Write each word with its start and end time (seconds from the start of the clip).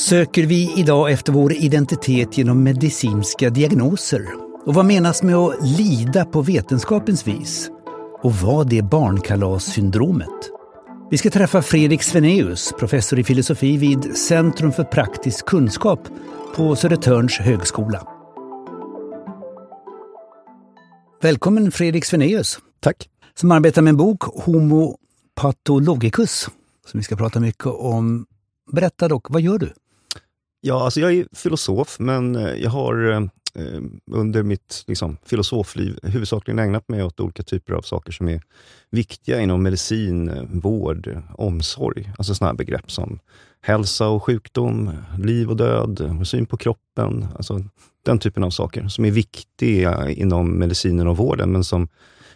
Söker 0.00 0.46
vi 0.46 0.72
idag 0.76 1.12
efter 1.12 1.32
vår 1.32 1.52
identitet 1.52 2.38
genom 2.38 2.62
medicinska 2.62 3.50
diagnoser? 3.50 4.28
Och 4.66 4.74
vad 4.74 4.86
menas 4.86 5.22
med 5.22 5.36
att 5.36 5.68
lida 5.78 6.24
på 6.24 6.42
vetenskapens 6.42 7.26
vis? 7.26 7.70
Och 8.22 8.34
vad 8.34 8.72
är 8.72 8.82
barnkalassyndromet? 8.82 10.50
Vi 11.10 11.18
ska 11.18 11.30
träffa 11.30 11.62
Fredrik 11.62 12.02
Svenaeus, 12.02 12.72
professor 12.78 13.18
i 13.18 13.24
filosofi 13.24 13.76
vid 13.76 14.16
Centrum 14.16 14.72
för 14.72 14.84
praktisk 14.84 15.46
kunskap 15.46 16.08
på 16.56 16.76
Södertörns 16.76 17.38
högskola. 17.38 18.06
Välkommen 21.22 21.72
Fredrik 21.72 22.04
Svenaeus. 22.04 22.58
Tack. 22.80 23.08
Som 23.34 23.50
arbetar 23.52 23.82
med 23.82 23.90
en 23.90 23.96
bok, 23.96 24.22
Homo 24.22 24.96
patologicus, 25.34 26.48
som 26.86 27.00
vi 27.00 27.04
ska 27.04 27.16
prata 27.16 27.40
mycket 27.40 27.66
om. 27.66 28.26
Berätta 28.72 29.08
dock, 29.08 29.30
vad 29.30 29.42
gör 29.42 29.58
du? 29.58 29.72
Ja, 30.60 30.84
alltså 30.84 31.00
jag 31.00 31.12
är 31.12 31.26
filosof, 31.32 31.96
men 31.98 32.36
eh, 32.36 32.54
jag 32.54 32.70
har 32.70 33.10
eh, 33.10 33.22
eh, 33.54 33.80
under 34.10 34.42
mitt 34.42 34.84
liksom, 34.86 35.16
filosofliv 35.24 35.98
huvudsakligen 36.02 36.58
ägnat 36.58 36.88
mig 36.88 37.02
åt 37.02 37.20
olika 37.20 37.42
typer 37.42 37.72
av 37.72 37.82
saker 37.82 38.12
som 38.12 38.28
är 38.28 38.42
viktiga 38.90 39.40
inom 39.40 39.62
medicin, 39.62 40.48
vård, 40.60 41.22
omsorg. 41.34 42.12
Alltså 42.18 42.34
sådana 42.34 42.54
begrepp 42.54 42.90
som 42.90 43.18
hälsa 43.60 44.08
och 44.08 44.24
sjukdom, 44.24 44.90
liv 45.18 45.50
och 45.50 45.56
död, 45.56 46.20
syn 46.24 46.46
på 46.46 46.56
kroppen. 46.56 47.26
Alltså 47.36 47.64
den 48.04 48.18
typen 48.18 48.44
av 48.44 48.50
saker 48.50 48.88
som 48.88 49.04
är 49.04 49.10
viktiga 49.10 50.10
inom 50.10 50.58
medicinen 50.58 51.06
och 51.06 51.16
vården, 51.16 51.52
men 51.52 51.64
som 51.64 51.88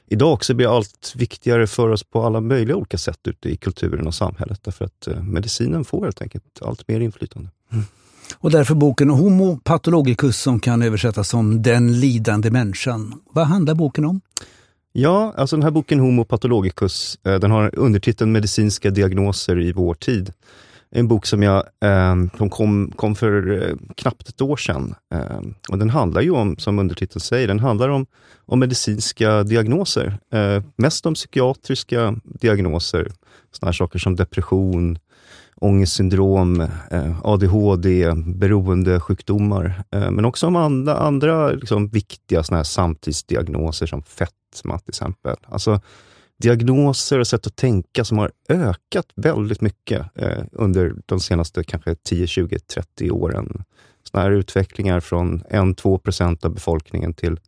idag 0.07 0.33
också 0.33 0.55
blir 0.55 0.77
allt 0.77 1.13
viktigare 1.17 1.67
för 1.67 1.89
oss 1.89 2.05
på 2.05 2.23
alla 2.23 2.41
möjliga 2.41 2.77
olika 2.77 2.99
sätt 2.99 3.21
ute 3.29 3.49
i 3.49 3.57
kulturen 3.57 4.07
och 4.07 4.15
samhället. 4.15 4.61
Därför 4.63 4.85
att 4.85 5.07
eh, 5.07 5.23
medicinen 5.23 5.85
får 5.85 6.05
helt 6.05 6.23
enkelt 6.23 6.63
allt 6.63 6.89
mer 6.89 7.01
inflytande. 7.01 7.51
Mm. 7.73 7.85
Och 8.35 8.51
därför 8.51 8.75
boken 8.75 9.11
Homo 9.11 9.59
patologicus 9.65 10.37
som 10.41 10.61
kan 10.61 10.83
översättas 10.83 11.29
som 11.29 11.63
Den 11.63 12.01
lidande 12.01 12.51
människan. 12.51 13.21
Vad 13.33 13.47
handlar 13.47 13.75
boken 13.75 14.05
om? 14.05 14.21
Ja, 14.93 15.35
alltså 15.37 15.57
den 15.57 15.63
här 15.63 15.71
boken 15.71 16.01
Homo 16.01 16.25
patologicus, 16.25 17.19
eh, 17.27 17.35
den 17.35 17.51
har 17.51 17.79
undertiteln 17.79 18.33
Medicinska 18.33 18.91
diagnoser 18.91 19.61
i 19.61 19.73
vår 19.73 19.95
tid. 19.95 20.33
En 20.91 21.09
bok 21.09 21.27
som, 21.27 21.43
jag, 21.43 21.65
eh, 21.81 22.17
som 22.37 22.51
kom, 22.51 22.93
kom 22.97 23.15
för 23.15 23.63
eh, 23.63 23.77
knappt 23.97 24.29
ett 24.29 24.41
år 24.41 24.57
sedan. 24.57 24.95
Eh, 25.15 25.41
och 25.69 25.79
den 25.79 25.91
handlar 25.91 26.21
ju 26.21 26.31
om, 26.31 26.57
som 26.59 26.79
undertiteln 26.79 27.21
säger, 27.21 27.49
den 27.49 27.61
handlar 27.61 27.89
om, 27.89 28.07
om 28.47 28.61
medicinska 28.61 29.43
diagnoser. 29.43 30.19
Eh, 30.33 30.63
mest 30.77 31.07
om 31.07 31.15
psykiatriska 31.15 32.17
diagnoser. 32.25 33.13
Sådana 33.53 33.73
saker 33.73 33.99
som 33.99 34.17
depression, 34.17 34.99
ångestsyndrom, 35.65 36.61
eh, 36.91 37.21
ADHD, 37.23 38.13
beroendesjukdomar. 38.27 39.85
Eh, 39.91 40.11
men 40.11 40.25
också 40.25 40.47
om 40.47 40.57
andra, 40.57 40.97
andra 40.97 41.51
liksom 41.51 41.89
viktiga 41.89 42.43
såna 42.43 42.57
här 42.57 42.65
samtidsdiagnoser 42.65 43.87
som 43.87 44.03
fetma 44.03 44.79
till 44.79 44.89
exempel. 44.89 45.37
Alltså 45.49 45.81
diagnoser 46.43 47.19
och 47.19 47.27
sätt 47.27 47.47
att 47.47 47.57
tänka 47.57 48.05
som 48.05 48.19
har 48.19 48.31
ökat 48.49 49.07
väldigt 49.17 49.61
mycket 49.61 50.07
eh, 50.15 50.45
under 50.53 50.95
de 51.07 51.21
senaste 51.21 51.65
kanske 51.65 51.95
10, 51.95 52.27
20, 52.27 52.59
30 52.59 53.11
åren. 53.11 53.65
Såna 54.03 54.23
här 54.23 54.31
utvecklingar 54.31 55.01
från 55.01 55.43
1-2 55.43 55.99
procent 55.99 56.45
av 56.45 56.55
befolkningen 56.55 57.15
till 57.15 57.41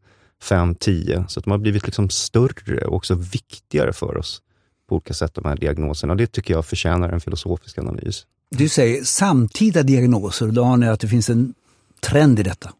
5-10. 0.42 1.26
Så 1.28 1.40
att 1.40 1.44
de 1.44 1.50
har 1.50 1.58
blivit 1.58 1.86
liksom 1.86 2.10
större 2.10 2.86
och 2.86 2.96
också 2.96 3.14
viktigare 3.14 3.92
för 3.92 4.16
oss 4.16 4.42
på 4.88 4.94
olika 4.94 5.14
sätt, 5.14 5.34
de 5.34 5.44
här 5.44 5.56
diagnoserna. 5.56 6.14
Det 6.14 6.26
tycker 6.26 6.54
jag 6.54 6.66
förtjänar 6.66 7.08
en 7.08 7.20
filosofisk 7.20 7.78
analys. 7.78 8.26
Du 8.50 8.68
säger 8.68 9.04
samtida 9.04 9.82
diagnoser, 9.82 10.46
då 10.46 10.64
anar 10.64 10.86
jag 10.86 10.94
att 10.94 11.00
det 11.00 11.08
finns 11.08 11.30
en 11.30 11.54
trend 12.00 12.38
i 12.38 12.42
detta. 12.42 12.72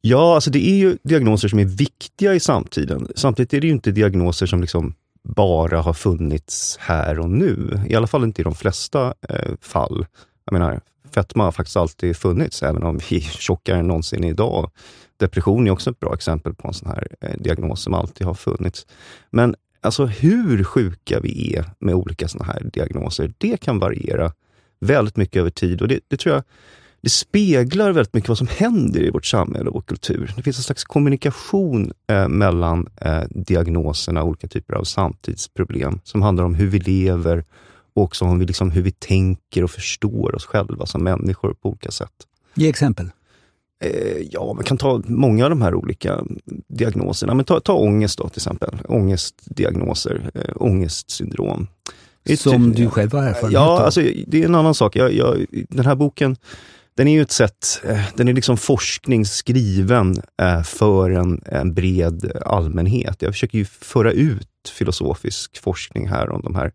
Ja, 0.00 0.34
alltså 0.34 0.50
det 0.50 0.68
är 0.68 0.76
ju 0.76 0.98
diagnoser 1.02 1.48
som 1.48 1.58
är 1.58 1.64
viktiga 1.64 2.34
i 2.34 2.40
samtiden. 2.40 3.08
Samtidigt 3.16 3.54
är 3.54 3.60
det 3.60 3.66
ju 3.66 3.72
inte 3.72 3.90
diagnoser 3.90 4.46
som 4.46 4.60
liksom 4.60 4.94
bara 5.22 5.80
har 5.80 5.92
funnits 5.92 6.76
här 6.80 7.18
och 7.18 7.30
nu. 7.30 7.80
I 7.88 7.94
alla 7.94 8.06
fall 8.06 8.24
inte 8.24 8.42
i 8.42 8.44
de 8.44 8.54
flesta 8.54 9.14
eh, 9.28 9.52
fall. 9.60 10.06
Jag 10.44 10.52
menar, 10.52 10.80
fetma 11.14 11.44
har 11.44 11.52
faktiskt 11.52 11.76
alltid 11.76 12.16
funnits, 12.16 12.62
även 12.62 12.82
om 12.82 13.00
vi 13.10 13.16
är 13.16 13.20
tjockare 13.20 13.78
än 13.78 13.86
någonsin 13.86 14.24
idag. 14.24 14.70
Depression 15.16 15.66
är 15.66 15.70
också 15.70 15.90
ett 15.90 16.00
bra 16.00 16.14
exempel 16.14 16.54
på 16.54 16.68
en 16.68 16.74
sån 16.74 16.88
här 16.88 17.08
eh, 17.20 17.36
diagnos 17.38 17.82
som 17.82 17.94
alltid 17.94 18.26
har 18.26 18.34
funnits. 18.34 18.86
Men 19.30 19.54
alltså 19.82 20.06
hur 20.06 20.64
sjuka 20.64 21.20
vi 21.20 21.56
är 21.56 21.64
med 21.78 21.94
olika 21.94 22.28
såna 22.28 22.44
här 22.44 22.70
diagnoser, 22.72 23.32
det 23.38 23.60
kan 23.60 23.78
variera 23.78 24.32
väldigt 24.80 25.16
mycket 25.16 25.40
över 25.40 25.50
tid 25.50 25.82
och 25.82 25.88
det, 25.88 26.00
det 26.08 26.16
tror 26.16 26.34
jag 26.34 26.44
det 27.02 27.10
speglar 27.10 27.92
väldigt 27.92 28.14
mycket 28.14 28.28
vad 28.28 28.38
som 28.38 28.46
händer 28.46 29.00
i 29.02 29.10
vårt 29.10 29.26
samhälle 29.26 29.68
och 29.68 29.74
vår 29.74 29.80
kultur. 29.80 30.32
Det 30.36 30.42
finns 30.42 30.56
en 30.56 30.62
slags 30.62 30.84
kommunikation 30.84 31.92
eh, 32.06 32.28
mellan 32.28 32.88
eh, 33.00 33.22
diagnoserna, 33.30 34.22
olika 34.22 34.48
typer 34.48 34.74
av 34.74 34.84
samtidsproblem, 34.84 36.00
som 36.04 36.22
handlar 36.22 36.44
om 36.44 36.54
hur 36.54 36.66
vi 36.66 36.78
lever 36.78 37.44
och 37.94 38.02
också 38.02 38.24
om 38.24 38.38
vi, 38.38 38.46
liksom, 38.46 38.70
hur 38.70 38.82
vi 38.82 38.92
tänker 38.92 39.64
och 39.64 39.70
förstår 39.70 40.34
oss 40.34 40.46
själva 40.46 40.86
som 40.86 41.04
människor 41.04 41.54
på 41.54 41.68
olika 41.68 41.90
sätt. 41.90 42.12
Ge 42.54 42.68
exempel. 42.68 43.10
Eh, 43.82 44.26
ja, 44.30 44.52
man 44.54 44.64
kan 44.64 44.78
ta 44.78 45.02
många 45.04 45.44
av 45.44 45.50
de 45.50 45.62
här 45.62 45.74
olika 45.74 46.24
diagnoserna. 46.68 47.34
Men 47.34 47.44
ta, 47.44 47.60
ta 47.60 47.72
ångest 47.72 48.18
då 48.18 48.28
till 48.28 48.38
exempel. 48.38 48.78
Ångestdiagnoser, 48.88 50.30
äh, 50.34 50.40
ångestsyndrom. 50.56 51.66
Som 52.36 52.72
du 52.72 52.90
själv 52.90 53.12
har 53.12 53.22
erfarenhet 53.22 53.52
ja, 53.52 53.70
av? 53.70 53.78
Alltså, 53.78 54.00
det 54.26 54.42
är 54.42 54.44
en 54.44 54.54
annan 54.54 54.74
sak. 54.74 54.96
Jag, 54.96 55.12
jag, 55.12 55.46
den 55.68 55.86
här 55.86 55.94
boken, 55.94 56.36
den 56.96 57.08
är 57.08 57.12
ju 57.12 57.22
ett 57.22 57.30
sätt, 57.30 57.82
eh, 57.88 58.00
den 58.16 58.28
är 58.28 58.32
liksom 58.32 58.56
forskning 58.56 59.26
skriven 59.26 60.16
för 60.64 61.10
en, 61.10 61.42
en 61.46 61.74
bred 61.74 62.32
allmänhet. 62.46 63.22
Jag 63.22 63.32
försöker 63.32 63.58
ju 63.58 63.64
föra 63.64 64.12
ut 64.12 64.48
filosofisk 64.72 65.62
forskning 65.62 66.08
här 66.08 66.30
om 66.30 66.42
de 66.42 66.54
här 66.54 66.72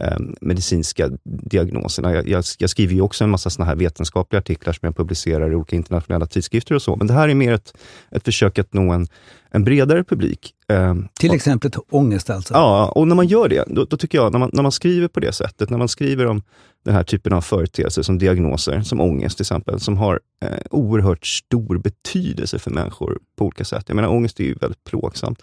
eh, 0.00 0.16
medicinska 0.40 1.10
diagnoserna. 1.24 2.14
Jag, 2.14 2.28
jag, 2.28 2.44
jag, 2.58 2.70
skriver 2.70 2.94
ju 2.94 3.00
också 3.00 3.24
en 3.24 3.30
massa 3.30 3.50
såna 3.50 3.66
här 3.66 3.76
vetenskapliga 3.76 4.38
artiklar 4.38 4.72
som 4.72 4.86
jag 4.86 4.96
publicerar 4.96 5.52
i 5.52 5.54
olika 5.54 5.76
internationella 5.76 6.26
tidskrifter 6.26 6.74
och 6.74 6.82
så, 6.82 6.96
men 6.96 7.06
det 7.06 7.12
här 7.12 7.28
är 7.28 7.34
mer 7.34 7.52
ett, 7.52 7.76
ett 8.10 8.24
försök 8.24 8.58
att 8.58 8.72
nå 8.72 8.92
en, 8.92 9.06
en 9.50 9.64
bredare 9.64 10.04
publik. 10.04 10.54
Eh, 10.68 10.94
Till 11.20 11.34
exempel 11.34 11.70
ångest 11.90 12.30
alltså? 12.30 12.54
Ja, 12.54 12.88
och 12.88 13.08
när 13.08 13.14
man 13.14 13.26
gör 13.26 13.48
det, 13.48 13.64
då, 13.66 13.84
då, 13.84 13.96
tycker 13.96 14.18
jag, 14.18 14.32
när 14.32 14.38
man, 14.38 14.50
när 14.52 14.62
man 14.62 14.72
skriver 14.72 15.08
på 15.08 15.20
det 15.20 15.32
sättet, 15.32 15.70
när 15.70 15.78
man 15.78 15.88
skriver 15.88 16.26
om 16.26 16.42
den 16.84 16.94
här 16.94 17.02
typen 17.04 17.32
av 17.32 17.40
företeelser 17.40 18.02
som 18.02 18.18
diagnoser, 18.18 18.80
som 18.80 19.00
ångest 19.00 19.36
till 19.36 19.42
exempel, 19.42 19.80
som 19.80 19.96
har 19.96 20.20
eh, 20.44 20.58
oerhört 20.70 21.26
stor 21.26 21.78
betydelse 21.78 22.58
för 22.58 22.70
människor 22.70 23.18
på 23.38 23.44
olika 23.44 23.64
sätt. 23.64 23.84
Jag 23.86 23.94
menar, 23.94 24.08
ångest 24.08 24.40
är 24.40 24.44
ju 24.44 24.54
väldigt 24.54 24.84
plågsamt 24.84 25.42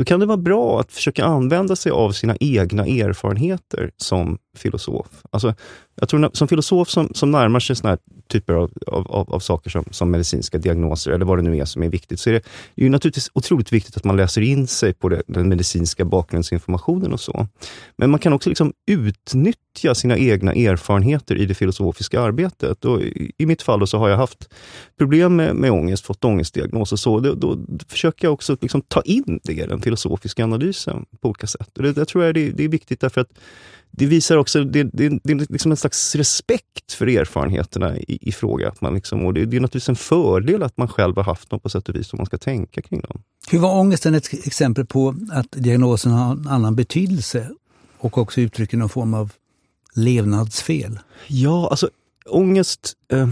då 0.00 0.04
kan 0.04 0.20
det 0.20 0.26
vara 0.26 0.36
bra 0.36 0.80
att 0.80 0.92
försöka 0.92 1.24
använda 1.24 1.76
sig 1.76 1.92
av 1.92 2.12
sina 2.12 2.36
egna 2.40 2.86
erfarenheter 2.86 3.90
som 3.96 4.38
filosof. 4.56 5.06
Alltså, 5.30 5.54
jag 5.94 6.08
tror 6.08 6.30
som 6.32 6.48
filosof 6.48 6.88
som, 6.88 7.08
som 7.14 7.30
närmar 7.30 7.60
sig 7.60 7.76
såna 7.76 7.90
här 7.90 7.98
typer 8.28 8.52
av, 8.54 8.70
av, 8.86 9.34
av 9.34 9.40
saker 9.40 9.70
som, 9.70 9.84
som, 9.90 10.10
medicinska 10.10 10.58
diagnoser, 10.58 11.10
eller 11.10 11.24
vad 11.24 11.38
det 11.38 11.42
nu 11.42 11.58
är 11.58 11.64
som 11.64 11.82
är 11.82 11.88
viktigt, 11.88 12.20
så 12.20 12.30
är 12.30 12.34
det, 12.34 12.40
det 12.74 12.82
är 12.82 12.84
ju 12.84 12.90
naturligtvis 12.90 13.30
otroligt 13.32 13.72
viktigt 13.72 13.96
att 13.96 14.04
man 14.04 14.16
läser 14.16 14.40
in 14.40 14.66
sig 14.66 14.94
på 14.94 15.08
det, 15.08 15.22
den 15.26 15.48
medicinska 15.48 16.04
bakgrundsinformationen 16.04 17.12
och 17.12 17.20
så. 17.20 17.46
Men 17.96 18.10
man 18.10 18.20
kan 18.20 18.32
också 18.32 18.48
liksom 18.48 18.72
utnyttja 18.86 19.94
sina 19.94 20.18
egna 20.18 20.52
erfarenheter 20.52 21.36
i 21.36 21.46
det 21.46 21.54
filosofiska 21.54 22.20
arbetet. 22.20 22.84
Och 22.84 23.00
i, 23.00 23.32
I 23.38 23.46
mitt 23.46 23.62
fall 23.62 23.86
så 23.86 23.98
har 23.98 24.08
jag 24.08 24.16
haft 24.16 24.54
problem 24.98 25.36
med, 25.36 25.56
med 25.56 25.70
ångest, 25.70 26.06
fått 26.06 26.24
ångestdiagnos 26.24 26.92
och 26.92 26.98
så. 26.98 27.20
Då, 27.20 27.34
då 27.34 27.58
försöker 27.88 28.26
jag 28.26 28.32
också 28.32 28.56
liksom 28.60 28.82
ta 28.82 29.02
in 29.02 29.40
det 29.42 29.52
i 29.52 29.66
den 29.66 29.82
filosofiska 29.82 30.44
analysen 30.44 31.06
på 31.20 31.28
olika 31.28 31.46
sätt. 31.46 31.76
Och 31.76 31.82
det, 31.82 31.92
det 31.92 32.04
tror 32.04 32.24
jag 32.24 32.34
det, 32.34 32.50
det 32.50 32.64
är 32.64 32.68
viktigt 32.68 33.00
därför 33.00 33.20
att 33.20 33.30
det 33.90 34.06
visar 34.06 34.36
också, 34.36 34.64
det, 34.64 34.82
det, 34.82 35.08
det 35.24 35.32
är 35.32 35.52
liksom 35.52 35.70
en 35.70 35.76
slags 35.76 36.14
respekt 36.14 36.92
för 36.92 37.06
erfarenheterna 37.06 37.96
i, 37.96 38.18
i 38.28 38.32
fråga. 38.32 38.68
Att 38.68 38.80
man 38.80 38.94
liksom, 38.94 39.26
och 39.26 39.34
det, 39.34 39.44
det 39.44 39.56
är 39.56 39.60
naturligtvis 39.60 39.88
en 39.88 39.96
fördel 39.96 40.62
att 40.62 40.76
man 40.76 40.88
själv 40.88 41.16
har 41.16 41.24
haft 41.24 41.50
dem 41.50 41.60
på 41.60 41.68
sätt 41.68 41.88
och 41.88 41.94
vis, 41.94 42.12
om 42.12 42.16
man 42.16 42.26
ska 42.26 42.38
tänka 42.38 42.82
kring 42.82 43.00
dem. 43.00 43.22
Hur 43.50 43.58
var 43.58 43.80
ångesten 43.80 44.14
ett 44.14 44.46
exempel 44.46 44.86
på 44.86 45.14
att 45.32 45.46
diagnosen 45.50 46.12
har 46.12 46.32
en 46.32 46.48
annan 46.48 46.76
betydelse 46.76 47.50
och 47.98 48.18
också 48.18 48.40
uttrycker 48.40 48.76
någon 48.76 48.88
form 48.88 49.14
av 49.14 49.32
levnadsfel? 49.94 50.98
Ja, 51.26 51.68
alltså 51.70 51.90
ångest... 52.28 52.92
Eh, 53.12 53.28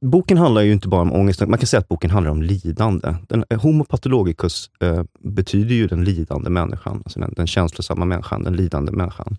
boken 0.00 0.38
handlar 0.38 0.62
ju 0.62 0.72
inte 0.72 0.88
bara 0.88 1.02
om 1.02 1.12
ångest, 1.12 1.40
man 1.40 1.58
kan 1.58 1.66
säga 1.66 1.80
att 1.80 1.88
boken 1.88 2.10
handlar 2.10 2.30
om 2.30 2.42
lidande. 2.42 3.14
Den, 3.28 3.44
eh, 3.50 3.60
homo 3.60 3.84
patologicus 3.84 4.70
eh, 4.80 5.04
betyder 5.20 5.74
ju 5.74 5.86
den 5.86 6.04
lidande 6.04 6.50
människan, 6.50 7.02
alltså 7.04 7.20
den, 7.20 7.34
den 7.36 7.46
känslosamma 7.46 8.04
människan, 8.04 8.42
den 8.42 8.56
lidande 8.56 8.92
människan. 8.92 9.36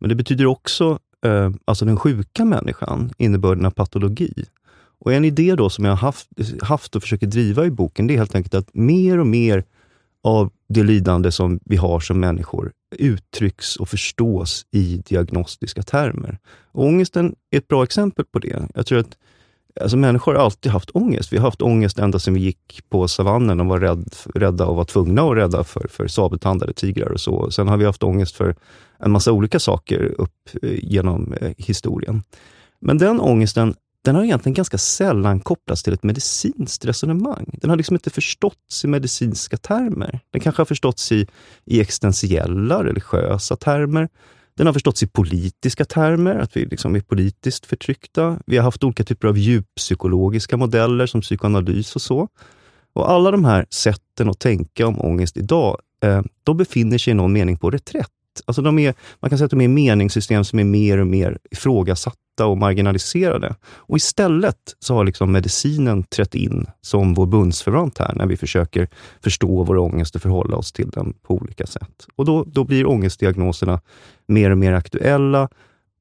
Men 0.00 0.08
det 0.08 0.14
betyder 0.14 0.46
också 0.46 0.98
eh, 1.26 1.50
alltså 1.64 1.84
den 1.84 1.96
sjuka 1.96 2.44
människan, 2.44 3.12
innebörden 3.18 3.66
av 3.66 3.70
patologi. 3.70 4.44
Och 5.00 5.12
En 5.12 5.24
idé 5.24 5.54
då 5.54 5.70
som 5.70 5.84
jag 5.84 5.92
har 5.92 5.96
haft, 5.96 6.28
haft 6.62 6.96
och 6.96 7.02
försöker 7.02 7.26
driva 7.26 7.66
i 7.66 7.70
boken, 7.70 8.06
det 8.06 8.14
är 8.14 8.18
helt 8.18 8.34
enkelt 8.34 8.54
att 8.54 8.74
mer 8.74 9.18
och 9.18 9.26
mer 9.26 9.64
av 10.22 10.50
det 10.68 10.82
lidande 10.82 11.32
som 11.32 11.60
vi 11.64 11.76
har 11.76 12.00
som 12.00 12.20
människor 12.20 12.72
uttrycks 12.96 13.76
och 13.76 13.88
förstås 13.88 14.66
i 14.70 15.02
diagnostiska 15.06 15.82
termer. 15.82 16.38
Och 16.72 16.84
ångesten 16.84 17.34
är 17.50 17.58
ett 17.58 17.68
bra 17.68 17.82
exempel 17.82 18.24
på 18.24 18.38
det. 18.38 18.68
Jag 18.74 18.86
tror 18.86 18.98
att 18.98 19.16
Alltså 19.80 19.96
människor 19.96 20.34
har 20.34 20.44
alltid 20.44 20.72
haft 20.72 20.90
ångest. 20.90 21.32
Vi 21.32 21.36
har 21.36 21.44
haft 21.44 21.62
ångest 21.62 21.98
ända 21.98 22.18
sedan 22.18 22.34
vi 22.34 22.40
gick 22.40 22.90
på 22.90 23.08
savannen 23.08 23.60
och 23.60 23.66
var 23.66 23.80
rädd, 23.80 24.14
rädda 24.34 24.66
och 24.66 24.76
var 24.76 24.84
tvungna 24.84 25.22
att 25.22 25.36
rädda 25.36 25.64
för, 25.64 25.88
för 25.88 26.08
sabeltandade 26.08 26.72
tigrar 26.72 27.12
och 27.12 27.20
så. 27.20 27.50
Sen 27.50 27.68
har 27.68 27.76
vi 27.76 27.84
haft 27.84 28.02
ångest 28.02 28.36
för 28.36 28.56
en 28.98 29.10
massa 29.10 29.32
olika 29.32 29.58
saker 29.58 30.14
upp 30.18 30.48
eh, 30.62 30.78
genom 30.82 31.32
eh, 31.32 31.52
historien. 31.58 32.22
Men 32.80 32.98
den 32.98 33.20
ångesten, 33.20 33.74
den 34.04 34.14
har 34.14 34.24
egentligen 34.24 34.54
ganska 34.54 34.78
sällan 34.78 35.40
kopplats 35.40 35.82
till 35.82 35.92
ett 35.92 36.02
medicinskt 36.02 36.84
resonemang. 36.84 37.50
Den 37.52 37.70
har 37.70 37.76
liksom 37.76 37.96
inte 37.96 38.10
förståtts 38.10 38.84
i 38.84 38.88
medicinska 38.88 39.56
termer. 39.56 40.20
Den 40.32 40.40
kanske 40.40 40.60
har 40.60 40.66
förståtts 40.66 41.12
i, 41.12 41.26
i 41.64 41.80
existentiella, 41.80 42.84
religiösa 42.84 43.56
termer. 43.56 44.08
Den 44.60 44.66
har 44.66 44.72
förståtts 44.72 45.02
i 45.02 45.06
politiska 45.06 45.84
termer, 45.84 46.38
att 46.38 46.56
vi 46.56 46.64
liksom 46.64 46.96
är 46.96 47.00
politiskt 47.00 47.66
förtryckta. 47.66 48.38
Vi 48.46 48.56
har 48.56 48.64
haft 48.64 48.84
olika 48.84 49.04
typer 49.04 49.28
av 49.28 49.38
djuppsykologiska 49.38 50.56
modeller 50.56 51.06
som 51.06 51.20
psykoanalys 51.20 51.96
och 51.96 52.02
så. 52.02 52.28
Och 52.92 53.10
alla 53.10 53.30
de 53.30 53.44
här 53.44 53.66
sätten 53.70 54.28
att 54.30 54.38
tänka 54.38 54.86
om 54.86 55.00
ångest 55.00 55.36
idag, 55.36 55.80
eh, 56.02 56.22
de 56.44 56.56
befinner 56.56 56.98
sig 56.98 57.10
i 57.10 57.14
någon 57.14 57.32
mening 57.32 57.58
på 57.58 57.70
reträtt. 57.70 58.10
Alltså 58.44 58.62
de 58.62 58.78
är, 58.78 58.94
man 59.20 59.28
kan 59.28 59.38
säga 59.38 59.44
att 59.44 59.50
de 59.50 59.60
är 59.60 59.68
meningssystem 59.68 60.44
som 60.44 60.58
är 60.58 60.64
mer 60.64 60.98
och 60.98 61.06
mer 61.06 61.38
ifrågasatta 61.50 62.46
och 62.46 62.58
marginaliserade. 62.58 63.54
Och 63.64 63.96
istället 63.96 64.56
så 64.78 64.94
har 64.94 65.04
liksom 65.04 65.32
medicinen 65.32 66.02
trätt 66.02 66.34
in 66.34 66.66
som 66.80 67.14
vår 67.14 67.26
bundsförvant 67.26 67.98
här, 67.98 68.14
när 68.14 68.26
vi 68.26 68.36
försöker 68.36 68.88
förstå 69.24 69.62
vår 69.62 69.78
ångest 69.78 70.14
och 70.14 70.22
förhålla 70.22 70.56
oss 70.56 70.72
till 70.72 70.90
den 70.90 71.12
på 71.22 71.34
olika 71.34 71.66
sätt. 71.66 72.06
Och 72.16 72.24
då, 72.24 72.44
då 72.44 72.64
blir 72.64 72.88
ångestdiagnoserna 72.88 73.80
mer 74.26 74.50
och 74.50 74.58
mer 74.58 74.72
aktuella 74.72 75.48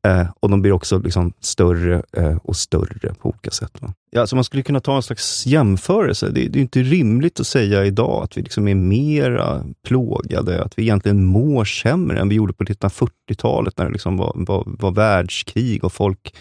Eh, 0.07 0.28
och 0.40 0.50
de 0.50 0.62
blir 0.62 0.72
också 0.72 1.00
liksom 1.00 1.34
större 1.40 2.04
eh, 2.13 2.38
och 2.44 2.56
större 2.56 3.13
på 3.13 3.30
olika 3.30 3.51
sätt. 3.51 3.81
Va? 3.81 3.94
Ja, 4.12 4.28
så 4.28 4.36
man 4.36 4.44
skulle 4.44 4.63
kunna 4.63 4.80
ta 4.80 4.96
en 4.96 5.04
slags 5.04 5.48
jämförelse. 5.48 6.30
Det, 6.30 6.48
det 6.48 6.60
är 6.60 6.62
inte 6.62 6.81
rimligt 6.81 7.40
att 7.40 7.48
säga 7.48 7.86
idag 7.86 8.24
att 8.24 8.38
vi 8.38 8.42
liksom 8.42 8.68
är 8.68 8.75
mera 8.75 9.63
plågade, 9.88 10.63
att 10.63 10.80
vi 10.80 10.84
egentligen 10.84 11.25
mår 11.25 11.66
sämre 11.66 12.19
än 12.19 12.30
vi 12.30 12.36
gjorde 12.36 12.54
på 12.54 12.63
1940-talet 12.63 13.78
när 13.78 13.86
det 13.86 13.92
liksom 13.92 14.18
var, 14.18 14.34
var, 14.36 14.63
var 14.66 14.92
världskrig 14.92 15.84
och 15.84 15.94
folk 15.94 16.36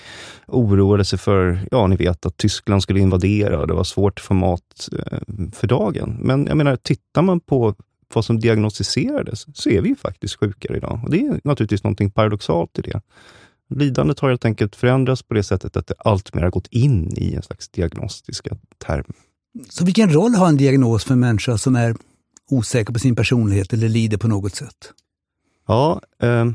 oroade 0.46 1.04
sig 1.04 1.18
för, 1.18 1.60
ja 1.70 1.86
ni 1.86 1.96
vet, 1.96 2.26
att 2.26 2.36
Tyskland 2.36 2.82
skulle 2.82 3.00
invadera 3.00 3.60
och 3.60 3.66
det 3.66 3.74
var 3.74 3.84
svårt 3.84 4.18
att 4.18 4.24
få 4.24 4.34
mat 4.34 4.88
eh, 4.92 5.18
för 5.52 5.66
dagen. 5.66 6.16
Men 6.20 6.46
jag 6.46 6.56
menar, 6.56 6.76
tittar 6.76 7.22
man 7.22 7.40
på 7.40 7.74
vad 8.14 8.24
som 8.24 8.40
diagnostiserades 8.40 9.46
så 9.54 9.70
är 9.70 9.80
vi 9.80 9.88
ju 9.88 9.96
faktiskt 9.96 10.40
sjukare 10.40 10.76
idag. 10.76 11.00
Och 11.04 11.10
Det 11.10 11.18
är 11.18 11.40
naturligtvis 11.44 11.84
något 11.84 12.14
paradoxalt 12.14 12.78
i 12.78 12.82
det. 12.82 13.00
Lidandet 13.74 14.20
har 14.20 14.28
helt 14.28 14.44
enkelt 14.44 14.76
förändrats 14.76 15.22
på 15.22 15.34
det 15.34 15.42
sättet 15.42 15.76
att 15.76 15.86
det 15.86 15.94
alltmer 15.98 16.42
har 16.42 16.50
gått 16.50 16.66
in 16.66 17.12
i 17.16 17.34
en 17.34 17.42
slags 17.42 17.68
diagnostiska 17.68 18.56
termer. 18.86 19.16
Så 19.68 19.84
vilken 19.84 20.12
roll 20.12 20.34
har 20.34 20.48
en 20.48 20.56
diagnos 20.56 21.04
för 21.04 21.12
en 21.12 21.20
människa 21.20 21.58
som 21.58 21.76
är 21.76 21.96
osäker 22.50 22.92
på 22.92 22.98
sin 22.98 23.16
personlighet 23.16 23.72
eller 23.72 23.88
lider 23.88 24.18
på 24.18 24.28
något 24.28 24.54
sätt? 24.54 24.92
Ja, 25.66 26.00
eh, 26.22 26.46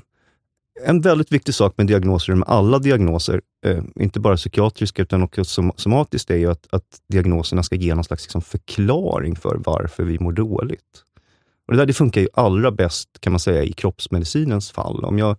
en 0.86 1.02
väldigt 1.02 1.32
viktig 1.32 1.56
sak 1.56 1.74
med 1.78 1.88
diagnoser, 1.88 2.36
med 2.36 2.48
alla 2.48 2.80
diagnoser, 2.80 3.42
eh, 3.66 3.84
inte 3.96 4.20
bara 4.20 4.36
psykiatriska 4.36 5.02
utan 5.02 5.24
också 5.24 5.46
som, 5.46 5.72
somatiskt, 5.76 6.30
är 6.30 6.38
ju 6.38 6.52
att, 6.52 6.68
att 6.70 7.02
diagnoserna 7.10 7.64
ska 7.64 7.76
ge 7.76 7.96
någon 7.96 8.04
slags 8.04 8.24
liksom, 8.24 8.42
förklaring 8.42 9.36
för 9.36 9.62
varför 9.66 10.04
vi 10.04 10.20
mår 10.20 10.32
dåligt. 10.32 11.04
Och 11.68 11.74
det 11.74 11.80
där 11.80 11.86
det 11.86 11.94
funkar 11.94 12.22
ju 12.22 12.28
allra 12.34 12.72
bäst 12.72 13.10
kan 13.20 13.34
man 13.34 13.40
säga 13.40 13.64
i 13.64 13.74
kroppsmedicinens 13.74 14.72
fall. 14.72 15.06
Om 15.06 15.20
jag 15.20 15.38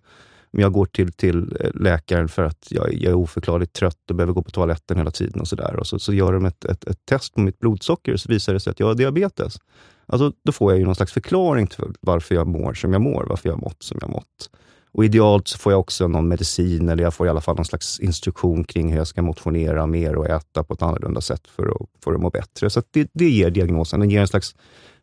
jag 0.59 0.71
går 0.71 0.85
till, 0.85 1.11
till 1.11 1.57
eh, 1.59 1.69
läkaren 1.73 2.27
för 2.27 2.43
att 2.43 2.67
jag, 2.69 2.93
jag 2.93 3.11
är 3.11 3.15
oförklarligt 3.15 3.73
trött 3.73 4.09
och 4.09 4.15
behöver 4.15 4.33
gå 4.33 4.43
på 4.43 4.51
toaletten 4.51 4.97
hela 4.97 5.11
tiden 5.11 5.41
och 5.41 5.47
sådär. 5.47 5.75
Och 5.75 5.87
så, 5.87 5.99
så 5.99 6.13
gör 6.13 6.33
de 6.33 6.45
ett, 6.45 6.65
ett, 6.65 6.83
ett, 6.83 7.05
test 7.05 7.33
på 7.33 7.41
mitt 7.41 7.59
blodsocker 7.59 8.13
och 8.13 8.19
så 8.19 8.29
visar 8.29 8.53
det 8.53 8.59
sig 8.59 8.71
att 8.71 8.79
jag 8.79 8.87
har 8.87 8.95
diabetes. 8.95 9.57
Alltså, 10.05 10.31
då 10.43 10.51
får 10.51 10.71
jag 10.71 10.79
ju 10.79 10.85
någon 10.85 10.95
slags 10.95 11.13
förklaring 11.13 11.67
till 11.67 11.83
varför 12.01 12.35
jag 12.35 12.47
mår 12.47 12.73
som 12.73 12.93
jag 12.93 13.01
mår, 13.01 13.25
varför 13.29 13.49
jag 13.49 13.55
har 13.55 13.61
mått 13.61 13.83
som 13.83 13.97
jag 14.01 14.07
har 14.07 14.13
mått. 14.13 14.49
Och 14.91 15.05
idealt 15.05 15.47
så 15.47 15.57
får 15.57 15.71
jag 15.71 15.79
också 15.79 16.07
någon 16.07 16.27
medicin, 16.27 16.89
eller 16.89 17.03
jag 17.03 17.13
får 17.13 17.27
i 17.27 17.29
alla 17.29 17.41
fall 17.41 17.55
någon 17.55 17.65
slags 17.65 17.99
instruktion 17.99 18.63
kring 18.63 18.91
hur 18.91 18.97
jag 18.97 19.07
ska 19.07 19.21
motionera 19.21 19.85
mer 19.85 20.15
och 20.15 20.29
äta 20.29 20.63
på 20.63 20.73
ett 20.73 20.81
annorlunda 20.81 21.21
sätt 21.21 21.47
för 21.47 21.67
att, 21.67 22.03
för 22.03 22.13
att 22.13 22.21
må 22.21 22.29
bättre. 22.29 22.69
Så 22.69 22.81
det, 22.91 23.09
det 23.13 23.29
ger 23.29 23.49
diagnosen. 23.49 23.99
Den 23.99 24.09
ger 24.09 24.21
en 24.21 24.27
slags 24.27 24.55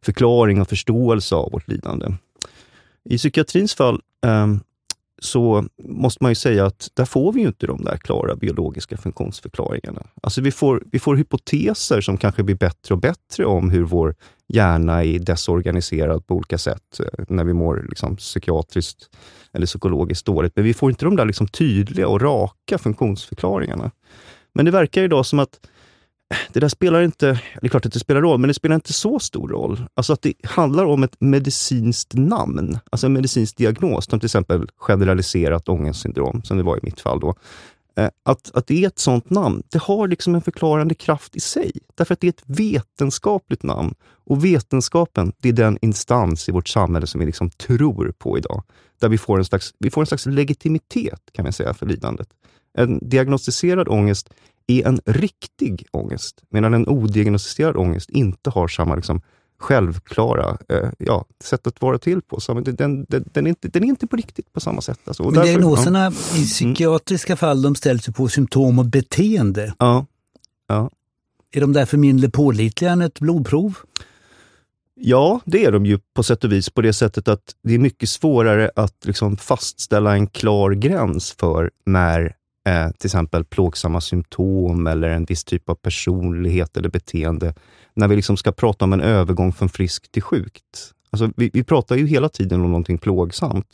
förklaring 0.03 0.61
och 0.61 0.69
förståelse 0.69 1.35
av 1.35 1.53
vårt 1.53 1.69
lidande. 1.69 2.07
I 3.05 3.19
psykiatrins 3.19 3.75
fall 3.75 4.01
um, 4.27 4.61
så 5.25 5.65
måste 5.83 6.25
man 6.25 6.31
ju 6.31 6.35
säga 6.35 6.67
att 6.67 6.91
där 6.95 7.05
får 7.05 7.33
vi 7.33 7.41
ju 7.41 7.47
inte 7.47 7.67
de 7.67 7.85
där 7.85 7.97
klara 7.97 8.37
biologiska 8.37 8.97
funktionsförklaringarna. 8.97 10.07
Alltså 10.23 10.41
vi 10.41 10.51
får, 10.51 10.83
vi 10.93 10.99
får 10.99 11.17
hypoteser 11.17 12.01
som 12.01 12.17
kanske 12.17 12.43
blir 12.43 12.57
bättre 12.57 12.95
och 12.95 13.01
bättre 13.01 13.45
om 13.45 13.71
hur 13.71 13.83
vår 13.83 14.15
hjärna 14.49 15.05
är 15.05 15.19
desorganiserad 15.19 16.27
på 16.27 16.35
olika 16.35 16.59
sätt 16.59 17.01
eh, 17.01 17.25
när 17.29 17.45
vi 17.45 17.53
mår 17.53 17.87
liksom 17.89 18.17
psykiatriskt 18.17 19.11
eller 19.53 19.67
psykologiskt 19.67 20.27
dåligt. 20.27 20.53
Men 20.57 20.65
vi 20.65 20.75
får 20.75 20.91
inte 20.91 21.05
de 21.05 21.17
där 21.17 21.25
liksom 21.25 21.49
tydliga 21.49 22.09
och 22.09 22.21
raka 22.21 22.79
funktionsförklaringarna. 22.79 23.91
Men 24.55 24.65
det 24.65 24.71
verkar 24.71 25.03
idag 25.03 25.27
som 25.27 25.39
att 25.39 25.61
det 26.53 26.61
där 26.61 26.69
spelar 26.69 27.03
inte, 27.03 27.27
det 27.61 27.67
är 27.67 27.69
klart 27.69 27.87
att 27.87 27.93
det 27.93 27.99
spelar 27.99 28.21
roll, 28.21 28.39
men 28.39 28.49
det 28.49 28.55
spelar 28.55 28.75
inte 28.75 28.93
så 28.93 29.19
stor 29.19 29.49
roll. 29.49 29.85
Alltså 29.95 30.13
att 30.13 30.23
det 30.23 30.35
handlar 30.45 30.85
om 30.85 31.03
ett 31.03 31.17
medicinskt 31.21 32.15
namn, 32.15 32.79
alltså 32.91 33.07
en 33.07 33.13
medicinsk 33.13 33.57
diagnos, 33.57 34.05
som 34.05 34.21
till 34.21 34.27
exempel 34.27 34.67
generaliserat 34.77 35.69
ångestsyndrom, 35.69 36.43
som 36.43 36.57
det 36.57 36.63
var 36.63 36.77
i 36.77 36.81
mitt 36.83 37.01
fall. 37.01 37.21
då. 37.21 37.35
Eh, 37.97 38.09
att, 38.23 38.51
att 38.55 38.67
det 38.67 38.85
är 38.85 38.87
ett 38.87 38.99
sånt 38.99 39.31
namn, 39.31 39.63
det 39.69 39.83
har 39.83 40.09
liksom 40.09 40.35
en 40.35 40.43
förklarande 40.43 40.95
kraft 40.95 41.37
i 41.37 41.41
sig. 41.41 41.73
Därför 41.95 42.15
att 42.15 42.21
det 42.21 42.27
är 42.27 42.33
ett 42.33 42.43
vetenskapligt 42.47 43.63
namn. 43.63 43.95
Och 44.25 44.45
vetenskapen, 44.45 45.33
det 45.39 45.49
är 45.49 45.53
den 45.53 45.79
instans 45.83 46.49
i 46.49 46.53
vårt 46.53 46.69
samhälle 46.69 47.07
som 47.07 47.21
vi 47.21 47.27
liksom 47.27 47.51
tror 47.51 48.13
på 48.19 48.39
idag. 48.39 48.63
Där 49.01 49.09
vi 49.09 49.19
får 49.19 49.39
en 49.39 49.45
slags, 49.45 49.75
vi 49.79 49.91
får 49.91 50.01
en 50.01 50.07
slags 50.07 50.27
legitimitet, 50.27 51.21
kan 51.33 51.43
man 51.43 51.53
säga, 51.53 51.75
för 51.75 51.87
lidandet. 51.87 52.29
En 52.79 53.09
diagnostiserad 53.09 53.89
ångest 53.89 54.31
är 54.67 54.87
en 54.87 55.01
riktig 55.07 55.87
ångest, 55.91 56.43
medan 56.51 56.75
en 56.75 56.89
odiagnostiserad 56.89 57.77
ångest 57.77 58.11
inte 58.11 58.51
har 58.51 58.69
samma 58.69 58.95
liksom, 58.95 59.21
självklara 59.63 60.59
eh, 60.69 60.91
ja, 60.99 61.25
sätt 61.45 61.67
att 61.67 61.83
vara 61.83 61.99
till 61.99 62.23
på. 62.23 62.41
Så 62.41 62.55
den, 62.55 62.77
den, 62.77 63.07
den, 63.09 63.47
är 63.47 63.49
inte, 63.49 63.69
den 63.69 63.85
är 63.85 63.89
inte 63.89 64.07
på 64.07 64.17
riktigt 64.17 64.53
på 64.53 64.61
samma 64.61 64.81
sätt. 64.81 65.01
Alltså. 65.05 65.23
Men 65.23 65.33
därför, 65.33 65.47
diagnoserna 65.47 66.05
ja. 66.05 66.39
i 66.39 66.45
psykiatriska 66.45 67.37
fall 67.37 67.63
de 67.63 67.75
ställs 67.75 68.07
på 68.07 68.29
symptom 68.29 68.79
och 68.79 68.85
beteende. 68.85 69.75
Ja. 69.79 70.07
ja. 70.67 70.91
Är 71.53 71.61
de 71.61 71.73
därför 71.73 71.97
mindre 71.97 72.31
pålitliga 72.31 72.91
än 72.91 73.03
ett 73.03 73.21
blodprov? 73.21 73.79
Ja, 74.95 75.41
det 75.45 75.65
är 75.65 75.73
de 75.73 75.87
ju 75.87 75.99
på 76.15 76.23
sätt 76.23 76.45
och 76.45 76.53
vis 76.53 76.71
på 76.71 76.81
det 76.81 76.93
sättet 76.93 77.29
att 77.29 77.55
det 77.63 77.75
är 77.75 77.79
mycket 77.79 78.09
svårare 78.09 78.71
att 78.77 79.05
liksom 79.05 79.37
fastställa 79.37 80.15
en 80.15 80.27
klar 80.27 80.71
gräns 80.71 81.33
för 81.33 81.71
när 81.87 82.37
eh, 82.65 82.91
till 82.91 83.07
exempel 83.07 83.45
plågsamma 83.45 84.01
symptom 84.01 84.87
eller 84.87 85.09
en 85.09 85.25
viss 85.25 85.45
typ 85.45 85.69
av 85.69 85.75
personlighet 85.75 86.77
eller 86.77 86.89
beteende, 86.89 87.55
när 87.95 88.09
vi 88.09 88.17
liksom 88.17 88.37
ska 88.37 88.53
prata 88.53 88.85
om 88.85 88.93
en 88.93 89.01
övergång 89.01 89.53
från 89.53 89.69
frisk 89.69 90.13
till 90.13 90.23
sjukt. 90.23 90.93
Alltså, 91.11 91.31
vi, 91.37 91.51
vi 91.53 91.65
pratar 91.65 91.97
ju 91.97 92.07
hela 92.07 92.29
tiden 92.29 92.61
om 92.61 92.67
någonting 92.67 92.99
plågsamt, 92.99 93.69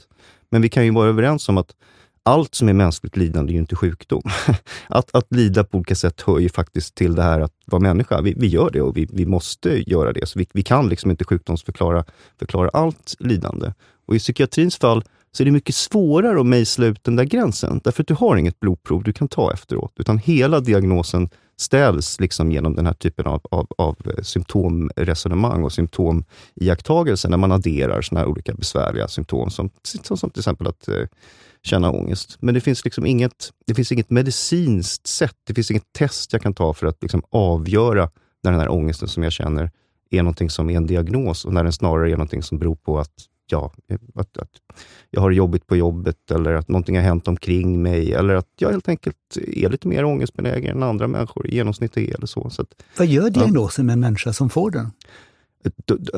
men 0.51 0.63
vi 0.63 0.69
kan 0.69 0.85
ju 0.85 0.91
vara 0.91 1.09
överens 1.09 1.49
om 1.49 1.59
att 1.59 1.75
allt 2.23 2.55
som 2.55 2.69
är 2.69 2.73
mänskligt 2.73 3.17
lidande 3.17 3.53
är 3.53 3.55
ju 3.55 3.59
inte 3.59 3.77
sjukdom. 3.77 4.23
Att, 4.89 5.15
att 5.15 5.27
lida 5.35 5.65
på 5.65 5.77
olika 5.77 5.95
sätt 5.95 6.21
hör 6.21 6.39
ju 6.39 6.49
faktiskt 6.49 6.95
till 6.95 7.15
det 7.15 7.23
här 7.23 7.41
att 7.41 7.53
vara 7.65 7.83
människa. 7.83 8.21
Vi, 8.21 8.35
vi 8.37 8.47
gör 8.47 8.71
det 8.71 8.83
och 8.83 8.97
vi, 8.97 9.09
vi 9.13 9.27
måste 9.27 9.91
göra 9.91 10.13
det. 10.13 10.27
Så 10.27 10.39
vi, 10.39 10.47
vi 10.53 10.63
kan 10.63 10.89
liksom 10.89 11.11
inte 11.11 11.25
sjukdomsförklara 11.25 12.05
förklara 12.39 12.71
allt 12.73 13.15
lidande. 13.19 13.73
Och 14.07 14.17
I 14.17 14.19
psykiatrins 14.19 14.77
fall 14.77 15.05
så 15.33 15.43
är 15.43 15.45
det 15.45 15.51
mycket 15.51 15.75
svårare 15.75 16.41
att 16.41 16.47
mejsla 16.47 16.87
ut 16.87 17.05
den 17.05 17.17
där 17.17 17.25
gränsen. 17.25 17.81
Därför 17.85 18.03
att 18.03 18.09
du 18.09 18.15
har 18.15 18.37
inget 18.37 18.61
blodprov 18.61 19.03
du 19.03 19.13
kan 19.13 19.29
ta 19.29 19.53
efteråt, 19.53 19.93
utan 19.97 20.19
hela 20.19 20.61
diagnosen 20.61 21.29
ställs 21.61 22.21
liksom 22.21 22.53
genom 22.53 22.77
den 22.77 22.87
här 22.87 22.95
typen 22.95 23.27
av, 23.27 23.41
av, 23.51 23.67
av 23.79 23.97
eh, 24.05 24.23
symptomresonemang 24.23 25.65
och 25.65 25.73
symptomiakttagelser, 25.73 27.29
när 27.29 27.37
man 27.37 27.53
adderar 27.53 28.03
såna 28.03 28.21
här 28.21 28.27
olika 28.27 28.55
besvärliga 28.55 29.09
symptom, 29.09 29.51
som, 29.51 29.71
som, 29.83 30.17
som 30.17 30.31
till 30.31 30.41
exempel 30.41 30.67
att 30.67 30.89
eh, 30.89 31.07
känna 31.63 31.91
ångest. 31.91 32.37
Men 32.41 32.55
det 32.55 32.61
finns 32.61 32.85
liksom 32.85 33.07
inget, 33.07 33.51
det 33.67 33.75
finns 33.75 33.93
inget 33.93 34.11
medicinskt 34.11 35.07
sätt, 35.07 35.37
det 35.47 35.55
finns 35.55 35.71
inget 35.71 35.93
test 35.93 36.33
jag 36.33 36.43
kan 36.43 36.55
ta 36.55 36.75
för 36.75 36.87
att 36.87 37.03
liksom 37.03 37.23
avgöra 37.31 38.11
när 38.43 38.51
den 38.51 38.61
här 38.61 38.69
ångesten 38.69 39.09
som 39.09 39.23
jag 39.23 39.33
känner 39.33 39.71
är 40.11 40.23
någonting 40.23 40.51
som 40.51 40.71
är 40.71 40.77
en 40.77 40.87
diagnos 40.87 41.45
och 41.45 41.53
när 41.53 41.63
den 41.63 41.73
snarare 41.73 42.11
är 42.11 42.17
någonting 42.17 42.43
som 42.43 42.59
beror 42.59 42.77
på 42.77 42.99
att 42.99 43.13
ja, 43.53 43.73
att, 44.15 44.39
att 44.39 44.51
jag 45.11 45.21
har 45.21 45.31
jobbigt 45.31 45.67
på 45.67 45.77
jobbet 45.77 46.31
eller 46.31 46.53
att 46.53 46.69
någonting 46.69 46.97
har 46.97 47.03
hänt 47.03 47.29
omkring 47.29 47.83
mig 47.83 48.13
eller 48.13 48.35
att 48.35 48.49
jag 48.59 48.71
helt 48.71 48.89
enkelt 48.89 49.37
är 49.37 49.69
lite 49.69 49.89
mer 49.89 50.05
ångestbenägen 50.05 50.77
än 50.77 50.83
andra 50.83 51.09
människor 51.09 51.47
i 51.47 51.55
genomsnitt 51.55 51.97
är. 51.97 52.15
Eller 52.15 52.27
så. 52.27 52.51
så 52.51 52.63
att, 52.63 52.83
Vad 52.99 53.07
gör 53.07 53.31
diagnosen 53.31 53.83
ja. 53.83 53.87
med 53.87 53.93
en 53.93 54.01
människa 54.01 54.33
som 54.33 54.51
får 54.51 54.71
den? 54.71 54.91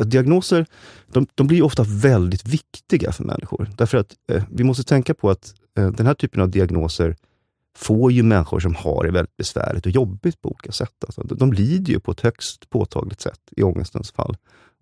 Diagnoser 0.05 0.67
de, 1.07 1.27
de 1.35 1.47
blir 1.47 1.63
ofta 1.63 1.83
väldigt 1.83 2.49
viktiga 2.49 3.13
för 3.13 3.25
människor. 3.25 3.71
Därför 3.77 3.99
att 3.99 4.15
eh, 4.33 4.43
vi 4.51 4.65
måste 4.65 4.85
tänka 4.85 5.15
på 5.15 5.31
att 5.31 5.55
eh, 5.79 5.91
den 5.91 6.07
här 6.07 6.15
typen 6.15 6.43
av 6.43 6.51
diagnoser 6.51 7.17
får 7.77 8.13
ju 8.13 8.23
människor 8.23 8.61
som 8.61 8.75
har 8.75 9.05
det 9.05 9.11
väldigt 9.11 9.37
besvärligt 9.37 9.87
och 9.87 9.93
jobbigt 9.93 10.41
på 10.41 10.49
olika 10.49 10.73
sätt. 10.73 11.05
Alltså, 11.07 11.23
de 11.23 11.53
lider 11.53 11.93
ju 11.93 12.01
på 12.01 12.11
ett 12.11 12.21
högst 12.21 12.71
påtagligt 12.71 13.21
sätt 13.21 13.41
i 13.57 13.63
ångestens 13.63 14.13
fall. 14.13 14.37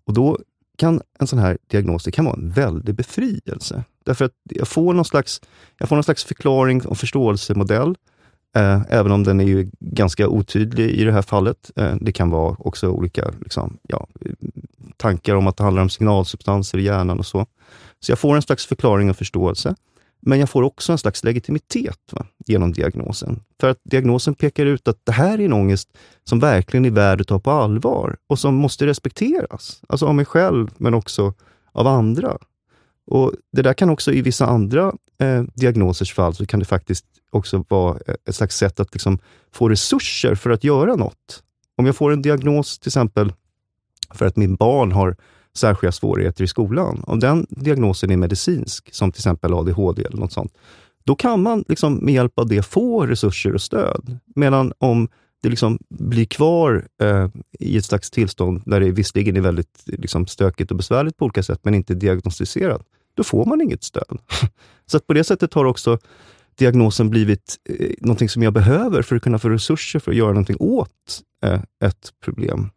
Och 0.05 0.13
då 0.13 0.39
kan 0.79 1.01
en 1.19 1.27
sån 1.27 1.39
här 1.39 1.57
diagnos 1.67 2.03
det 2.03 2.11
kan 2.11 2.25
vara 2.25 2.35
en 2.35 2.51
väldig 2.51 2.95
befrielse. 2.95 3.83
Därför 4.05 4.25
att 4.25 4.31
jag 4.43 4.67
får 4.67 4.93
någon 4.93 5.05
slags, 5.05 5.41
jag 5.77 5.89
får 5.89 5.95
någon 5.95 6.03
slags 6.03 6.23
förklaring 6.23 6.85
och 6.85 6.97
förståelsemodell, 6.97 7.95
eh, 8.55 8.81
även 8.89 9.11
om 9.11 9.23
den 9.23 9.39
är 9.39 9.45
ju 9.45 9.69
ganska 9.79 10.27
otydlig 10.27 10.89
i 10.89 11.03
det 11.03 11.11
här 11.11 11.21
fallet. 11.21 11.71
Eh, 11.75 11.95
det 12.01 12.11
kan 12.11 12.29
vara 12.29 12.55
också 12.59 12.87
olika 12.87 13.33
liksom, 13.41 13.77
ja, 13.81 14.07
tankar 14.97 15.35
om 15.35 15.47
att 15.47 15.57
det 15.57 15.63
handlar 15.63 15.81
om 15.81 15.89
signalsubstanser 15.89 16.77
i 16.77 16.83
hjärnan 16.83 17.19
och 17.19 17.25
så. 17.25 17.45
Så 17.99 18.11
jag 18.11 18.19
får 18.19 18.35
en 18.35 18.41
slags 18.41 18.65
förklaring 18.65 19.09
och 19.09 19.17
förståelse. 19.17 19.75
Men 20.21 20.39
jag 20.39 20.49
får 20.49 20.63
också 20.63 20.91
en 20.91 20.97
slags 20.97 21.23
legitimitet 21.23 21.99
va, 22.11 22.25
genom 22.45 22.71
diagnosen. 22.71 23.43
För 23.59 23.69
att 23.69 23.77
diagnosen 23.83 24.35
pekar 24.35 24.65
ut 24.65 24.87
att 24.87 25.05
det 25.05 25.11
här 25.11 25.39
är 25.39 25.45
en 25.45 25.53
ångest 25.53 25.89
som 26.23 26.39
verkligen 26.39 26.85
är 26.85 26.91
värd 26.91 27.21
att 27.21 27.27
ta 27.27 27.39
på 27.39 27.51
allvar 27.51 28.17
och 28.27 28.39
som 28.39 28.55
måste 28.55 28.85
respekteras. 28.85 29.81
Alltså 29.89 30.05
av 30.05 30.15
mig 30.15 30.25
själv, 30.25 30.69
men 30.77 30.93
också 30.93 31.33
av 31.71 31.87
andra. 31.87 32.37
Och 33.07 33.33
Det 33.51 33.61
där 33.61 33.73
kan 33.73 33.89
också 33.89 34.11
i 34.11 34.21
vissa 34.21 34.45
andra 34.45 34.93
eh, 35.19 35.43
diagnosers 35.53 36.13
fall, 36.13 36.35
så 36.35 36.45
kan 36.45 36.59
det 36.59 36.65
faktiskt 36.65 37.05
också 37.29 37.65
vara 37.67 37.99
eh, 38.07 38.15
ett 38.25 38.35
slags 38.35 38.57
sätt 38.57 38.79
att 38.79 38.93
liksom 38.93 39.19
få 39.51 39.69
resurser 39.69 40.35
för 40.35 40.49
att 40.49 40.63
göra 40.63 40.95
något. 40.95 41.43
Om 41.77 41.85
jag 41.85 41.95
får 41.95 42.13
en 42.13 42.21
diagnos 42.21 42.79
till 42.79 42.89
exempel 42.89 43.33
för 44.13 44.25
att 44.25 44.35
min 44.35 44.55
barn 44.55 44.91
har 44.91 45.15
särskilda 45.59 45.91
svårigheter 45.91 46.43
i 46.43 46.47
skolan. 46.47 47.03
Om 47.07 47.19
den 47.19 47.47
diagnosen 47.49 48.11
är 48.11 48.17
medicinsk, 48.17 48.93
som 48.93 49.11
till 49.11 49.19
exempel 49.19 49.53
ADHD 49.53 50.03
eller 50.03 50.17
något 50.17 50.33
sånt, 50.33 50.53
då 51.03 51.15
kan 51.15 51.41
man 51.41 51.63
liksom 51.67 51.95
med 51.95 52.13
hjälp 52.13 52.39
av 52.39 52.47
det 52.47 52.61
få 52.61 53.05
resurser 53.05 53.53
och 53.53 53.61
stöd. 53.61 54.19
Medan 54.35 54.73
om 54.77 55.07
det 55.41 55.49
liksom 55.49 55.79
blir 55.89 56.25
kvar 56.25 56.87
eh, 57.01 57.27
i 57.59 57.77
ett 57.77 57.85
slags 57.85 58.11
tillstånd 58.11 58.61
där 58.65 58.79
det 58.79 58.91
visserligen 58.91 59.37
är 59.37 59.41
väldigt 59.41 59.83
liksom, 59.85 60.27
stökigt 60.27 60.71
och 60.71 60.77
besvärligt 60.77 61.17
på 61.17 61.25
olika 61.25 61.43
sätt, 61.43 61.59
men 61.63 61.73
inte 61.73 61.93
diagnostiserat, 61.93 62.81
då 63.13 63.23
får 63.23 63.45
man 63.45 63.61
inget 63.61 63.83
stöd. 63.83 64.19
Så 64.85 64.99
på 64.99 65.13
det 65.13 65.23
sättet 65.23 65.53
har 65.53 65.65
också 65.65 65.97
diagnosen 66.55 67.09
blivit 67.09 67.57
eh, 67.69 67.89
någonting 67.99 68.29
som 68.29 68.43
jag 68.43 68.53
behöver 68.53 69.01
för 69.01 69.15
att 69.15 69.21
kunna 69.21 69.39
få 69.39 69.49
resurser 69.49 69.99
för 69.99 70.11
att 70.11 70.17
göra 70.17 70.29
någonting 70.29 70.57
åt 70.59 71.21
eh, 71.43 71.61
ett 71.83 72.13
problem. 72.23 72.69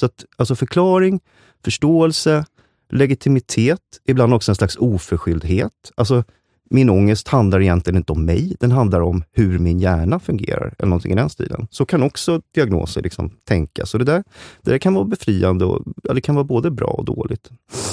Så 0.00 0.06
att, 0.06 0.24
alltså 0.36 0.54
förklaring, 0.54 1.20
förståelse, 1.64 2.44
legitimitet, 2.90 3.80
ibland 4.04 4.34
också 4.34 4.52
en 4.52 4.56
slags 4.56 4.76
oförskyldhet. 4.76 5.72
Alltså, 5.94 6.24
min 6.70 6.90
ångest 6.90 7.28
handlar 7.28 7.60
egentligen 7.60 7.96
inte 7.96 8.12
om 8.12 8.24
mig, 8.24 8.56
den 8.60 8.70
handlar 8.70 9.00
om 9.00 9.24
hur 9.32 9.58
min 9.58 9.80
hjärna 9.80 10.20
fungerar, 10.20 10.74
eller 10.78 10.88
någonting 10.88 11.12
i 11.12 11.14
den 11.14 11.30
stilen. 11.30 11.66
Så 11.70 11.86
kan 11.86 12.02
också 12.02 12.42
diagnoser 12.54 13.02
liksom 13.02 13.30
tänkas. 13.44 13.94
Och 13.94 13.98
det, 13.98 14.04
där, 14.04 14.24
det 14.62 14.70
där 14.70 14.78
kan 14.78 14.94
vara 14.94 15.04
befriande, 15.04 15.64
och, 15.64 15.82
ja, 16.02 16.14
det 16.14 16.20
kan 16.20 16.34
vara 16.34 16.44
både 16.44 16.70
bra 16.70 16.86
och 16.86 17.04
dåligt. 17.04 17.50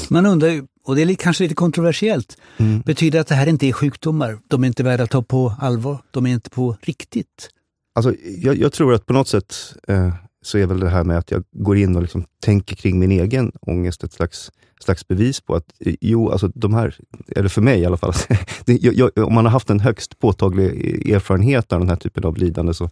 Man 0.10 0.26
undrar 0.26 0.48
ju, 0.48 0.64
och 0.86 0.96
det 0.96 1.02
är 1.02 1.16
kanske 1.16 1.44
lite 1.44 1.56
kontroversiellt, 1.56 2.38
mm. 2.58 2.82
betyder 2.82 3.20
att 3.20 3.28
det 3.28 3.36
här 3.36 3.48
inte 3.48 3.68
är 3.68 3.72
sjukdomar? 3.72 4.40
De 4.48 4.64
är 4.64 4.68
inte 4.68 4.84
värda 4.84 5.04
att 5.04 5.12
ta 5.12 5.22
på 5.22 5.54
allvar? 5.60 5.98
De 6.12 6.26
är 6.26 6.34
inte 6.34 6.50
på 6.50 6.78
riktigt? 6.82 7.50
Alltså, 7.96 8.14
jag, 8.38 8.58
jag 8.58 8.74
tror 8.74 8.94
att 8.94 9.06
på 9.06 9.14
något 9.14 9.28
sätt 9.28 9.56
eh, 9.88 10.14
så 10.46 10.58
är 10.58 10.66
väl 10.66 10.80
det 10.80 10.90
här 10.90 11.04
med 11.04 11.18
att 11.18 11.32
jag 11.32 11.44
går 11.52 11.78
in 11.78 11.96
och 11.96 12.02
liksom 12.02 12.26
tänker 12.40 12.76
kring 12.76 13.00
min 13.00 13.12
egen 13.12 13.52
ångest 13.62 14.04
ett 14.04 14.14
slags, 14.14 14.52
slags 14.80 15.08
bevis 15.08 15.42
på 15.42 15.56
att, 15.56 15.74
eh, 15.80 15.96
jo, 16.02 16.30
alltså 16.30 16.48
de 16.56 16.74
här, 16.74 16.96
eller 17.36 17.50
för 17.50 17.62
mig 17.62 17.80
i 17.80 17.86
alla 17.86 17.98
fall, 17.98 18.14
det, 18.66 18.84
jag, 18.84 19.18
om 19.18 19.34
man 19.34 19.46
har 19.46 19.52
haft 19.52 19.70
en 19.70 19.80
högst 19.80 20.20
påtaglig 20.20 21.10
erfarenhet 21.10 21.74
av 21.74 21.80
den 21.80 21.90
här 21.90 21.96
typen 21.96 22.24
av 22.24 22.38
lidande, 22.38 22.74
så 22.74 22.90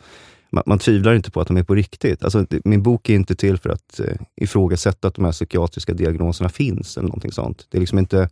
man, 0.51 0.63
man 0.65 0.79
tvivlar 0.79 1.15
inte 1.15 1.31
på 1.31 1.41
att 1.41 1.47
de 1.47 1.57
är 1.57 1.63
på 1.63 1.75
riktigt. 1.75 2.23
Alltså, 2.23 2.45
min 2.63 2.83
bok 2.83 3.09
är 3.09 3.15
inte 3.15 3.35
till 3.35 3.57
för 3.57 3.69
att 3.69 3.99
eh, 3.99 4.15
ifrågasätta 4.35 5.07
att 5.07 5.15
de 5.15 5.25
här 5.25 5.31
psykiatriska 5.31 5.93
diagnoserna 5.93 6.49
finns, 6.49 6.97
eller 6.97 7.07
någonting 7.07 7.31
sånt. 7.31 7.67
Det 7.69 7.77
är 7.77 7.79
liksom 7.79 7.99
inte 7.99 8.29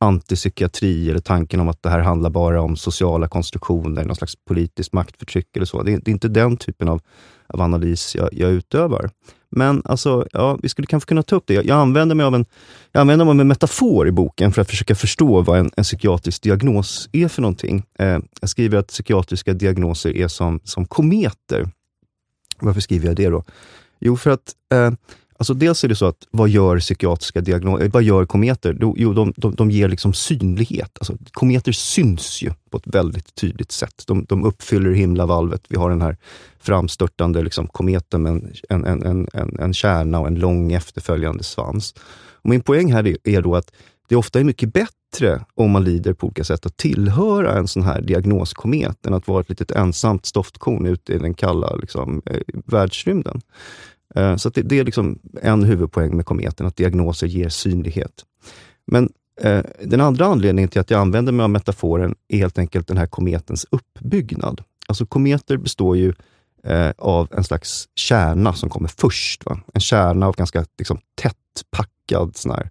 antipsykiatri 0.00 1.10
eller 1.10 1.20
tanken 1.20 1.60
om 1.60 1.68
att 1.68 1.82
det 1.82 1.90
här 1.90 2.00
handlar 2.00 2.30
bara 2.30 2.62
om 2.62 2.76
sociala 2.76 3.28
konstruktioner, 3.28 4.04
någon 4.04 4.16
slags 4.16 4.36
politiskt 4.36 4.92
maktförtryck 4.92 5.56
eller 5.56 5.66
så. 5.66 5.82
Det 5.82 5.92
är, 5.92 6.00
det 6.04 6.10
är 6.10 6.12
inte 6.12 6.28
den 6.28 6.56
typen 6.56 6.88
av, 6.88 7.00
av 7.46 7.60
analys 7.60 8.16
jag, 8.16 8.28
jag 8.32 8.50
utövar. 8.50 9.10
Men 9.50 9.82
alltså, 9.84 10.26
ja, 10.32 10.58
vi 10.62 10.68
skulle 10.68 10.86
kanske 10.86 11.08
kunna 11.08 11.22
ta 11.22 11.36
upp 11.36 11.44
det. 11.46 11.54
Jag, 11.54 11.64
jag 11.64 11.78
använder 11.78 12.14
mig 12.14 12.26
av 12.26 12.34
en, 12.34 12.44
jag 12.92 13.00
använder 13.00 13.24
mig 13.24 13.32
av 13.32 13.40
en 13.40 13.48
metafor 13.48 14.08
i 14.08 14.12
boken 14.12 14.52
för 14.52 14.62
att 14.62 14.70
försöka 14.70 14.94
förstå 14.94 15.42
vad 15.42 15.58
en, 15.58 15.70
en 15.76 15.84
psykiatrisk 15.84 16.42
diagnos 16.42 17.08
är 17.12 17.28
för 17.28 17.42
någonting. 17.42 17.82
Eh, 17.98 18.18
jag 18.40 18.50
skriver 18.50 18.78
att 18.78 18.86
psykiatriska 18.88 19.52
diagnoser 19.52 20.16
är 20.16 20.28
som, 20.28 20.60
som 20.64 20.86
kometer. 20.86 21.70
Varför 22.58 22.80
skriver 22.80 23.06
jag 23.06 23.16
det 23.16 23.28
då? 23.28 23.44
Jo, 24.00 24.16
för 24.16 24.30
att 24.30 24.54
eh, 24.72 24.90
Alltså 25.38 25.54
dels 25.54 25.84
är 25.84 25.88
det 25.88 25.96
så 25.96 26.06
att, 26.06 26.26
vad 26.30 26.48
gör 26.48 26.78
psykiatriska 26.78 27.40
diagnoser, 27.40 27.88
vad 27.88 28.02
gör 28.02 28.26
kometer? 28.26 28.76
Jo, 28.80 29.12
de, 29.12 29.32
de, 29.36 29.54
de 29.54 29.70
ger 29.70 29.88
liksom 29.88 30.12
synlighet. 30.12 30.98
Alltså, 31.00 31.16
kometer 31.32 31.72
syns 31.72 32.42
ju 32.42 32.52
på 32.70 32.76
ett 32.76 32.86
väldigt 32.86 33.34
tydligt 33.34 33.72
sätt. 33.72 34.04
De, 34.06 34.24
de 34.24 34.44
uppfyller 34.44 34.90
himlavalvet. 34.90 35.62
Vi 35.68 35.76
har 35.76 35.90
den 35.90 36.02
här 36.02 36.16
framstörtande 36.60 37.42
liksom, 37.42 37.66
kometen 37.66 38.22
med 38.22 38.32
en, 38.68 38.84
en, 38.84 39.02
en, 39.02 39.28
en, 39.32 39.58
en 39.58 39.74
kärna 39.74 40.20
och 40.20 40.26
en 40.26 40.34
lång 40.34 40.72
efterföljande 40.72 41.44
svans. 41.44 41.94
Och 42.42 42.50
min 42.50 42.60
poäng 42.60 42.92
här 42.92 43.16
är 43.28 43.42
då 43.42 43.56
att 43.56 43.72
det 44.08 44.16
ofta 44.16 44.40
är 44.40 44.44
mycket 44.44 44.72
bättre 44.72 45.44
om 45.54 45.70
man 45.70 45.84
lider 45.84 46.12
på 46.12 46.26
olika 46.26 46.44
sätt 46.44 46.66
att 46.66 46.76
tillhöra 46.76 47.58
en 47.58 47.68
sån 47.68 47.82
här 47.82 48.00
diagnoskomet 48.00 49.06
än 49.06 49.14
att 49.14 49.28
vara 49.28 49.40
ett 49.40 49.48
litet 49.48 49.70
ensamt 49.70 50.26
stoftkorn 50.26 50.86
ute 50.86 51.12
i 51.12 51.18
den 51.18 51.34
kalla 51.34 51.76
liksom, 51.76 52.22
eh, 52.26 52.40
världsrymden. 52.64 53.40
Eh, 54.14 54.36
så 54.36 54.48
det, 54.48 54.62
det, 54.62 54.78
är 54.78 54.84
liksom 54.84 55.18
en 55.42 55.64
huvudpoäng 55.64 56.16
med 56.16 56.26
kometen, 56.26 56.66
att 56.66 56.76
diagnoser 56.76 57.26
ger 57.26 57.48
synlighet. 57.48 58.24
Men 58.86 59.12
eh, 59.40 59.64
den 59.84 60.00
andra 60.00 60.26
anledningen 60.26 60.68
till 60.68 60.80
att 60.80 60.90
jag 60.90 61.00
använder 61.00 61.32
mig 61.32 61.44
av 61.44 61.50
metaforen 61.50 62.14
är 62.28 62.38
helt 62.38 62.58
enkelt 62.58 62.88
den 62.88 62.96
här 62.96 63.06
kometens 63.06 63.66
uppbyggnad. 63.70 64.62
Alltså 64.88 65.06
kometer 65.06 65.56
består 65.56 65.96
ju 65.96 66.12
eh, 66.64 66.90
av 66.98 67.28
en 67.32 67.44
slags 67.44 67.88
kärna 67.94 68.52
som 68.54 68.70
kommer 68.70 68.88
först. 68.88 69.46
Va? 69.46 69.60
En 69.74 69.80
kärna 69.80 70.26
av 70.26 70.36
ganska 70.36 70.64
liksom, 70.78 70.98
tätt 71.14 71.36
packad 71.70 72.36
sån 72.36 72.52
här, 72.52 72.70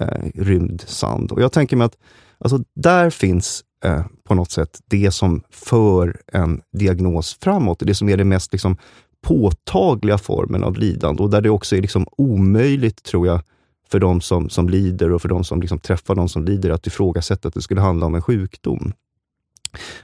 eh, 0.00 0.30
rymdsand. 0.34 1.32
Och 1.32 1.42
jag 1.42 1.52
tänker 1.52 1.76
mig 1.76 1.84
att 1.84 1.96
alltså, 2.38 2.64
där 2.74 3.10
finns 3.10 3.64
eh, 3.84 4.04
på 4.24 4.34
något 4.34 4.50
sätt 4.50 4.80
det 4.86 5.10
som 5.10 5.42
för 5.50 6.20
en 6.32 6.62
diagnos 6.72 7.38
framåt. 7.40 7.82
Det 7.82 7.94
som 7.94 8.08
är 8.08 8.16
det 8.16 8.24
mest 8.24 8.52
liksom, 8.52 8.76
påtagliga 9.22 10.18
formen 10.18 10.64
av 10.64 10.76
lidande 10.76 11.22
och 11.22 11.30
där 11.30 11.40
det 11.40 11.50
också 11.50 11.76
är 11.76 11.80
liksom 11.80 12.06
omöjligt, 12.16 13.02
tror 13.02 13.26
jag, 13.26 13.40
för 13.90 14.00
de 14.00 14.20
som, 14.20 14.50
som 14.50 14.68
lider 14.68 15.12
och 15.12 15.22
för 15.22 15.28
de 15.28 15.44
som 15.44 15.60
liksom 15.60 15.78
träffar 15.78 16.14
de 16.14 16.28
som 16.28 16.44
lider, 16.44 16.70
att 16.70 16.86
ifrågasätta 16.86 17.48
att 17.48 17.54
det 17.54 17.62
skulle 17.62 17.80
handla 17.80 18.06
om 18.06 18.14
en 18.14 18.22
sjukdom. 18.22 18.92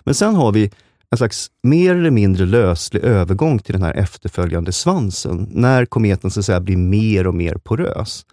Men 0.04 0.14
sen 0.14 0.34
har 0.34 0.52
vi 0.52 0.70
en 1.10 1.18
slags 1.18 1.50
mer 1.62 1.94
eller 1.94 2.10
mindre 2.10 2.46
löslig 2.46 3.04
övergång 3.04 3.58
till 3.58 3.72
den 3.72 3.82
här 3.82 3.94
efterföljande 3.94 4.72
svansen, 4.72 5.48
när 5.50 5.86
kometen 5.86 6.30
så 6.30 6.40
att 6.40 6.46
säga 6.46 6.60
blir 6.60 6.76
mer 6.76 7.26
och 7.26 7.34
mer 7.34 7.54
porös. 7.54 8.26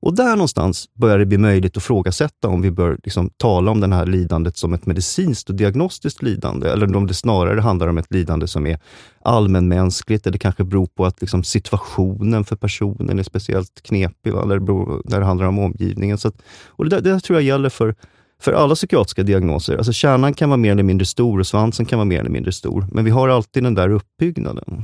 Och 0.00 0.14
där 0.14 0.36
någonstans 0.36 0.88
börjar 0.94 1.18
det 1.18 1.26
bli 1.26 1.38
möjligt 1.38 1.76
att 1.76 1.82
frågasätta 1.82 2.48
om 2.48 2.62
vi 2.62 2.70
bör 2.70 2.98
liksom 3.04 3.30
tala 3.36 3.70
om 3.70 3.80
det 3.80 3.94
här 3.94 4.06
lidandet 4.06 4.56
som 4.56 4.74
ett 4.74 4.86
medicinskt 4.86 5.50
och 5.50 5.54
diagnostiskt 5.54 6.22
lidande, 6.22 6.68
eller 6.68 6.96
om 6.96 7.06
det 7.06 7.14
snarare 7.14 7.60
handlar 7.60 7.88
om 7.88 7.98
ett 7.98 8.12
lidande 8.12 8.46
som 8.46 8.66
är 8.66 8.78
allmänmänskligt, 9.22 10.26
eller 10.26 10.38
kanske 10.38 10.64
beror 10.64 10.86
på 10.86 11.06
att 11.06 11.20
liksom 11.20 11.44
situationen 11.44 12.44
för 12.44 12.56
personen 12.56 13.18
är 13.18 13.22
speciellt 13.22 13.82
knepig, 13.82 14.32
va? 14.32 14.42
Eller 14.42 14.58
beror, 14.58 15.02
där 15.04 15.20
det 15.20 15.26
handlar 15.26 15.46
om 15.46 15.58
omgivningen. 15.58 16.18
Så 16.18 16.28
att, 16.28 16.42
och 16.66 16.84
det, 16.84 16.90
där, 16.90 17.02
det 17.02 17.10
där 17.10 17.20
tror 17.20 17.38
jag 17.38 17.44
gäller 17.44 17.68
för 17.68 17.94
för 18.40 18.52
alla 18.52 18.74
psykiatriska 18.74 19.22
diagnoser, 19.22 19.76
alltså 19.76 19.92
kärnan 19.92 20.34
kan 20.34 20.48
vara 20.48 20.56
mer 20.56 20.72
eller 20.72 20.82
mindre 20.82 21.06
stor 21.06 21.38
och 21.40 21.46
svansen 21.46 21.86
kan 21.86 21.98
vara 21.98 22.04
mer 22.04 22.20
eller 22.20 22.30
mindre 22.30 22.52
stor, 22.52 22.86
men 22.92 23.04
vi 23.04 23.10
har 23.10 23.28
alltid 23.28 23.62
den 23.62 23.74
där 23.74 23.88
uppbyggnaden. 23.88 24.82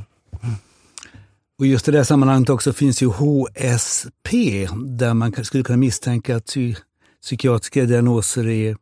Och 1.59 1.67
just 1.67 1.89
i 1.89 1.91
det 1.91 2.05
sammanhanget 2.05 2.51
också 2.51 2.73
finns 2.73 3.03
ju 3.03 3.07
HSP, 3.07 4.69
där 4.87 5.15
man 5.15 5.45
skulle 5.45 5.65
kunna 5.65 5.77
misstänka 5.77 6.37
att 6.37 6.57
psykiatriska 7.23 7.85
diagnoser 7.85 8.49
är 8.49 8.77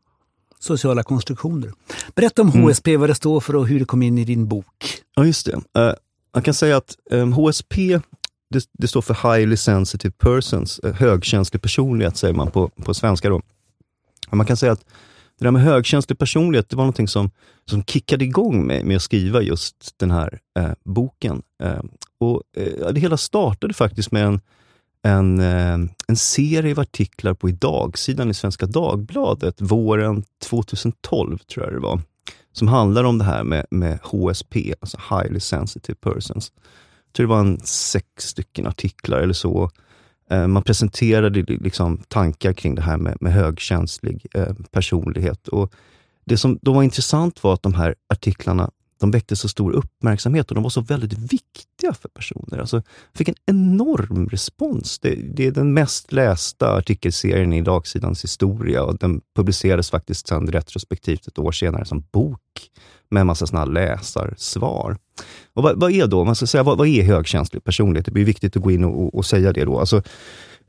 sociala 0.59 1.03
konstruktioner. 1.03 1.73
Berätta 2.15 2.43
om 2.43 2.49
mm. 2.49 2.63
HSP, 2.63 2.97
vad 2.97 3.11
det 3.11 3.15
står 3.15 3.41
för 3.41 3.57
och 3.57 3.67
hur 3.67 3.79
det 3.79 3.85
kom 3.85 4.03
in 4.03 4.19
i 4.19 4.25
din 4.25 4.49
bok. 4.49 5.03
Ja, 5.17 5.27
just 5.27 5.47
det. 5.47 5.53
Uh, 5.53 5.95
man 6.35 6.43
kan 6.43 6.55
säga 6.55 6.77
att 6.77 6.97
um, 7.11 7.33
HSP, 7.33 8.01
det, 8.51 8.65
det, 8.79 8.89
står 8.89 9.03
för 9.03 9.37
Highly 9.37 9.57
Sensitive 9.57 10.13
Persons, 10.19 10.81
uh, 10.85 10.93
högkänslig 10.93 11.63
personlighet 11.63 12.17
säger 12.17 12.35
man 12.35 12.51
på, 12.51 12.69
på 12.69 12.95
svenska. 12.95 13.29
Då. 13.29 13.43
man 14.31 14.47
kan 14.47 14.57
säga 14.57 14.73
att 14.73 14.85
det 15.41 15.47
där 15.47 15.51
med 15.51 15.63
högkänslig 15.63 16.19
personlighet, 16.19 16.69
det 16.69 16.77
var 16.77 16.85
någonting 16.85 17.09
som, 17.09 17.31
som 17.65 17.85
kickade 17.85 18.25
igång 18.25 18.67
mig 18.67 18.85
med 18.85 18.97
att 18.97 19.03
skriva 19.03 19.43
just 19.43 19.95
den 19.97 20.11
här 20.11 20.39
eh, 20.59 20.73
boken. 20.85 21.43
Eh, 21.63 21.83
och 22.19 22.43
eh, 22.57 22.93
Det 22.93 23.01
hela 23.01 23.17
startade 23.17 23.75
faktiskt 23.75 24.13
med 24.13 24.25
en, 24.25 24.41
en, 25.03 25.41
eh, 25.41 25.91
en 26.09 26.17
serie 26.17 26.73
av 26.73 26.81
artiklar 26.81 27.35
på 27.35 27.49
idagsidan 27.49 28.31
i 28.31 28.35
Svenska 28.35 28.67
Dagbladet 28.67 29.61
våren 29.61 30.25
2012, 30.45 31.39
tror 31.39 31.67
jag 31.67 31.75
det 31.75 31.81
var. 31.81 32.01
som 32.53 32.69
handlar 32.69 33.05
om 33.05 33.19
det 33.19 33.25
här 33.25 33.45
med, 33.45 33.67
med 33.71 33.99
HSP, 34.03 34.75
alltså 34.81 34.99
Highly 35.11 35.41
Sensitive 35.41 35.97
Persons. 36.01 36.53
Jag 37.07 37.13
tror 37.13 37.27
det 37.27 37.31
var 37.31 37.41
en 37.41 37.61
sex 37.61 38.07
stycken 38.17 38.67
artiklar 38.67 39.19
eller 39.19 39.35
så. 39.35 39.71
Eh, 40.31 40.47
man 40.47 40.63
presenterade 40.63 41.43
liksom 41.43 41.99
tankar 42.09 42.53
kring 42.53 42.75
det 42.75 42.83
här 42.83 42.97
med, 42.97 43.17
med 43.21 43.33
högkänslig 43.33 44.27
eh, 44.35 44.55
personlighet. 44.71 45.49
Och 45.49 45.73
det 46.25 46.37
som 46.37 46.59
då 46.63 46.73
var 46.73 46.83
intressant 46.83 47.45
var 47.45 47.55
att 47.55 47.63
de 47.63 47.75
här 47.75 47.95
artiklarna 48.09 48.71
de 49.01 49.11
väckte 49.11 49.37
så 49.37 49.49
stor 49.49 49.73
uppmärksamhet 49.73 50.51
och 50.51 50.55
de 50.55 50.63
var 50.63 50.71
så 50.71 50.81
väldigt 50.81 51.13
viktiga 51.13 51.93
för 51.93 52.09
personer. 52.09 52.59
Alltså, 52.59 52.83
fick 53.15 53.29
en 53.29 53.35
enorm 53.47 54.29
respons. 54.29 54.99
Det, 54.99 55.15
det, 55.15 55.47
är 55.47 55.51
den 55.51 55.75
mest 55.75 56.13
lästa 56.13 56.77
artikelserien 56.77 57.53
i 57.53 57.63
dagsidans 57.63 58.25
historia 58.25 58.83
och 58.83 58.99
den 58.99 59.21
publicerades 59.37 59.91
faktiskt 59.91 60.29
sen 60.29 60.47
retrospektivt 60.47 61.27
ett 61.27 61.39
år 61.39 61.53
senare 61.53 61.85
som 61.85 62.05
bok 62.13 62.41
med 63.11 63.21
en 63.21 63.27
massa 63.27 63.47
såna 63.47 63.65
läsarsvar. 63.65 64.97
Och 65.53 65.63
vad, 65.63 65.81
vad, 65.81 65.93
är 65.93 66.07
då, 66.07 66.25
man 66.25 66.35
ska 66.35 66.47
säga, 66.47 66.63
vad, 66.63 66.79
vad 66.79 66.89
är 66.89 67.03
högkänslig 67.03 67.65
personlighet? 67.65 68.07
Det 68.07 68.13
blir 68.13 68.25
viktigt 68.25 68.57
att 68.57 68.63
gå 68.63 68.71
in 68.71 68.85
och, 68.85 69.03
och, 69.03 69.15
och 69.15 69.27
säga 69.27 69.53
det. 69.53 69.65
då. 69.65 69.79
Alltså, 69.79 70.03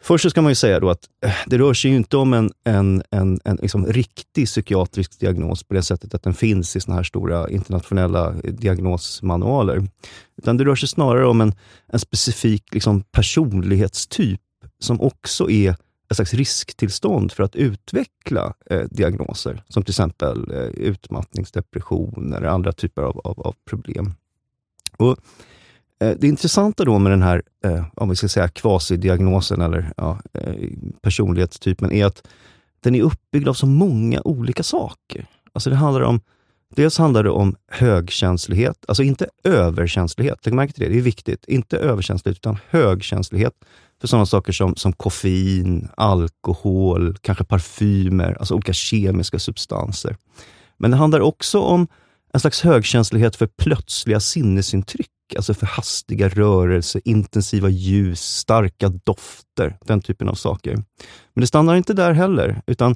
Först 0.03 0.23
så 0.23 0.29
ska 0.29 0.41
man 0.41 0.51
ju 0.51 0.55
säga 0.55 0.79
då 0.79 0.89
att 0.89 1.09
eh, 1.25 1.33
det 1.45 1.57
rör 1.57 1.73
sig 1.73 1.91
ju 1.91 1.97
inte 1.97 2.17
om 2.17 2.33
en, 2.33 2.51
en, 2.63 3.03
en, 3.11 3.39
en 3.43 3.55
liksom 3.61 3.85
riktig 3.85 4.45
psykiatrisk 4.45 5.19
diagnos 5.19 5.63
på 5.63 5.73
det 5.73 5.83
sättet 5.83 6.13
att 6.13 6.23
den 6.23 6.33
finns 6.33 6.75
i 6.75 6.79
såna 6.79 6.95
här 6.95 7.03
stora 7.03 7.49
internationella 7.49 8.27
eh, 8.29 8.53
diagnosmanualer. 8.53 9.87
Utan 10.37 10.57
det 10.57 10.63
rör 10.63 10.75
sig 10.75 10.89
snarare 10.89 11.27
om 11.27 11.41
en, 11.41 11.53
en 11.87 11.99
specifik 11.99 12.73
liksom 12.73 13.01
personlighetstyp 13.01 14.41
som 14.79 15.01
också 15.01 15.49
är 15.49 15.75
ett 16.09 16.15
slags 16.15 16.33
risktillstånd 16.33 17.31
för 17.31 17.43
att 17.43 17.55
utveckla 17.55 18.53
eh, 18.69 18.83
diagnoser, 18.91 19.63
som 19.67 19.83
till 19.83 19.91
exempel 19.91 20.51
eh, 20.51 20.57
utmattningsdepression 20.57 22.33
eller 22.33 22.47
andra 22.47 22.71
typer 22.71 23.01
av, 23.01 23.19
av, 23.23 23.39
av 23.39 23.55
problem. 23.69 24.13
Och 24.97 25.17
Eh, 26.01 26.17
det 26.19 26.27
intressanta 26.27 26.85
då 26.85 26.99
med 26.99 27.11
den 27.11 27.21
här, 27.21 27.41
eh, 27.65 27.83
om 27.95 28.09
vi 28.09 28.15
ska 28.15 28.27
säga 28.27 28.47
kvasidiagnosen 28.47 29.61
eller 29.61 29.93
ja, 29.97 30.19
eh, 30.33 30.53
personlighetstypen, 31.01 31.91
är 31.91 32.05
att 32.05 32.27
den 32.79 32.95
är 32.95 33.01
uppbyggd 33.01 33.47
av 33.47 33.53
så 33.53 33.65
många 33.65 34.21
olika 34.21 34.63
saker. 34.63 35.25
Alltså 35.53 35.69
det 35.69 35.75
handlar 35.75 36.01
om, 36.01 36.21
dels 36.75 36.97
handlar 36.97 37.23
det 37.23 37.29
om 37.29 37.55
högkänslighet, 37.67 38.85
alltså 38.87 39.03
inte 39.03 39.27
överkänslighet. 39.43 40.45
Lägg 40.45 40.55
märke 40.55 40.73
till 40.73 40.83
det, 40.83 40.89
det 40.89 40.97
är 40.97 41.01
viktigt. 41.01 41.45
Inte 41.45 41.77
överkänslighet, 41.77 42.37
utan 42.37 42.57
högkänslighet 42.69 43.53
för 44.01 44.07
sådana 44.07 44.25
saker 44.25 44.53
som, 44.53 44.75
som 44.75 44.93
koffein, 44.93 45.87
alkohol, 45.97 47.17
kanske 47.21 47.43
parfymer, 47.43 48.37
alltså 48.39 48.55
olika 48.55 48.73
kemiska 48.73 49.39
substanser. 49.39 50.15
Men 50.77 50.91
det 50.91 50.97
handlar 50.97 51.19
också 51.19 51.59
om 51.59 51.87
en 52.33 52.39
slags 52.39 52.61
högkänslighet 52.61 53.35
för 53.35 53.47
plötsliga 53.47 54.19
sinnesintryck 54.19 55.09
alltså 55.35 55.53
för 55.53 55.65
hastiga 55.65 56.29
rörelser, 56.29 57.01
intensiva 57.05 57.69
ljus, 57.69 58.21
starka 58.21 58.89
dofter, 58.89 59.77
den 59.85 60.01
typen 60.01 60.29
av 60.29 60.33
saker. 60.33 60.75
Men 61.33 61.41
det 61.41 61.47
stannar 61.47 61.75
inte 61.75 61.93
där 61.93 62.11
heller, 62.11 62.61
utan 62.67 62.95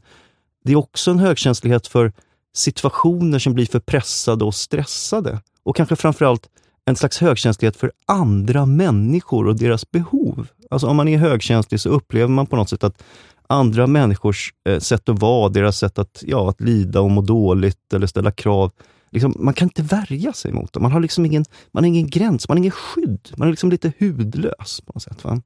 det 0.64 0.72
är 0.72 0.76
också 0.76 1.12
en 1.12 1.20
högkänslighet 1.20 1.88
för 1.88 2.14
situationer 2.56 3.40
som 3.40 3.54
blir 3.54 3.66
för 3.66 3.80
pressade 3.80 4.46
och 4.46 4.56
stressade. 4.56 5.40
Och 5.64 5.76
kanske 5.76 5.96
framförallt 5.96 6.50
en 6.86 6.96
slags 6.96 7.18
högkänslighet 7.18 7.76
för 7.76 7.92
andra 8.06 8.66
människor 8.66 9.48
och 9.48 9.56
deras 9.56 9.92
behov. 9.92 10.48
Alltså 10.70 10.88
om 10.88 10.96
man 10.96 11.08
är 11.08 11.18
högkänslig 11.18 11.80
så 11.80 11.90
upplever 11.90 12.28
man 12.28 12.48
på 12.48 12.56
något 12.56 12.70
sätt 12.70 12.84
att 12.84 13.04
andra 13.48 13.88
människors 13.88 14.54
eh, 14.70 14.80
sätt 14.80 15.10
att 15.10 15.20
vara, 15.20 15.50
deras 15.50 15.78
sätt 15.78 16.00
att, 16.00 16.24
ja, 16.28 16.50
att 16.50 16.62
lida 16.62 17.02
och 17.02 17.12
må 17.12 17.22
dåligt 17.22 17.94
eller 17.94 18.08
ställa 18.08 18.32
krav, 18.32 18.72
liksom, 19.12 19.36
man 19.40 19.54
kan 19.54 19.66
inte 19.66 19.82
värja 19.82 20.34
sig 20.34 20.52
mot 20.52 20.74
dem. 20.74 20.84
Man 20.84 20.92
har 20.92 21.00
liksom 21.00 21.26
ingen, 21.26 21.46
man 21.72 21.84
har 21.84 21.88
ingen 21.88 22.08
gräns, 22.08 22.50
man 22.50 22.58
har 22.58 22.60
ingen 22.60 22.72
skydd. 22.72 23.32
Man 23.38 23.48
är 23.48 23.52
liksom 23.52 23.70
lite 23.70 23.94
hudlös 24.00 24.82
på 24.86 24.92
något 24.96 25.04
sätt. 25.04 25.24
Va? 25.24 25.42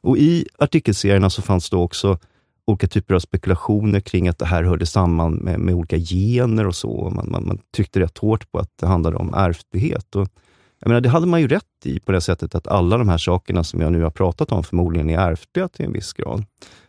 Och 0.00 0.18
I 0.18 0.46
artikelserierna 0.58 1.30
så 1.30 1.42
fanns 1.42 1.70
det 1.70 1.76
också 1.76 2.18
olika 2.66 2.86
typer 2.86 3.14
av 3.14 3.20
spekulationer 3.20 4.00
kring 4.00 4.28
att 4.28 4.38
det 4.38 4.46
här 4.46 4.62
hörde 4.62 4.86
samman 4.86 5.34
med, 5.34 5.60
med 5.60 5.74
olika 5.74 5.98
gener 5.98 6.66
och 6.66 6.74
så. 6.74 7.12
Man, 7.16 7.30
man, 7.30 7.46
man, 7.46 7.58
tryckte 7.76 8.00
rätt 8.00 8.18
hårt 8.18 8.52
på 8.52 8.58
att 8.58 8.70
det 8.80 8.86
handlade 8.86 9.16
om 9.16 9.34
ärftlighet. 9.34 10.16
Och, 10.16 10.28
jag 10.80 10.88
menar, 10.88 11.00
det 11.00 11.08
hade 11.08 11.26
man 11.26 11.40
ju 11.40 11.48
rätt 11.48 11.64
i 11.84 12.00
på 12.00 12.12
det 12.12 12.20
sättet 12.20 12.54
att 12.54 12.66
alla 12.66 12.98
de 12.98 13.08
här 13.08 13.18
sakerna 13.18 13.64
som 13.64 13.80
jag 13.80 13.92
nu 13.92 14.02
har 14.02 14.10
pratat 14.10 14.52
om 14.52 14.64
förmodligen 14.64 15.10
är 15.10 15.18
ärftliga 15.18 15.68
till 15.68 15.84
en 15.84 15.92
viss 15.92 16.12
grad. 16.12 16.44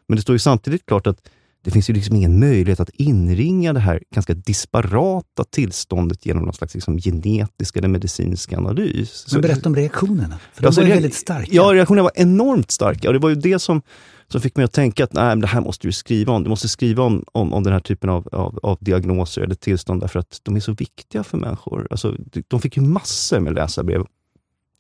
Men 0.08 0.15
det 0.15 0.21
står 0.21 0.36
ju 0.36 0.39
samtidigt 0.39 0.86
klart 0.86 1.08
att 1.08 1.30
det 1.65 1.71
finns 1.71 1.89
ju 1.89 1.93
liksom 1.93 2.15
ingen 2.15 2.39
möjlighet 2.39 2.80
att 2.80 2.89
inringa 2.89 3.73
det 3.73 3.80
här 3.80 4.04
ganska 4.15 4.34
disparata 4.34 5.43
tillståndet 5.43 6.25
genom 6.25 6.43
någon 6.43 6.54
slags 6.54 6.73
liksom 6.73 6.97
genetisk 6.97 7.78
eller 7.78 7.88
medicinsk 7.88 8.54
analys. 8.54 9.25
Men 9.32 9.41
berätta 9.41 9.69
om 9.69 9.75
reaktionerna, 9.75 10.39
för 10.54 10.62
de 10.62 10.67
alltså, 10.67 10.82
var 10.82 10.88
väldigt 10.88 11.13
starka. 11.13 11.49
Ja, 11.51 11.63
reaktionerna 11.73 12.04
var 12.04 12.12
enormt 12.15 12.71
starka 12.71 13.08
och 13.08 13.13
det 13.13 13.19
var 13.19 13.30
ju 13.30 13.36
det 13.36 13.60
som, 13.60 13.82
som 14.28 14.41
fick 14.41 14.56
mig 14.56 14.65
att 14.65 14.73
tänka 14.73 15.04
att 15.04 15.13
nej, 15.13 15.36
det 15.38 15.47
här 15.47 15.62
måste 15.62 15.88
du 15.88 15.91
skriva 15.91 16.34
om. 16.34 16.43
Du 16.43 16.49
måste 16.49 16.69
skriva 16.69 17.04
om, 17.04 17.23
om, 17.32 17.54
om 17.54 17.63
den 17.63 17.73
här 17.73 17.80
typen 17.80 18.10
av, 18.10 18.28
av, 18.32 18.60
av 18.63 18.78
diagnoser 18.82 19.41
eller 19.41 19.56
tillstånd 19.56 20.01
därför 20.01 20.19
att 20.19 20.39
de 20.43 20.56
är 20.56 20.60
så 20.60 20.73
viktiga 20.73 21.23
för 21.23 21.38
människor. 21.38 21.88
Alltså, 21.91 22.15
de 22.47 22.62
fick 22.62 22.78
ju 22.78 22.84
massor 22.84 23.39
med 23.39 23.54
läsarbrev. 23.54 24.06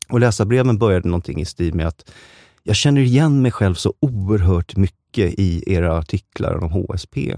Och 0.09 0.19
läsarbreven 0.19 0.77
började 0.77 1.07
någonting 1.07 1.41
i 1.41 1.45
stil 1.45 1.73
med 1.73 1.87
att 1.87 2.11
jag 2.67 2.75
känner 2.75 3.01
igen 3.01 3.41
mig 3.41 3.51
själv 3.51 3.73
så 3.73 3.93
oerhört 3.99 4.75
mycket 4.75 5.39
i 5.39 5.73
era 5.73 5.97
artiklar 5.97 6.63
om 6.63 6.71
HSP. 6.71 7.35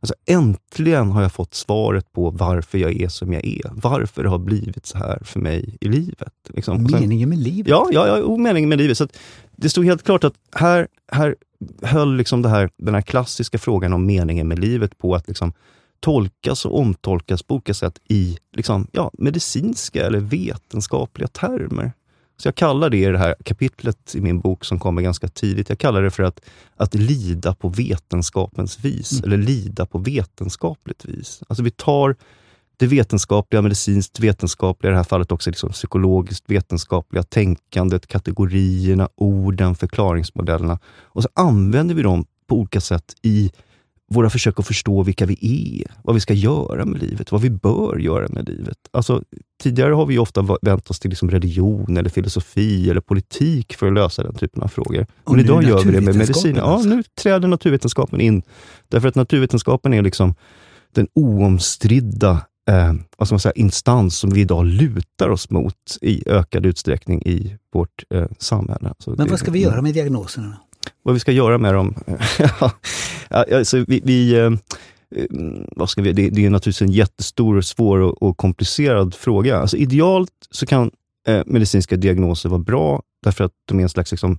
Alltså, 0.00 0.14
äntligen 0.26 1.10
har 1.10 1.22
jag 1.22 1.32
fått 1.32 1.54
svaret 1.54 2.12
på 2.12 2.30
varför 2.30 2.78
jag 2.78 3.00
är 3.00 3.08
som 3.08 3.32
jag 3.32 3.44
är. 3.44 3.70
Varför 3.72 4.22
det 4.22 4.28
har 4.28 4.38
blivit 4.38 4.86
så 4.86 4.98
här 4.98 5.18
för 5.24 5.40
mig 5.40 5.76
i 5.80 5.88
livet. 5.88 6.32
Liksom. 6.48 6.88
Meningen 6.90 7.28
med 7.28 7.38
livet? 7.38 7.68
Ja, 7.68 7.88
ja, 7.92 8.18
ja 8.18 8.36
meningen 8.36 8.68
med 8.68 8.78
livet. 8.78 8.98
Så 8.98 9.08
det 9.56 9.70
stod 9.70 9.84
helt 9.84 10.02
klart 10.02 10.24
att 10.24 10.34
här, 10.52 10.88
här 11.12 11.36
höll 11.82 12.16
liksom 12.16 12.42
det 12.42 12.48
här, 12.48 12.70
den 12.76 12.94
här 12.94 13.02
klassiska 13.02 13.58
frågan 13.58 13.92
om 13.92 14.06
meningen 14.06 14.48
med 14.48 14.58
livet 14.58 14.98
på 14.98 15.14
att 15.14 15.28
liksom 15.28 15.52
tolkas 16.00 16.64
och 16.64 16.78
omtolkas 16.78 17.42
på 17.42 17.54
olika 17.54 17.74
sätt 17.74 17.98
i 18.08 18.38
liksom, 18.52 18.86
ja, 18.92 19.10
medicinska 19.18 20.06
eller 20.06 20.20
vetenskapliga 20.20 21.28
termer. 21.28 21.92
Så 22.40 22.48
jag 22.48 22.54
kallar 22.54 22.90
det 22.90 22.96
i 22.96 23.04
det 23.04 23.18
här 23.18 23.34
kapitlet 23.44 24.14
i 24.14 24.20
min 24.20 24.40
bok 24.40 24.64
som 24.64 24.78
kommer 24.78 25.02
ganska 25.02 25.28
tidigt, 25.28 25.68
jag 25.68 25.78
kallar 25.78 26.02
det 26.02 26.10
för 26.10 26.22
att, 26.22 26.40
att 26.76 26.94
lida 26.94 27.54
på 27.54 27.68
vetenskapens 27.68 28.84
vis, 28.84 29.12
mm. 29.12 29.24
eller 29.24 29.36
lida 29.36 29.86
på 29.86 29.98
vetenskapligt 29.98 31.04
vis. 31.04 31.42
Alltså 31.48 31.62
vi 31.62 31.70
tar 31.70 32.16
det 32.76 32.86
vetenskapliga, 32.86 33.62
medicinskt 33.62 34.20
vetenskapliga, 34.20 34.90
i 34.90 34.92
det 34.92 34.96
här 34.96 35.04
fallet 35.04 35.32
också 35.32 35.50
liksom 35.50 35.70
psykologiskt 35.70 36.44
vetenskapliga 36.50 37.22
tänkandet, 37.22 38.06
kategorierna, 38.06 39.08
orden, 39.14 39.74
förklaringsmodellerna 39.74 40.78
och 41.02 41.22
så 41.22 41.28
använder 41.34 41.94
vi 41.94 42.02
dem 42.02 42.24
på 42.46 42.56
olika 42.56 42.80
sätt 42.80 43.14
i 43.22 43.50
våra 44.14 44.30
försök 44.30 44.58
att 44.58 44.66
förstå 44.66 45.02
vilka 45.02 45.26
vi 45.26 45.38
är, 45.40 45.94
vad 46.02 46.14
vi 46.14 46.20
ska 46.20 46.34
göra 46.34 46.84
med 46.84 47.02
livet, 47.02 47.32
vad 47.32 47.40
vi 47.40 47.50
bör 47.50 47.98
göra 47.98 48.28
med 48.28 48.48
livet. 48.48 48.76
Alltså, 48.90 49.22
tidigare 49.62 49.94
har 49.94 50.06
vi 50.06 50.18
ofta 50.18 50.58
vänt 50.62 50.90
oss 50.90 51.00
till 51.00 51.10
liksom 51.10 51.30
religion, 51.30 51.96
eller 51.96 52.10
filosofi 52.10 52.90
eller 52.90 53.00
politik 53.00 53.74
för 53.74 53.86
att 53.86 53.92
lösa 53.92 54.22
den 54.22 54.34
typen 54.34 54.62
av 54.62 54.68
frågor. 54.68 55.06
Och 55.24 55.36
Men 55.36 55.44
idag 55.44 55.64
gör 55.64 55.84
vi 55.84 55.92
det 55.92 56.00
med 56.00 56.16
medicin. 56.16 56.56
Ja, 56.56 56.62
alltså. 56.62 56.88
nu 56.88 57.02
träder 57.02 57.48
naturvetenskapen 57.48 58.20
in. 58.20 58.42
Därför 58.88 59.08
att 59.08 59.14
naturvetenskapen 59.14 59.94
är 59.94 60.02
liksom 60.02 60.34
den 60.94 61.08
oomstridda 61.14 62.30
eh, 62.70 62.94
vad 63.18 63.28
ska 63.28 63.34
man 63.34 63.40
säga, 63.40 63.52
instans 63.52 64.18
som 64.18 64.30
vi 64.30 64.40
idag 64.40 64.66
lutar 64.66 65.28
oss 65.28 65.50
mot 65.50 65.98
i 66.00 66.28
ökad 66.28 66.66
utsträckning 66.66 67.22
i 67.22 67.56
vårt 67.72 68.04
eh, 68.14 68.26
samhälle. 68.38 68.94
Så 68.98 69.14
Men 69.18 69.28
vad 69.28 69.38
ska 69.38 69.50
vi 69.50 69.62
göra 69.62 69.82
med 69.82 69.94
diagnoserna? 69.94 70.56
Vad 71.02 71.14
vi 71.14 71.20
ska 71.20 71.32
göra 71.32 71.58
med 71.58 71.74
dem? 71.74 71.94
alltså, 73.28 73.84
vi, 73.88 74.00
vi 74.04 74.38
eh, 74.38 74.44
eh, 75.16 75.26
vad 75.76 75.90
ska 75.90 76.02
vi, 76.02 76.12
det, 76.12 76.30
det, 76.30 76.46
är 76.46 76.50
naturligtvis 76.50 76.82
en 76.82 76.92
jättestor, 76.92 77.60
svår 77.60 77.98
och, 77.98 78.22
och 78.22 78.36
komplicerad 78.36 79.14
fråga. 79.14 79.58
Alltså, 79.58 79.76
idealt 79.76 80.30
så 80.50 80.66
kan 80.66 80.90
eh, 81.26 81.42
medicinska 81.46 81.96
diagnoser 81.96 82.48
vara 82.48 82.58
bra, 82.58 83.02
därför 83.22 83.44
att 83.44 83.52
de 83.64 83.78
är 83.78 83.82
en 83.82 83.88
slags 83.88 84.10
liksom, 84.10 84.38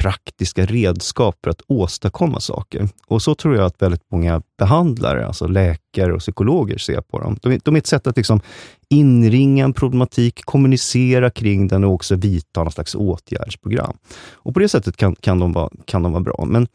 praktiska 0.00 0.66
redskap 0.66 1.38
för 1.44 1.50
att 1.50 1.62
åstadkomma 1.66 2.40
saker. 2.40 2.88
Och 3.06 3.22
så 3.22 3.34
tror 3.34 3.56
jag 3.56 3.64
att 3.64 3.82
väldigt 3.82 4.10
många 4.10 4.42
behandlare, 4.58 5.26
alltså 5.26 5.46
läkare 5.46 6.12
och 6.12 6.20
psykologer, 6.20 6.78
ser 6.78 7.00
på 7.00 7.18
dem. 7.18 7.38
De, 7.42 7.58
de 7.64 7.74
är 7.74 7.78
ett 7.78 7.86
sätt 7.86 8.06
att 8.06 8.16
liksom 8.16 8.40
inringa 8.88 9.64
en 9.64 9.72
problematik, 9.72 10.44
kommunicera 10.44 11.30
kring 11.30 11.68
den 11.68 11.84
och 11.84 11.92
också 11.92 12.16
vidta 12.16 12.62
någon 12.62 12.72
slags 12.72 12.94
åtgärdsprogram. 12.94 13.96
Och 14.32 14.54
På 14.54 14.60
det 14.60 14.68
sättet 14.68 14.96
kan, 14.96 15.14
kan, 15.14 15.38
de, 15.38 15.52
vara, 15.52 15.70
kan 15.84 16.02
de 16.02 16.12
vara 16.12 16.22
bra. 16.22 16.44
Men 16.48 16.68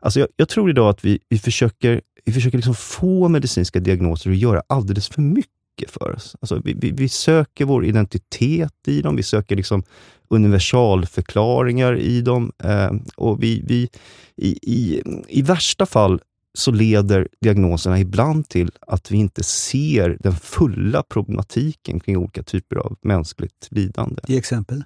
alltså 0.00 0.20
jag, 0.20 0.28
jag 0.36 0.48
tror 0.48 0.70
idag 0.70 0.88
att 0.88 1.04
vi, 1.04 1.18
vi 1.28 1.38
försöker, 1.38 2.00
vi 2.24 2.32
försöker 2.32 2.58
liksom 2.58 2.74
få 2.74 3.28
medicinska 3.28 3.80
diagnoser 3.80 4.30
att 4.30 4.36
göra 4.36 4.62
alldeles 4.66 5.08
för 5.08 5.22
mycket 5.22 5.57
för 5.86 6.14
oss. 6.14 6.36
Alltså 6.40 6.60
vi, 6.64 6.72
vi, 6.72 6.90
vi, 6.90 7.08
söker 7.08 7.64
vår 7.64 7.84
identitet 7.84 8.74
i 8.86 9.02
dem, 9.02 9.16
vi 9.16 9.22
söker 9.22 9.56
liksom 9.56 9.82
universalförklaringar 10.28 11.96
i 11.96 12.20
dem. 12.20 12.52
Eh, 12.64 12.90
och 13.16 13.42
vi, 13.42 13.62
vi, 13.66 13.88
i, 14.36 14.58
i, 14.62 15.02
I 15.28 15.42
värsta 15.42 15.86
fall 15.86 16.20
så 16.54 16.70
leder 16.70 17.28
diagnoserna 17.40 18.00
ibland 18.00 18.48
till 18.48 18.70
att 18.86 19.10
vi 19.10 19.16
inte 19.16 19.42
ser 19.42 20.16
den 20.20 20.34
fulla 20.34 21.02
problematiken 21.02 22.00
kring 22.00 22.16
olika 22.16 22.42
typer 22.42 22.76
av 22.76 22.96
mänskligt 23.02 23.68
lidande. 23.70 24.22
Ge 24.26 24.38
exempel? 24.38 24.84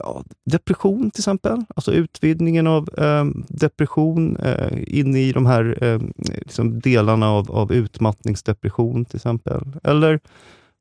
Ja, 0.00 0.24
depression 0.44 1.10
till 1.10 1.20
exempel. 1.20 1.64
Alltså 1.76 1.92
utvidgningen 1.92 2.66
av 2.66 2.88
eh, 2.98 3.24
depression 3.48 4.36
eh, 4.36 4.98
in 4.98 5.16
i 5.16 5.32
de 5.32 5.46
här 5.46 5.78
eh, 5.84 6.00
liksom 6.16 6.80
delarna 6.80 7.30
av, 7.30 7.50
av 7.50 7.72
utmattningsdepression 7.72 9.04
till 9.04 9.16
exempel. 9.16 9.60
Eller 9.84 10.20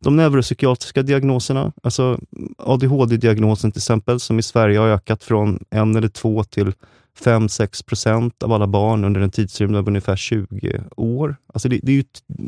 de 0.03 0.15
neuropsykiatriska 0.15 1.03
diagnoserna, 1.03 1.73
alltså 1.83 2.19
ADHD-diagnosen 2.57 3.71
till 3.71 3.79
exempel, 3.79 4.19
som 4.19 4.39
i 4.39 4.43
Sverige 4.43 4.79
har 4.79 4.87
ökat 4.87 5.23
från 5.23 5.63
en 5.69 5.95
eller 5.95 6.07
två 6.07 6.43
till 6.43 6.73
5-6 7.19 7.85
procent 7.85 8.43
av 8.43 8.53
alla 8.53 8.67
barn 8.67 9.03
under 9.03 9.21
en 9.21 9.31
tidsrymd 9.31 9.75
av 9.75 9.87
ungefär 9.87 10.15
20 10.15 10.83
år. 10.97 11.35
Alltså 11.53 11.69
det, 11.69 11.79
det 11.83 11.91
är 11.91 11.95
ju 11.95 12.03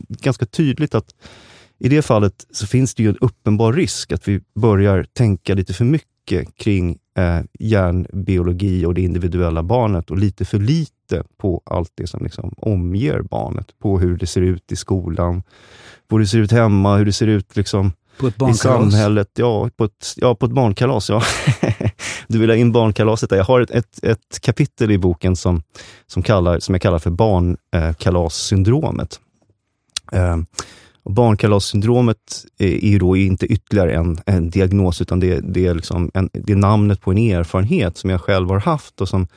ganska 0.09 0.45
tydligt 0.45 0.95
att 0.95 1.13
i 1.79 1.89
det 1.89 2.01
fallet 2.01 2.47
så 2.51 2.67
finns 2.67 2.95
det 2.95 3.03
ju 3.03 3.09
en 3.09 3.17
uppenbar 3.17 3.73
risk 3.73 4.11
att 4.11 4.27
vi 4.27 4.41
börjar 4.55 5.03
tänka 5.13 5.53
lite 5.53 5.73
för 5.73 5.85
mycket 5.85 6.09
kring 6.57 6.97
eh, 7.17 7.39
hjärnbiologi 7.59 8.85
och 8.85 8.93
det 8.93 9.01
individuella 9.01 9.63
barnet 9.63 10.11
och 10.11 10.17
lite 10.17 10.45
för 10.45 10.59
lite 10.59 11.23
på 11.37 11.61
allt 11.65 11.91
det 11.95 12.07
som 12.07 12.23
liksom 12.23 12.53
omger 12.57 13.21
barnet. 13.21 13.79
På 13.79 13.99
hur 13.99 14.17
det 14.17 14.27
ser 14.27 14.41
ut 14.41 14.71
i 14.71 14.75
skolan, 14.75 15.43
på 16.07 16.15
hur 16.15 16.19
det 16.19 16.27
ser 16.27 16.39
ut 16.39 16.51
hemma, 16.51 16.97
hur 16.97 17.05
det 17.05 17.13
ser 17.13 17.27
ut 17.27 17.55
liksom 17.55 17.91
på 18.19 18.27
ett 18.27 18.41
i 18.49 18.53
samhället. 18.53 19.29
Ja, 19.35 19.69
på 19.77 19.83
ett, 19.83 20.13
ja, 20.15 20.35
på 20.35 20.45
ett 20.45 20.51
barnkalas. 20.51 21.09
Ja. 21.09 21.23
du 22.27 22.39
vill 22.39 22.49
ha 22.49 22.55
in 22.55 22.71
barnkalaset 22.71 23.29
där. 23.29 23.37
Jag 23.37 23.45
har 23.45 23.61
ett, 23.61 23.71
ett, 23.71 24.03
ett, 24.03 24.39
kapitel 24.41 24.91
i 24.91 24.97
boken 24.97 25.35
som, 25.35 25.61
som, 26.07 26.23
kallar, 26.23 26.59
som 26.59 26.75
jag 26.75 26.81
kallar 26.81 26.99
för 26.99 27.11
barnkalassyndromet. 27.11 29.19
Eh, 30.11 30.37
barnkalassyndromet 31.09 32.45
är, 32.57 32.85
ju 32.85 32.99
då 32.99 33.17
inte 33.17 33.45
ytterligare 33.45 33.93
en, 33.93 34.17
en 34.25 34.49
diagnos, 34.49 35.01
utan 35.01 35.19
det, 35.19 35.39
det, 35.39 35.67
är 35.67 35.73
liksom 35.73 36.11
en, 36.13 36.29
det 36.33 36.53
är 36.53 36.57
namnet 36.57 37.01
på 37.01 37.11
en 37.11 37.17
erfarenhet 37.17 37.97
som 37.97 38.09
jag 38.09 38.21
själv 38.21 38.49
har 38.49 38.59
haft 38.59 39.01
och 39.01 39.09
som 39.09 39.27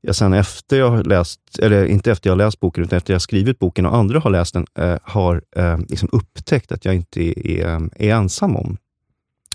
jag 0.00 0.16
sen 0.16 0.32
efter 0.32 0.78
jag 0.78 0.90
har 0.90 1.04
läst, 1.04 1.40
eller 1.62 1.84
inte 1.84 2.10
efter 2.10 2.30
jag 2.30 2.32
har 2.32 2.44
läst 2.44 2.60
boken, 2.60 2.84
utan 2.84 2.96
efter 2.96 3.14
jag 3.14 3.22
skrivit 3.22 3.58
boken 3.58 3.86
och 3.86 3.96
andra 3.96 4.20
har 4.20 4.30
läst 4.30 4.54
den, 4.54 4.66
eh, 4.78 4.96
har 5.02 5.42
eh, 5.56 5.78
liksom 5.78 6.08
upptäckt 6.12 6.72
att 6.72 6.84
jag 6.84 6.94
inte 6.94 7.22
är, 7.22 7.46
är, 7.46 7.90
är 7.96 8.14
ensam 8.14 8.56
om. 8.56 8.76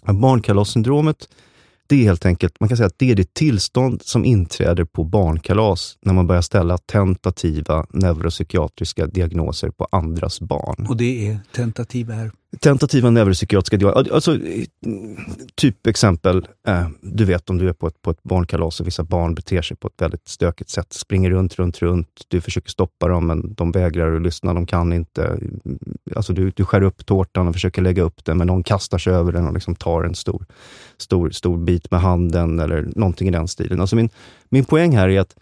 Barnkalassyndromet 0.04 1.30
det 1.88 1.96
är 1.96 2.04
helt 2.04 2.26
enkelt, 2.26 2.60
man 2.60 2.70
kan 2.70 2.78
säga 2.78 2.88
att 2.88 3.00
det 3.00 3.12
är 3.12 3.16
det 3.16 3.34
tillstånd 3.34 4.02
som 4.02 4.26
inträder 4.26 4.86
på 4.86 5.04
barnkalas 5.04 5.98
när 6.02 6.14
man 6.14 6.28
börjar 6.28 6.42
ställa 6.42 6.78
tentativa 6.78 7.86
neuropsykiatriska 7.90 9.08
diagnoser 9.08 9.70
på 9.70 9.88
andras 9.92 10.42
barn. 10.42 10.86
Och 10.90 10.98
det 10.98 11.28
är 11.28 11.40
tentativ 11.56 12.10
är? 12.10 12.32
Tentativa 12.60 13.10
neuropsykiatriska 13.10 13.78
diagnoser, 13.78 14.14
alltså 14.14 14.38
typ 15.56 15.88
exempel, 15.88 16.48
eh, 16.68 16.88
du 17.02 17.26
vet 17.26 17.50
om 17.50 17.58
du 17.58 17.70
är 17.70 17.74
på 17.74 17.88
ett, 17.88 18.02
på 18.02 18.12
ett 18.12 18.24
barnkalas 18.24 18.80
och 18.80 18.88
vissa 18.88 19.04
barn 19.04 19.36
beter 19.36 19.62
sig 19.62 19.78
på 19.78 19.88
ett 19.88 20.02
väldigt 20.02 20.28
stökigt 20.28 20.70
sätt, 20.70 20.94
springer 20.94 21.30
runt, 21.30 21.56
runt, 21.56 21.82
runt. 21.82 22.08
Du 22.28 22.42
försöker 22.42 22.70
stoppa 22.70 23.08
dem, 23.08 23.28
men 23.28 23.54
de 23.54 23.72
vägrar 23.72 24.16
att 24.16 24.22
lyssna, 24.22 24.54
de 24.54 24.66
kan 24.66 24.94
inte. 24.94 25.26
Mm, 25.26 25.60
alltså 26.16 26.34
du, 26.34 26.50
du 26.50 26.66
skär 26.66 26.82
upp 26.82 27.06
tårtan 27.06 27.48
och 27.48 27.54
försöker 27.54 27.82
lägga 27.82 28.04
upp 28.04 28.26
den, 28.26 28.38
men 28.38 28.48
någon 28.48 28.64
kastar 28.64 28.98
sig 28.98 29.14
över 29.14 29.32
den 29.32 29.48
och 29.48 29.54
liksom 29.54 29.76
tar 29.76 30.04
en 30.04 30.16
stor, 30.16 30.46
stor, 30.98 31.30
stor 31.30 31.58
bit 31.58 31.92
med 31.92 32.02
handen 32.02 32.60
eller 32.60 32.90
någonting 32.96 33.28
i 33.28 33.32
den 33.32 33.48
stilen. 33.48 33.82
Alltså 33.82 33.96
min, 33.96 34.10
min 34.50 34.66
poäng 34.66 34.96
här 34.96 35.10
är 35.10 35.20
att 35.20 35.36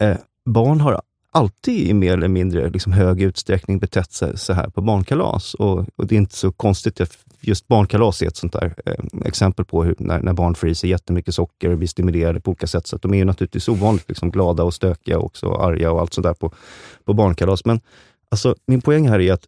eh, 0.00 0.16
barn 0.44 0.80
har 0.80 1.00
alltid 1.32 1.88
i 1.88 1.94
mer 1.94 2.12
eller 2.12 2.28
mindre 2.28 2.70
liksom 2.70 2.92
hög 2.92 3.22
utsträckning 3.22 3.78
betett 3.78 4.12
sig 4.12 4.38
så 4.38 4.52
här 4.52 4.70
på 4.70 4.80
barnkalas. 4.80 5.54
Och, 5.54 5.86
och, 5.96 6.06
det 6.06 6.14
är 6.14 6.16
inte 6.16 6.36
så 6.36 6.52
konstigt, 6.52 7.00
just 7.40 7.68
barnkalas 7.68 8.22
är 8.22 8.26
ett 8.26 8.36
sånt 8.36 8.52
där 8.52 8.74
eh, 8.86 9.04
exempel 9.24 9.64
på 9.64 9.84
hur, 9.84 9.94
när, 9.98 10.22
när 10.22 10.32
barn 10.32 10.54
får 10.54 10.68
i 10.68 10.74
sig 10.74 10.90
jättemycket 10.90 11.34
socker 11.34 11.70
och 11.70 11.78
blir 11.78 11.88
stimulerade 11.88 12.40
på 12.40 12.50
olika 12.50 12.66
sätt. 12.66 12.86
Så 12.86 12.96
de 12.96 13.14
är 13.14 13.18
ju 13.18 13.24
naturligtvis 13.24 13.68
ovanligt 13.68 14.08
liksom 14.08 14.30
glada 14.30 14.62
och 14.62 14.74
stökiga 14.74 15.18
och 15.18 15.64
arga 15.64 15.92
och 15.92 16.00
allt 16.00 16.14
sånt 16.14 16.26
där 16.26 16.34
på, 16.34 16.52
på 17.04 17.14
barnkalas. 17.14 17.64
Men 17.64 17.80
alltså, 18.30 18.54
min 18.66 18.80
poäng 18.80 19.08
här 19.08 19.20
är 19.20 19.32
att 19.32 19.46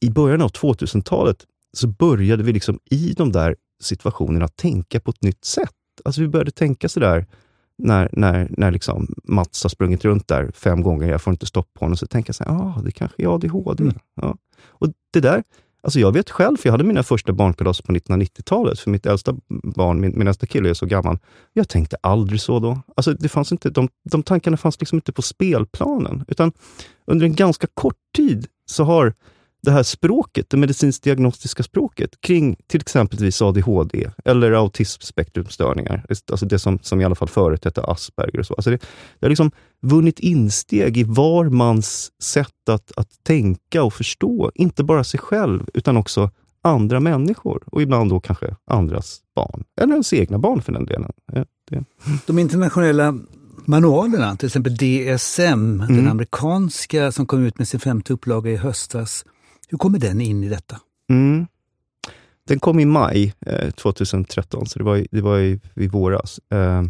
i 0.00 0.10
början 0.10 0.42
av 0.42 0.50
2000-talet 0.50 1.36
så 1.72 1.86
började 1.86 2.42
vi 2.42 2.52
liksom 2.52 2.78
i 2.90 3.14
de 3.16 3.32
där 3.32 3.56
situationerna 3.82 4.48
tänka 4.48 5.00
på 5.00 5.10
ett 5.10 5.22
nytt 5.22 5.44
sätt. 5.44 5.70
Alltså 6.04 6.20
vi 6.20 6.28
började 6.28 6.50
tänka 6.50 6.88
sådär, 6.88 7.26
när, 7.78 8.08
när, 8.12 8.46
när 8.50 8.70
liksom 8.70 9.14
Mats 9.24 9.62
har 9.62 9.70
sprungit 9.70 10.04
runt 10.04 10.28
där 10.28 10.50
fem 10.54 10.82
gånger, 10.82 11.08
jag 11.08 11.22
får 11.22 11.30
inte 11.30 11.46
stopp 11.46 11.74
på 11.74 11.84
honom, 11.84 11.96
så 11.96 12.06
tänker 12.06 12.28
jag 12.28 12.34
så 12.34 12.44
här, 12.44 12.50
ah, 12.52 12.80
det 12.84 12.92
kanske 12.92 13.22
är 13.22 13.34
ADHD. 13.34 13.82
Mm. 13.82 13.98
Ja. 14.14 14.36
Och 14.66 14.88
det 15.12 15.20
där, 15.20 15.42
alltså 15.82 16.00
jag 16.00 16.12
vet 16.12 16.30
själv, 16.30 16.56
för 16.56 16.68
jag 16.68 16.72
hade 16.72 16.84
mina 16.84 17.02
första 17.02 17.32
barnkalas 17.32 17.82
på 17.82 17.92
1990-talet, 17.92 18.80
för 18.80 18.90
mitt 18.90 19.06
äldsta 19.06 19.36
barn, 19.48 20.00
min, 20.00 20.18
min 20.18 20.28
äldsta 20.28 20.46
kille 20.46 20.70
är 20.70 20.74
så 20.74 20.86
gammal. 20.86 21.18
Jag 21.52 21.68
tänkte 21.68 21.96
aldrig 22.00 22.40
så 22.40 22.58
då. 22.58 22.80
Alltså 22.96 23.12
det 23.12 23.28
fanns 23.28 23.52
inte, 23.52 23.70
de, 23.70 23.88
de 24.10 24.22
tankarna 24.22 24.56
fanns 24.56 24.80
liksom 24.80 24.96
inte 24.96 25.12
på 25.12 25.22
spelplanen, 25.22 26.24
utan 26.28 26.52
under 27.06 27.26
en 27.26 27.34
ganska 27.34 27.66
kort 27.74 27.98
tid 28.16 28.46
så 28.66 28.84
har 28.84 29.14
det 29.66 29.72
här 29.72 29.82
språket, 29.82 30.50
det 30.50 30.56
medicinskt 30.56 31.04
diagnostiska 31.04 31.62
språket 31.62 32.20
kring 32.20 32.56
till 32.66 32.80
exempelvis 32.80 33.42
ADHD 33.42 34.10
eller 34.24 34.52
autismspektrumstörningar, 34.52 36.04
alltså 36.30 36.46
det 36.46 36.58
som, 36.58 36.78
som 36.82 37.00
i 37.00 37.04
alla 37.04 37.14
fall 37.14 37.28
förut 37.28 37.64
hette 37.64 37.82
Asperger. 37.82 38.38
Och 38.38 38.46
så. 38.46 38.54
Alltså 38.54 38.70
det, 38.70 38.76
det 39.18 39.26
har 39.26 39.28
liksom 39.28 39.50
vunnit 39.82 40.20
insteg 40.20 40.96
i 40.96 41.04
var 41.04 41.44
mans 41.44 42.12
sätt 42.22 42.68
att, 42.70 42.92
att 42.96 43.08
tänka 43.22 43.82
och 43.82 43.94
förstå, 43.94 44.50
inte 44.54 44.84
bara 44.84 45.04
sig 45.04 45.20
själv, 45.20 45.66
utan 45.74 45.96
också 45.96 46.30
andra 46.62 47.00
människor 47.00 47.62
och 47.66 47.82
ibland 47.82 48.10
då 48.10 48.20
kanske 48.20 48.56
andras 48.70 49.20
barn, 49.34 49.64
eller 49.80 49.92
ens 49.92 50.12
egna 50.12 50.38
barn 50.38 50.62
för 50.62 50.72
den 50.72 50.84
delen. 50.84 51.12
Det. 51.70 51.84
De 52.26 52.38
internationella 52.38 53.18
manualerna, 53.64 54.36
till 54.36 54.46
exempel 54.46 54.76
DSM, 54.76 55.42
mm. 55.42 55.96
den 55.96 56.08
amerikanska 56.08 57.12
som 57.12 57.26
kom 57.26 57.44
ut 57.44 57.58
med 57.58 57.68
sin 57.68 57.80
femte 57.80 58.12
upplaga 58.12 58.50
i 58.50 58.56
höstas, 58.56 59.24
hur 59.66 59.78
kommer 59.78 59.98
den 59.98 60.20
in 60.20 60.44
i 60.44 60.48
detta? 60.48 60.80
Mm. 61.10 61.46
Den 62.48 62.60
kom 62.60 62.80
i 62.80 62.84
maj 62.84 63.34
eh, 63.46 63.70
2013, 63.70 64.66
så 64.66 64.78
det 64.78 64.84
var, 64.84 64.96
i, 64.96 65.08
det 65.10 65.20
var 65.20 65.38
i, 65.38 65.60
i 65.74 65.88
våras. 65.88 66.40
Eh, 66.50 66.82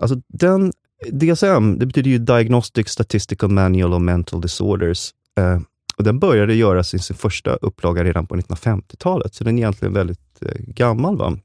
alltså 0.00 0.20
den, 0.28 0.72
DSM, 1.12 1.78
det 1.78 1.86
betyder 1.86 2.10
ju 2.10 2.18
Diagnostic 2.18 2.88
Statistical 2.88 3.50
Manual 3.50 3.94
of 3.94 4.02
Mental 4.02 4.40
Disorders. 4.40 5.14
Eh, 5.38 5.60
och 5.96 6.04
den 6.04 6.18
började 6.18 6.54
göras 6.54 6.94
i 6.94 6.98
sin 6.98 7.16
första 7.16 7.54
upplaga 7.54 8.04
redan 8.04 8.26
på 8.26 8.36
1950-talet, 8.36 9.34
så 9.34 9.44
den 9.44 9.58
är 9.58 9.62
egentligen 9.62 9.94
väldigt 9.94 10.42
eh, 10.42 10.54
gammal. 10.58 11.16
Va? 11.16 11.38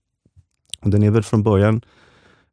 Och 0.81 0.89
den 0.89 1.03
är 1.03 1.11
väl 1.11 1.23
från 1.23 1.43
början 1.43 1.81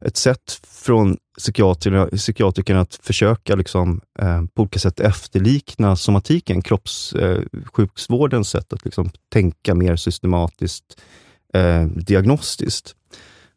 ett 0.05 0.17
sätt 0.17 0.61
från 0.67 1.17
psykiatrikerna, 1.39 2.05
psykiatrikerna 2.05 2.81
att 2.81 2.95
försöka 2.95 3.55
liksom, 3.55 4.01
eh, 4.19 4.43
på 4.53 4.61
olika 4.61 4.79
sätt 4.79 4.99
efterlikna 4.99 5.95
somatiken, 5.95 6.61
kroppssjukvårdens 6.61 8.55
eh, 8.55 8.59
sätt 8.59 8.73
att 8.73 8.85
liksom, 8.85 9.09
tänka 9.29 9.75
mer 9.75 9.95
systematiskt, 9.95 11.01
eh, 11.53 11.85
diagnostiskt. 11.85 12.95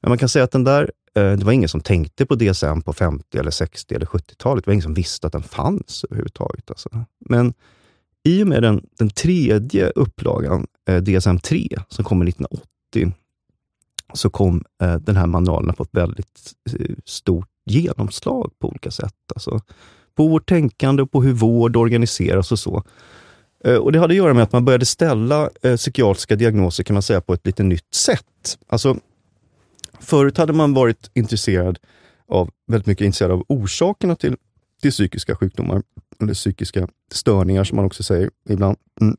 Men 0.01 0.09
man 0.09 0.19
kan 0.19 0.29
säga 0.29 0.45
att 0.45 0.51
den 0.51 0.65
där, 0.65 0.91
eh, 1.15 1.33
det 1.33 1.45
var 1.45 1.53
ingen 1.53 1.69
som 1.69 1.81
tänkte 1.81 2.27
på 2.27 2.35
DSM 2.35 2.83
på 2.85 2.93
50, 2.93 3.39
eller 3.39 3.51
60 3.51 3.95
eller 3.95 4.07
70-talet. 4.07 4.65
Det 4.65 4.69
var 4.69 4.73
ingen 4.73 4.83
som 4.83 4.95
visste 4.95 5.27
att 5.27 5.33
den 5.33 5.43
fanns 5.43 6.05
överhuvudtaget. 6.05 6.71
Alltså. 6.71 6.89
Men 7.29 7.55
i 8.25 8.43
och 8.43 8.47
med 8.47 8.63
den, 8.63 8.87
den 8.99 9.11
tredje 9.11 9.89
upplagan, 9.89 10.67
eh, 10.89 11.03
DSM 11.03 11.39
3, 11.39 11.69
som 11.89 12.05
kom 12.05 12.23
1980, 12.23 13.13
så 14.15 14.31
kom 14.31 14.65
eh, 14.83 14.95
den 14.95 15.17
här 15.17 15.27
manualen 15.27 15.75
på 15.75 15.83
ett 15.83 15.95
väldigt 15.95 16.53
eh, 16.79 16.97
stort 17.05 17.52
genomslag 17.65 18.53
på 18.59 18.69
olika 18.69 18.91
sätt. 18.91 19.15
Alltså, 19.35 19.61
på 20.15 20.29
vårt 20.29 20.49
tänkande 20.49 21.03
och 21.03 21.11
på 21.11 21.23
hur 21.23 21.33
vård 21.33 21.77
organiseras 21.77 22.53
och 22.53 22.59
så. 22.59 22.85
Eh, 23.65 23.77
och 23.77 23.93
Det 23.93 23.99
hade 23.99 24.13
att 24.13 24.17
göra 24.17 24.35
med 24.35 24.43
att 24.43 24.53
man 24.53 24.65
började 24.65 24.87
ställa 24.87 25.51
eh, 25.63 25.77
psykiatriska 25.77 26.37
diagnoser 26.37 26.85
kan 26.85 26.95
man 26.95 27.03
säga 27.03 27.21
på 27.21 27.35
ett 27.35 27.47
lite 27.47 27.63
nytt 27.63 27.95
sätt. 27.95 28.59
Alltså, 28.69 28.97
förut 30.01 30.39
hade 30.39 30.53
man 30.53 30.75
varit 30.75 31.11
intresserad 31.15 31.79
av, 32.29 32.51
väldigt 32.67 32.87
mycket 32.87 33.05
intresserad 33.05 33.31
av 33.33 33.45
orsakerna 33.49 34.17
till, 34.17 34.37
till 34.83 34.91
psykiska 34.91 35.37
sjukdomar, 35.37 35.83
eller 36.21 36.35
psykiska 36.35 36.89
störningar 37.13 37.65
som 37.65 37.77
man 37.77 37.85
också 37.85 38.03
säger 38.03 38.31
ibland. 38.49 38.77
Mm. 39.01 39.17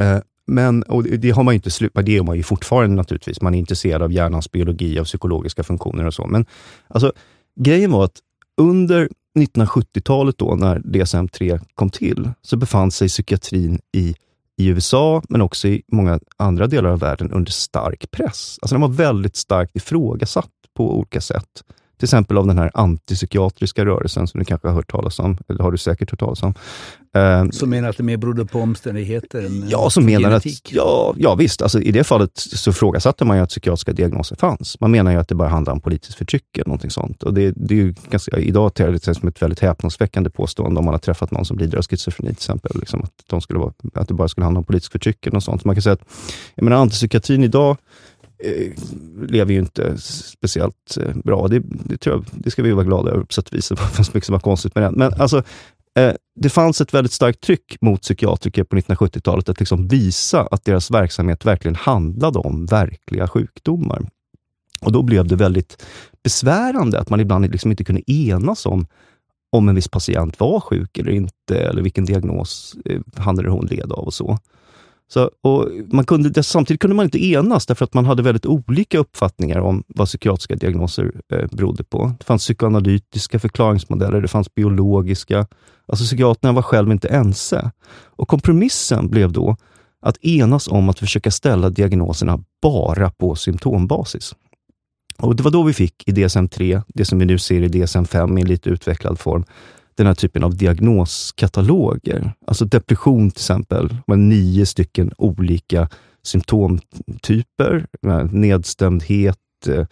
Eh, 0.00 0.22
men, 0.46 0.82
och 0.82 1.02
det 1.02 1.30
har 1.30 1.42
man 1.42 1.54
inte 1.54 1.70
slutat, 1.70 2.06
det 2.06 2.16
är 2.16 2.22
man 2.22 2.36
ju 2.36 2.42
fortfarande 2.42 2.96
naturligtvis. 2.96 3.40
Man 3.40 3.54
är 3.54 3.58
intresserad 3.58 4.02
av 4.02 4.12
hjärnans 4.12 4.52
biologi, 4.52 4.98
av 4.98 5.04
psykologiska 5.04 5.62
funktioner 5.62 6.06
och 6.06 6.14
så. 6.14 6.26
Men 6.26 6.46
alltså, 6.88 7.12
grejen 7.60 7.92
var 7.92 8.04
att 8.04 8.18
under 8.60 9.08
1970-talet 9.38 10.38
då, 10.38 10.54
när 10.54 10.78
DSM-3 10.78 11.60
kom 11.74 11.90
till, 11.90 12.30
så 12.42 12.56
befann 12.56 12.90
sig 12.90 13.08
psykiatrin 13.08 13.80
i, 13.92 14.14
i 14.58 14.66
USA, 14.66 15.22
men 15.28 15.40
också 15.40 15.68
i 15.68 15.82
många 15.92 16.20
andra 16.36 16.66
delar 16.66 16.90
av 16.90 16.98
världen, 17.00 17.32
under 17.32 17.52
stark 17.52 18.10
press. 18.10 18.58
Alltså 18.62 18.74
den 18.74 18.80
var 18.80 18.88
väldigt 18.88 19.36
starkt 19.36 19.76
ifrågasatt 19.76 20.50
på 20.76 20.98
olika 20.98 21.20
sätt 21.20 21.64
till 21.98 22.06
exempel 22.06 22.38
av 22.38 22.46
den 22.46 22.58
här 22.58 22.70
antipsykiatriska 22.74 23.84
rörelsen 23.84 24.26
som 24.26 24.38
du 24.38 24.44
kanske 24.44 24.68
har 24.68 24.74
hört 24.74 24.90
talas 24.90 25.18
om, 25.18 25.38
eller 25.48 25.62
har 25.62 25.72
du 25.72 25.78
säkert 25.78 26.10
hört 26.10 26.20
talas 26.20 26.42
om. 26.42 26.54
Eh, 27.16 27.48
som 27.50 27.70
menar 27.70 27.88
att 27.88 27.96
det 27.96 28.02
mer 28.02 28.16
berodde 28.16 28.44
på 28.44 28.60
omständigheter 28.60 29.42
än 29.42 29.68
Ja, 29.68 29.90
som 29.90 30.04
menar 30.04 30.30
genetik. 30.30 30.62
att, 30.64 30.72
ja, 30.72 31.14
ja 31.18 31.34
visst, 31.34 31.62
alltså, 31.62 31.80
i 31.80 31.92
det 31.92 32.04
fallet 32.04 32.30
så 32.34 32.72
frågasatte 32.72 33.24
man 33.24 33.36
ju 33.36 33.42
att 33.42 33.48
psykiatriska 33.48 33.92
diagnoser 33.92 34.36
fanns. 34.36 34.80
Man 34.80 34.90
menar 34.90 35.10
ju 35.10 35.18
att 35.18 35.28
det 35.28 35.34
bara 35.34 35.48
handlar 35.48 35.72
om 35.72 35.80
politiskt 35.80 36.14
förtryck 36.14 36.56
eller 36.56 36.66
någonting 36.66 36.90
sånt. 36.90 37.22
Och 37.22 37.34
det, 37.34 37.52
det 37.56 37.74
är 37.74 37.78
ju 37.78 37.94
ganska, 38.10 38.38
idag 38.38 38.74
ter 38.74 38.92
det 38.92 39.04
sig 39.04 39.14
som 39.14 39.28
ett 39.28 39.42
väldigt 39.42 39.60
häpnadsväckande 39.60 40.30
påstående 40.30 40.78
om 40.78 40.84
man 40.84 40.94
har 40.94 40.98
träffat 40.98 41.30
någon 41.30 41.44
som 41.44 41.58
lider 41.58 41.78
av 41.78 41.84
schizofreni 41.84 42.28
till 42.28 42.36
exempel. 42.36 42.72
Liksom, 42.80 43.02
att, 43.02 43.12
de 43.26 43.40
skulle 43.40 43.58
vara, 43.58 43.72
att 43.94 44.08
det 44.08 44.14
bara 44.14 44.28
skulle 44.28 44.44
handla 44.44 44.58
om 44.58 44.64
politiskt 44.64 44.92
förtryck 44.92 45.26
eller 45.26 45.34
något 45.34 45.44
sånt. 45.44 45.64
Man 45.64 45.74
kan 45.74 45.82
säga 45.82 45.92
att 45.92 46.04
jag 46.54 46.64
menar, 46.64 46.76
antipsykiatrin 46.76 47.44
idag 47.44 47.76
eh, 48.38 48.72
lever 49.28 49.52
ju 49.52 49.58
inte 49.58 49.98
speciellt 49.98 50.96
eh, 51.00 51.16
bra. 51.24 51.48
Det, 51.48 51.62
det, 51.64 51.96
tror 51.96 52.16
jag, 52.16 52.24
det 52.32 52.50
ska 52.50 52.62
vi 52.62 52.72
vara 52.72 52.84
glada 52.84 53.10
över 53.10 53.24
på 53.24 53.32
sätt 53.32 53.48
och 53.48 53.54
vis. 53.54 53.68
Det 53.68 53.76
fanns 53.76 54.14
mycket 54.14 54.26
som 54.26 54.32
var 54.32 54.40
konstigt 54.40 54.74
med 54.74 54.84
den. 54.84 54.94
Men 54.94 55.12
alltså, 55.14 55.42
eh, 55.98 56.12
det 56.40 56.48
fanns 56.48 56.80
ett 56.80 56.94
väldigt 56.94 57.12
starkt 57.12 57.40
tryck 57.40 57.76
mot 57.80 58.02
psykiatriker 58.02 58.64
på 58.64 58.76
1970-talet 58.76 59.48
att 59.48 59.60
liksom 59.60 59.88
visa 59.88 60.48
att 60.50 60.64
deras 60.64 60.90
verksamhet 60.90 61.44
verkligen 61.44 61.74
handlade 61.74 62.38
om 62.38 62.66
verkliga 62.66 63.28
sjukdomar. 63.28 64.08
Och 64.80 64.92
Då 64.92 65.02
blev 65.02 65.26
det 65.26 65.36
väldigt 65.36 65.84
besvärande 66.24 67.00
att 67.00 67.10
man 67.10 67.20
ibland 67.20 67.50
liksom 67.52 67.70
inte 67.70 67.84
kunde 67.84 68.12
enas 68.12 68.66
om 68.66 68.86
om 69.54 69.68
en 69.68 69.74
viss 69.74 69.88
patient 69.88 70.40
var 70.40 70.60
sjuk 70.60 70.98
eller 70.98 71.12
inte, 71.12 71.58
eller 71.58 71.82
vilken 71.82 72.04
diagnos 72.04 72.76
eh, 72.84 73.00
han 73.16 73.38
eller 73.38 73.48
hon 73.48 73.66
led 73.66 73.92
av 73.92 74.04
och 74.04 74.14
så. 74.14 74.38
Så, 75.08 75.30
och 75.40 75.68
man 75.92 76.04
kunde, 76.04 76.42
samtidigt 76.42 76.80
kunde 76.80 76.96
man 76.96 77.04
inte 77.04 77.24
enas 77.24 77.66
därför 77.66 77.84
att 77.84 77.94
man 77.94 78.04
hade 78.04 78.22
väldigt 78.22 78.46
olika 78.46 78.98
uppfattningar 78.98 79.58
om 79.58 79.84
vad 79.86 80.06
psykiatriska 80.06 80.56
diagnoser 80.56 81.12
eh, 81.32 81.48
berodde 81.52 81.84
på. 81.84 82.12
Det 82.18 82.24
fanns 82.24 82.42
psykoanalytiska 82.42 83.38
förklaringsmodeller, 83.38 84.20
det 84.20 84.28
fanns 84.28 84.54
biologiska. 84.54 85.46
Alltså 85.86 86.04
psykiaterna 86.04 86.52
var 86.52 86.62
själva 86.62 86.92
inte 86.92 87.08
ense. 87.08 87.70
Och 88.04 88.28
kompromissen 88.28 89.08
blev 89.08 89.32
då 89.32 89.56
att 90.02 90.24
enas 90.24 90.68
om 90.68 90.88
att 90.88 90.98
försöka 90.98 91.30
ställa 91.30 91.70
diagnoserna 91.70 92.44
bara 92.62 93.10
på 93.10 93.34
symptombasis. 93.34 94.34
Och 95.18 95.36
Det 95.36 95.42
var 95.42 95.50
då 95.50 95.62
vi 95.62 95.72
fick 95.72 96.08
i 96.08 96.12
DSM-3, 96.12 96.82
det 96.88 97.04
som 97.04 97.18
vi 97.18 97.24
nu 97.24 97.38
ser 97.38 97.62
i 97.62 97.68
DSM-5 97.68 98.38
i 98.38 98.40
en 98.40 98.48
lite 98.48 98.70
utvecklad 98.70 99.20
form, 99.20 99.44
den 99.96 100.06
här 100.06 100.14
typen 100.14 100.44
av 100.44 100.56
diagnoskataloger. 100.56 102.32
Alltså 102.46 102.64
depression 102.64 103.30
till 103.30 103.40
exempel, 103.40 103.96
med 104.06 104.18
nio 104.18 104.66
stycken 104.66 105.12
olika 105.18 105.88
symptomtyper. 106.22 107.86
Nedstämdhet, 108.30 109.38
eh, 109.68 109.86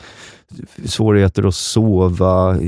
svårigheter 0.84 1.48
att 1.48 1.54
sova, 1.54 2.58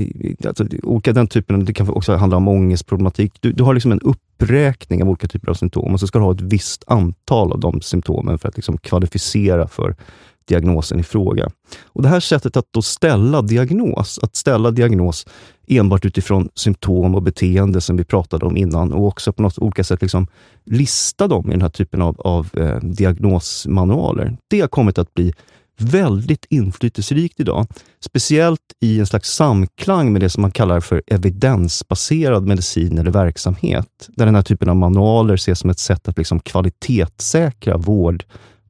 alltså, 0.47 0.67
olika 0.83 1.13
den 1.13 1.27
typen, 1.27 1.65
det 1.65 1.73
kan 1.73 1.89
också 1.89 2.17
handla 2.17 2.37
om 2.37 2.49
ångestproblematik. 2.49 3.33
Du, 3.41 3.53
du 3.53 3.63
har 3.63 3.75
liksom 3.75 3.93
en 3.93 4.01
uppräkning 4.01 5.03
av 5.03 5.09
olika 5.09 5.29
typer 5.29 5.51
av 5.51 5.55
symptom 5.55 5.93
och 5.93 6.01
så 6.01 6.07
ska 6.07 6.19
du 6.19 6.25
ha 6.25 6.33
ett 6.33 6.41
visst 6.41 6.85
antal 6.87 7.53
av 7.53 7.61
de 7.61 7.81
symptomen 7.81 8.39
för 8.39 8.49
att 8.49 8.57
liksom 8.57 8.79
kvalificera 8.79 9.69
för 9.69 9.97
diagnosen 10.47 11.01
i 11.01 11.03
fråga. 11.03 11.51
Och 11.85 12.03
Det 12.03 12.09
här 12.09 12.21
sättet 12.21 12.57
att 12.57 12.67
då 12.71 12.83
ställa 12.83 13.43
diagnos, 13.43 14.19
att 14.23 14.37
ställa 14.37 14.71
diagnos 14.71 15.27
enbart 15.67 16.05
utifrån 16.05 16.49
symptom 16.55 17.15
och 17.15 17.23
beteende 17.23 17.81
som 17.81 17.97
vi 17.97 18.05
pratade 18.05 18.47
om 18.47 18.57
innan 18.57 18.93
och 18.93 19.07
också 19.07 19.33
på 19.33 19.43
något 19.43 19.59
olika 19.59 19.85
sätt 19.85 20.03
liksom 20.03 20.27
lista 20.65 21.29
dem 21.29 21.49
i 21.49 21.51
den 21.51 21.63
här 21.63 21.69
typen 21.69 22.03
av, 22.03 22.21
av 22.21 22.51
eh, 22.57 22.77
diagnosmanualer. 22.77 24.37
Det 24.49 24.61
har 24.61 24.69
kommit 24.69 24.99
att 24.99 25.15
bli 25.15 25.33
väldigt 25.79 26.47
inflytelserikt 26.51 27.41
idag. 27.41 27.67
Speciellt 28.01 28.61
i 28.81 29.01
en 29.01 29.07
slags 29.07 29.31
samklang 29.31 30.13
med 30.13 30.21
det 30.23 30.31
som 30.31 30.43
man 30.43 30.51
kallar 30.51 30.81
för 30.81 31.03
evidensbaserad 31.07 32.47
medicin 32.47 32.99
eller 32.99 33.11
verksamhet. 33.11 34.09
Där 34.09 34.27
den 34.27 34.35
här 34.35 34.43
typen 34.43 34.69
av 34.69 34.77
manualer 34.77 35.35
ses 35.35 35.59
som 35.59 35.71
ett 35.71 35.79
sätt 35.79 36.09
att 36.09 36.19
liksom 36.19 36.41
kvalitetssäkra 36.41 37.77
vård 37.77 38.25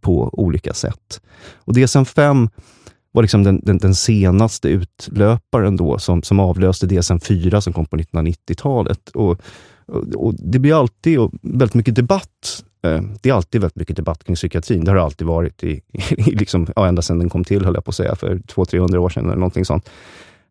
på 0.04 0.30
olika 0.32 0.74
sätt. 0.74 1.20
Och 1.54 1.74
DSM-5 1.74 2.48
var 3.12 3.22
liksom 3.22 3.44
den, 3.44 3.60
den, 3.62 3.78
den, 3.78 3.94
senaste 3.94 4.68
utlöparen 4.68 5.76
då 5.76 5.98
som, 5.98 6.22
som 6.22 6.40
avlöste 6.40 6.86
DSM-4 6.86 7.60
som 7.60 7.72
kom 7.72 7.86
på 7.86 7.96
1990-talet. 7.96 9.08
Och, 9.08 9.40
och, 9.86 10.14
och, 10.14 10.34
Det 10.34 10.58
blir 10.58 10.80
alltid 10.80 11.18
väldigt 11.42 11.74
mycket 11.74 11.94
debatt. 11.94 12.64
Eh, 12.82 13.02
det 13.20 13.28
är 13.28 13.34
alltid 13.34 13.60
väldigt 13.60 13.76
mycket 13.76 13.96
debatt 13.96 14.24
kring 14.24 14.36
psykiatrin. 14.36 14.84
Det 14.84 14.90
har 14.90 14.96
det 14.96 15.02
alltid 15.02 15.26
varit, 15.26 15.64
i, 15.64 15.80
i 16.10 16.30
liksom, 16.30 16.66
ja, 16.76 16.86
ända 16.86 17.02
sedan 17.02 17.18
den 17.18 17.30
kom 17.30 17.44
till, 17.44 17.64
höll 17.64 17.74
jag 17.74 17.84
på 17.84 17.90
att 17.90 17.96
säga, 17.96 18.14
för 18.14 18.36
200-300 18.36 18.96
år 18.96 19.08
sedan 19.08 19.24
eller 19.24 19.36
någonting 19.36 19.64
sånt. 19.64 19.90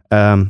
Um, 0.09 0.49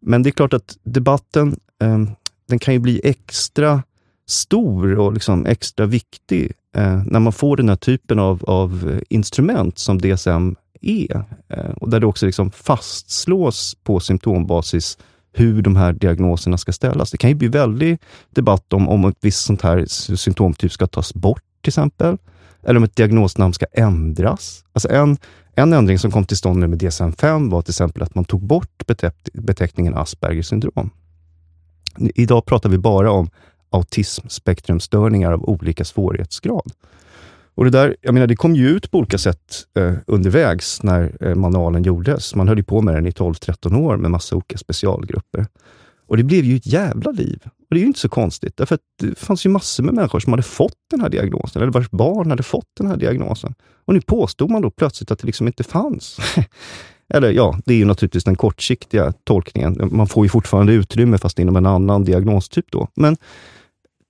men 0.00 0.22
det 0.22 0.28
är 0.28 0.32
klart 0.32 0.52
att 0.52 0.76
debatten, 0.82 1.56
um, 1.80 2.10
den 2.48 2.58
kan 2.58 2.74
ju 2.74 2.80
bli 2.80 3.00
extra 3.04 3.82
stor 4.26 4.98
och 4.98 5.12
liksom 5.12 5.46
extra 5.46 5.86
viktig 5.86 6.52
eh, 6.76 7.02
när 7.06 7.20
man 7.20 7.32
får 7.32 7.56
den 7.56 7.68
här 7.68 7.76
typen 7.76 8.18
av, 8.18 8.44
av 8.44 9.00
instrument 9.08 9.78
som 9.78 9.98
DSM 9.98 10.56
är. 10.80 11.24
Eh, 11.48 11.70
och 11.70 11.90
där 11.90 12.00
det 12.00 12.06
också 12.06 12.26
liksom 12.26 12.50
fastslås 12.50 13.76
på 13.82 14.00
symptombasis 14.00 14.98
hur 15.32 15.62
de 15.62 15.76
här 15.76 15.92
diagnoserna 15.92 16.58
ska 16.58 16.72
ställas. 16.72 17.10
Det 17.10 17.16
kan 17.16 17.30
ju 17.30 17.36
bli 17.36 17.48
väldig 17.48 17.98
debatt 18.30 18.72
om, 18.72 18.88
om 18.88 19.04
ett 19.04 19.16
visst 19.20 19.44
sånt 19.44 19.62
här 19.62 19.86
symptomtyp 20.16 20.72
ska 20.72 20.86
tas 20.86 21.14
bort 21.14 21.42
till 21.62 21.70
exempel. 21.70 22.18
Eller 22.62 22.76
om 22.76 22.84
ett 22.84 22.96
diagnosnamn 22.96 23.52
ska 23.52 23.66
ändras. 23.72 24.64
Alltså 24.72 24.88
en, 24.88 25.16
en 25.54 25.72
ändring 25.72 25.98
som 25.98 26.10
kom 26.10 26.24
till 26.24 26.36
stånd 26.36 26.60
med 26.60 26.82
DSM-5 26.82 27.50
var 27.50 27.62
till 27.62 27.70
exempel 27.70 28.02
att 28.02 28.14
man 28.14 28.24
tog 28.24 28.42
bort 28.42 28.82
beteckningen 29.32 29.94
Aspergers 29.94 30.46
syndrom. 30.46 30.90
Idag 31.98 32.46
pratar 32.46 32.70
vi 32.70 32.78
bara 32.78 33.10
om 33.10 33.30
autismspektrumstörningar 33.74 35.32
av 35.32 35.44
olika 35.48 35.84
svårighetsgrad. 35.84 36.72
Och 37.54 37.64
det 37.64 37.70
där, 37.70 37.96
jag 38.00 38.14
menar, 38.14 38.26
det 38.26 38.36
kom 38.36 38.54
ju 38.54 38.68
ut 38.68 38.90
på 38.90 38.98
olika 38.98 39.18
sätt 39.18 39.66
eh, 39.78 39.94
undervägs 40.06 40.82
när 40.82 41.16
eh, 41.20 41.34
manualen 41.34 41.82
gjordes. 41.82 42.34
Man 42.34 42.48
höll 42.48 42.58
ju 42.58 42.64
på 42.64 42.80
med 42.80 42.94
den 42.94 43.06
i 43.06 43.10
12-13 43.10 43.78
år 43.78 43.96
med 43.96 44.10
massa 44.10 44.36
olika 44.36 44.58
specialgrupper. 44.58 45.46
Och 46.06 46.16
det 46.16 46.22
blev 46.22 46.44
ju 46.44 46.56
ett 46.56 46.66
jävla 46.66 47.10
liv. 47.10 47.38
Och 47.44 47.74
det 47.74 47.76
är 47.76 47.80
ju 47.80 47.86
inte 47.86 48.00
så 48.00 48.08
konstigt, 48.08 48.56
därför 48.56 48.74
att 48.74 48.80
det 49.00 49.18
fanns 49.18 49.46
ju 49.46 49.50
massor 49.50 49.84
med 49.84 49.94
människor 49.94 50.20
som 50.20 50.32
hade 50.32 50.42
fått 50.42 50.78
den 50.90 51.00
här 51.00 51.08
diagnosen, 51.08 51.62
eller 51.62 51.72
vars 51.72 51.90
barn 51.90 52.30
hade 52.30 52.42
fått 52.42 52.68
den 52.78 52.86
här 52.86 52.96
diagnosen. 52.96 53.54
Och 53.84 53.94
nu 53.94 54.00
påstod 54.00 54.50
man 54.50 54.62
då 54.62 54.70
plötsligt 54.70 55.10
att 55.10 55.18
det 55.18 55.26
liksom 55.26 55.46
inte 55.46 55.64
fanns. 55.64 56.18
Eller 57.08 57.30
ja, 57.30 57.58
det 57.64 57.74
är 57.74 57.78
ju 57.78 57.84
naturligtvis 57.84 58.24
den 58.24 58.36
kortsiktiga 58.36 59.12
tolkningen. 59.24 59.88
Man 59.92 60.06
får 60.06 60.24
ju 60.24 60.28
fortfarande 60.28 60.72
utrymme, 60.72 61.18
fast 61.18 61.38
inom 61.38 61.56
en 61.56 61.66
annan 61.66 62.04
diagnostyp 62.04 62.64
då. 62.70 62.88
Men 62.94 63.16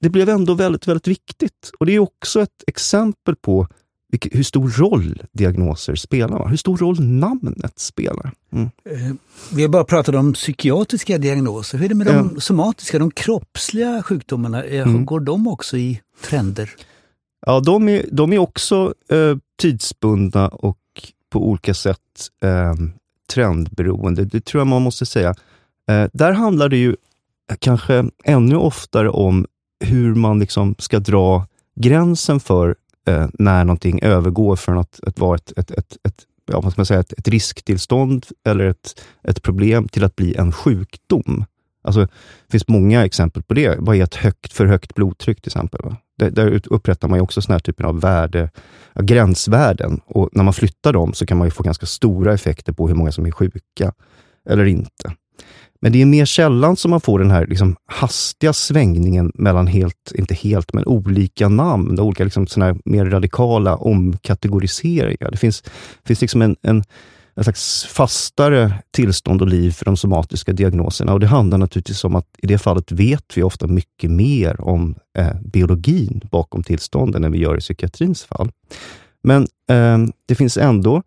det 0.05 0.11
blev 0.11 0.29
ändå 0.29 0.55
väldigt, 0.55 0.88
väldigt 0.88 1.09
viktigt. 1.09 1.71
Och 1.79 1.87
det 1.87 1.95
är 1.95 1.99
också 1.99 2.43
ett 2.43 2.64
exempel 2.67 3.37
på 3.37 3.69
hur 4.33 4.43
stor 4.43 4.71
roll 4.71 5.23
diagnoser 5.33 5.95
spelar. 5.95 6.49
Hur 6.49 6.57
stor 6.57 6.77
roll 6.77 7.01
namnet 7.01 7.79
spelar. 7.79 8.33
Mm. 8.53 8.71
Eh, 8.85 9.14
vi 9.53 9.62
har 9.62 9.69
bara 9.69 9.85
pratat 9.85 10.14
om 10.14 10.33
psykiatriska 10.33 11.19
diagnoser. 11.19 11.79
Hur 11.79 11.85
är 11.85 11.88
det 11.88 11.95
med 11.95 12.07
de 12.07 12.40
somatiska, 12.40 12.99
de 12.99 13.11
kroppsliga 13.11 14.03
sjukdomarna? 14.03 14.64
Eh, 14.64 14.88
mm. 14.88 15.07
Går 15.07 15.21
de 15.21 15.47
också 15.49 15.77
i 15.77 16.01
trender? 16.25 16.71
Ja, 17.47 17.61
de 17.61 17.88
är, 17.88 18.07
de 18.12 18.33
är 18.33 18.38
också 18.38 18.95
eh, 19.11 19.37
tidsbundna 19.59 20.49
och 20.49 20.79
på 21.31 21.49
olika 21.49 21.75
sätt 21.75 21.99
eh, 22.43 22.75
trendberoende. 23.33 24.25
Det 24.25 24.45
tror 24.45 24.61
jag 24.61 24.67
man 24.67 24.83
måste 24.83 25.07
säga. 25.07 25.35
Eh, 25.88 26.07
där 26.12 26.33
handlar 26.33 26.69
det 26.69 26.77
ju 26.77 26.97
kanske 27.59 28.05
ännu 28.25 28.57
oftare 28.57 29.11
om 29.11 29.47
hur 29.80 30.14
man 30.14 30.38
liksom 30.38 30.74
ska 30.78 30.98
dra 30.98 31.46
gränsen 31.76 32.40
för 32.40 32.76
eh, 33.06 33.26
när 33.32 33.64
någonting 33.64 34.02
övergår 34.02 34.56
från 34.56 34.78
att, 34.78 35.00
att 35.06 35.18
vara 35.18 35.37
ett, 35.37 35.52
ett, 35.56 35.70
ett, 35.70 35.96
ett 36.02 36.26
ja, 36.46 36.60
vad 36.60 36.72
ska 36.72 36.80
man 36.80 36.87
säga, 36.87 37.00
ett, 37.00 37.12
ett 37.12 37.28
risktillstånd 37.28 38.26
eller 38.46 38.64
ett, 38.64 39.00
ett 39.22 39.42
problem 39.42 39.88
till 39.88 40.04
att 40.04 40.16
bli 40.16 40.34
en 40.34 40.52
sjukdom. 40.52 41.44
Alltså, 41.82 42.00
det 42.00 42.50
finns 42.50 42.68
många 42.68 43.04
exempel 43.04 43.42
på 43.42 43.54
det. 43.54 43.76
Vad 43.78 43.96
är 43.96 44.02
ett 44.02 44.14
högt, 44.14 44.52
för 44.52 44.66
högt 44.66 44.94
blodtryck 44.94 45.40
till 45.40 45.48
exempel? 45.48 45.94
Där, 46.18 46.30
där 46.30 46.62
upprättar 46.66 47.08
man 47.08 47.18
ju 47.18 47.22
också 47.22 47.42
såna 47.42 47.54
här 47.54 47.60
typer 47.60 47.84
av 47.84 48.00
värde, 48.00 48.50
ja, 48.92 49.02
gränsvärden. 49.02 50.00
Och 50.06 50.28
när 50.32 50.44
man 50.44 50.54
flyttar 50.54 50.92
dem 50.92 51.12
så 51.14 51.26
kan 51.26 51.38
man 51.38 51.50
få 51.50 51.62
ganska 51.62 51.87
stora 51.87 52.34
effekter 52.34 52.72
på 52.72 52.88
hur 52.88 52.94
många 52.94 53.12
som 53.12 53.26
är 53.26 53.30
sjuka 53.30 53.92
eller 54.48 54.64
inte. 54.64 55.12
Men 55.85 55.92
det 55.92 56.03
är 56.03 56.07
mer 56.07 56.25
sällan 56.25 56.77
som 56.77 56.90
man 56.90 57.01
får 57.01 57.18
den 57.18 57.31
här 57.31 57.47
liksom 57.47 57.77
hastiga 57.87 58.53
svängningen 58.53 59.33
mellan 59.35 59.66
helt, 59.66 60.12
inte 60.14 60.35
helt, 60.35 60.73
men 60.73 60.87
olika 60.87 61.49
namn, 61.49 62.01
olika 62.01 62.25
liksom 62.25 62.47
såna 62.47 62.77
mer 62.85 63.05
radikala 63.05 63.77
omkategoriseringar. 63.77 65.31
Det 65.31 65.37
finns, 65.37 65.62
finns 66.05 66.20
liksom 66.20 66.42
en, 66.42 66.57
en, 66.62 66.85
en 67.35 67.44
slags 67.44 67.85
fastare 67.85 68.75
tillstånd 68.90 69.42
och 69.42 69.49
liv 69.49 69.70
för 69.70 69.85
de 69.85 69.97
somatiska 69.97 70.53
diagnoserna. 70.53 71.12
Och 71.12 71.20
Det 71.20 71.27
handlar 71.27 71.59
naturligtvis 71.59 72.05
om 72.05 72.14
att 72.14 72.29
i 72.38 72.47
det 72.47 72.59
fallet 72.59 72.92
vet 72.92 73.37
vi 73.37 73.42
ofta 73.42 73.66
mycket 73.66 74.11
mer 74.11 74.61
om 74.61 74.94
eh, 75.18 75.40
biologin 75.40 76.20
bakom 76.31 76.62
tillstånden 76.62 77.25
än 77.25 77.33
vi 77.33 77.38
gör 77.38 77.57
i 77.57 77.61
psykiatrins 77.61 78.25
fall. 78.25 78.51
Men 79.23 79.42
eh, 79.70 79.99
det 80.29 80.35
finns 80.35 80.57
ändå 80.57 81.03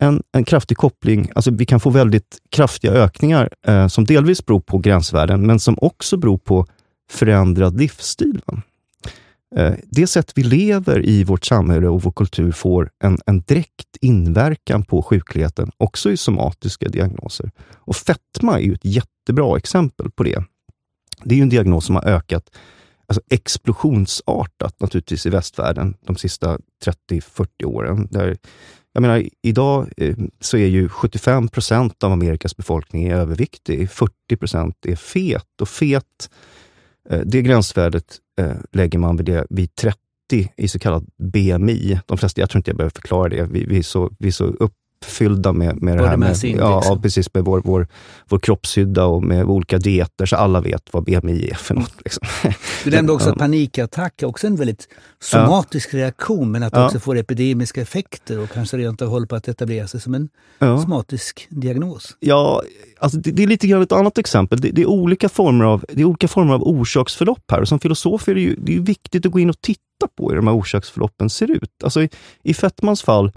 en, 0.00 0.22
en 0.32 0.44
kraftig 0.44 0.76
koppling, 0.76 1.30
alltså 1.34 1.50
vi 1.50 1.66
kan 1.66 1.80
få 1.80 1.90
väldigt 1.90 2.38
kraftiga 2.50 2.92
ökningar 2.92 3.50
eh, 3.66 3.88
som 3.88 4.04
delvis 4.04 4.46
beror 4.46 4.60
på 4.60 4.78
gränsvärden, 4.78 5.46
men 5.46 5.60
som 5.60 5.78
också 5.80 6.16
beror 6.16 6.38
på 6.38 6.66
förändrad 7.10 7.78
livsstil. 7.78 8.40
Eh, 9.56 9.74
det 9.84 10.06
sätt 10.06 10.32
vi 10.34 10.42
lever 10.42 11.06
i 11.06 11.24
vårt 11.24 11.44
samhälle 11.44 11.88
och 11.88 12.02
vår 12.02 12.12
kultur 12.12 12.52
får 12.52 12.90
en, 13.04 13.18
en 13.26 13.40
direkt 13.40 13.96
inverkan 14.00 14.84
på 14.84 15.02
sjukligheten, 15.02 15.70
också 15.76 16.10
i 16.10 16.16
somatiska 16.16 16.88
diagnoser. 16.88 17.50
Och 17.74 17.96
fetma 17.96 18.58
är 18.58 18.62
ju 18.62 18.74
ett 18.74 18.84
jättebra 18.84 19.56
exempel 19.56 20.10
på 20.10 20.22
det. 20.22 20.44
Det 21.24 21.34
är 21.34 21.36
ju 21.36 21.42
en 21.42 21.48
diagnos 21.48 21.84
som 21.84 21.94
har 21.94 22.04
ökat 22.04 22.50
alltså 23.08 23.22
explosionsartat 23.30 24.80
naturligtvis 24.80 25.26
i 25.26 25.30
västvärlden 25.30 25.94
de 26.00 26.16
sista 26.16 26.58
30-40 27.10 27.64
åren. 27.64 28.08
Där, 28.10 28.36
jag 28.92 29.00
menar, 29.00 29.24
idag 29.42 29.88
eh, 29.96 30.16
så 30.40 30.56
är 30.56 30.66
ju 30.66 30.88
75 30.88 31.48
procent 31.48 32.04
av 32.04 32.12
Amerikas 32.12 32.56
befolkning 32.56 33.12
överviktig. 33.12 33.90
40 33.90 34.36
procent 34.38 34.86
är 34.86 34.96
fet. 34.96 35.60
Och 35.60 35.68
fet, 35.68 36.30
eh, 37.10 37.20
det 37.20 37.42
gränsvärdet 37.42 38.18
eh, 38.40 38.56
lägger 38.72 38.98
man 38.98 39.16
vid, 39.16 39.26
det, 39.26 39.46
vid 39.50 39.74
30 39.74 39.98
i 40.56 40.68
så 40.68 40.78
kallad 40.78 41.10
BMI. 41.18 42.00
De 42.06 42.18
flesta, 42.18 42.40
jag 42.40 42.50
tror 42.50 42.58
inte 42.58 42.70
jag 42.70 42.76
behöver 42.76 42.94
förklara 42.94 43.28
det. 43.28 43.44
Vi, 43.50 43.64
vi 43.64 43.78
är, 43.78 43.82
så, 43.82 44.12
vi 44.18 44.28
är 44.28 44.32
så 44.32 44.44
upp, 44.44 44.74
fyllda 45.04 45.52
med, 45.52 45.82
med 45.82 45.98
det 45.98 46.08
här 46.08 46.16
med, 46.16 46.36
ja, 46.42 46.82
ja, 46.84 46.98
precis, 47.02 47.34
med 47.34 47.44
vår, 47.44 47.62
vår, 47.64 47.88
vår 48.28 48.38
kroppshydda 48.38 49.04
och 49.04 49.22
med 49.22 49.44
olika 49.44 49.78
dieter, 49.78 50.26
så 50.26 50.36
alla 50.36 50.60
vet 50.60 50.82
vad 50.92 51.04
BMI 51.04 51.48
är 51.50 51.54
för 51.54 51.74
något. 51.74 51.94
Liksom. 52.04 52.26
Du 52.84 52.90
nämnde 52.90 53.12
också 53.12 53.30
att 53.30 53.38
panikattack 53.38 54.22
är 54.22 54.26
också 54.26 54.46
en 54.46 54.56
väldigt 54.56 54.88
somatisk 55.20 55.94
ja. 55.94 55.98
reaktion, 55.98 56.50
men 56.50 56.62
att 56.62 56.72
det 56.72 56.78
ja. 56.78 56.86
också 56.86 57.00
får 57.00 57.18
epidemiska 57.18 57.80
effekter 57.80 58.38
och 58.38 58.50
kanske 58.50 58.76
rent 58.76 59.02
av 59.02 59.08
håller 59.08 59.26
på 59.26 59.36
att 59.36 59.48
etablera 59.48 59.86
sig 59.86 60.00
som 60.00 60.14
en 60.14 60.28
ja. 60.58 60.82
somatisk 60.82 61.46
diagnos. 61.50 62.16
Ja, 62.20 62.62
alltså 62.98 63.18
det, 63.18 63.30
det, 63.30 63.42
är 63.42 63.46
lite 63.46 63.66
grann 63.66 63.82
ett 63.82 63.92
annat 63.92 64.18
exempel. 64.18 64.60
Det, 64.60 64.70
det, 64.70 64.82
är 64.82 64.86
olika 64.86 65.28
former 65.28 65.64
av, 65.64 65.84
det 65.88 66.00
är 66.00 66.04
olika 66.04 66.28
former 66.28 66.54
av 66.54 66.62
orsaksförlopp 66.62 67.50
här. 67.50 67.60
Och 67.60 67.68
som 67.68 67.80
filosof 67.80 68.28
är 68.28 68.34
det 68.34 68.40
ju 68.40 68.56
det 68.58 68.76
är 68.76 68.80
viktigt 68.80 69.26
att 69.26 69.32
gå 69.32 69.40
in 69.40 69.50
och 69.50 69.60
titta 69.60 70.08
på 70.16 70.28
hur 70.28 70.36
de 70.36 70.46
här 70.46 70.54
orsaksförloppen 70.54 71.30
ser 71.30 71.50
ut. 71.50 71.84
Alltså 71.84 72.02
i, 72.02 72.10
i 72.42 72.54
fetmans 72.54 73.02
fall 73.02 73.32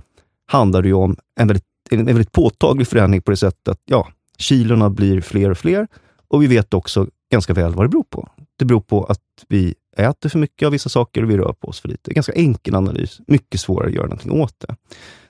handlar 0.51 0.81
det 0.81 0.87
ju 0.87 0.93
om 0.93 1.15
en 1.39 1.47
väldigt, 1.47 1.65
en 1.91 2.05
väldigt 2.05 2.31
påtaglig 2.31 2.87
förändring 2.87 3.21
på 3.21 3.31
det 3.31 3.37
sättet 3.37 3.67
att 3.67 3.81
ja, 3.85 4.07
kilorna 4.37 4.89
blir 4.89 5.21
fler 5.21 5.49
och 5.49 5.57
fler 5.57 5.87
och 6.27 6.43
vi 6.43 6.47
vet 6.47 6.73
också 6.73 7.07
ganska 7.31 7.53
väl 7.53 7.73
vad 7.73 7.85
det 7.85 7.89
beror 7.89 8.03
på. 8.03 8.29
Det 8.55 8.65
beror 8.65 8.81
på 8.81 9.03
att 9.03 9.21
vi 9.47 9.75
äter 9.97 10.29
för 10.29 10.39
mycket 10.39 10.65
av 10.65 10.71
vissa 10.71 10.89
saker 10.89 11.23
och 11.23 11.29
vi 11.29 11.37
rör 11.37 11.53
på 11.53 11.67
oss 11.67 11.79
för 11.79 11.89
lite. 11.89 12.13
Ganska 12.13 12.33
enkel 12.33 12.75
analys, 12.75 13.19
mycket 13.27 13.61
svårare 13.61 13.87
att 13.87 13.93
göra 13.93 14.05
någonting 14.05 14.31
åt 14.31 14.59
det. 14.59 14.75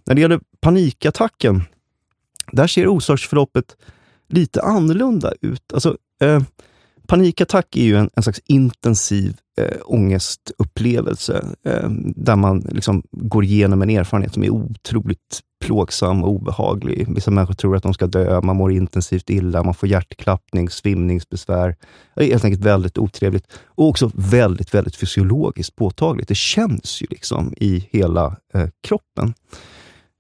När 0.06 0.16
det 0.16 0.22
gäller 0.22 0.40
panikattacken, 0.62 1.64
där 2.52 2.68
ser 2.68 2.88
orsaksförloppet 2.88 3.78
lite 4.28 4.62
annorlunda 4.62 5.34
ut. 5.42 5.74
Alltså, 5.74 5.98
eh, 6.22 6.42
panikattack 7.12 7.76
är 7.76 7.84
ju 7.84 7.98
en, 7.98 8.10
en 8.16 8.24
slags 8.24 8.42
intensiv 8.46 9.38
eh, 9.58 9.78
ångestupplevelse 9.86 11.46
eh, 11.66 11.90
där 12.16 12.36
man 12.36 12.60
liksom 12.60 13.04
går 13.12 13.44
igenom 13.44 13.82
en 13.82 13.90
erfarenhet 13.90 14.34
som 14.34 14.44
är 14.44 14.50
otroligt 14.50 15.40
plågsam 15.64 16.24
och 16.24 16.30
obehaglig. 16.30 17.08
Vissa 17.16 17.32
människor 17.32 17.54
tror 17.54 17.76
att 17.76 17.84
de 17.84 17.94
ska 17.94 18.08
dö, 18.08 18.42
man 18.42 18.56
mår 18.56 18.72
intensivt 18.72 19.30
illa, 19.30 19.64
man 19.64 19.74
får 19.74 19.90
hjärtklappning, 19.90 20.70
svimningsbesvär. 20.70 21.76
Det 22.16 22.24
är 22.24 22.28
helt 22.28 22.46
enkelt 22.46 22.66
väldigt 22.66 22.98
otrevligt 22.98 23.48
och 23.66 23.88
också 23.88 24.12
väldigt, 24.14 24.74
väldigt 24.74 24.96
fysiologiskt 24.96 25.76
påtagligt. 25.76 26.28
Det 26.28 26.38
känns 26.38 27.02
ju 27.02 27.08
liksom 27.10 27.54
i 27.58 27.88
hela 27.92 28.38
eh, 28.54 28.68
kroppen. 28.84 29.34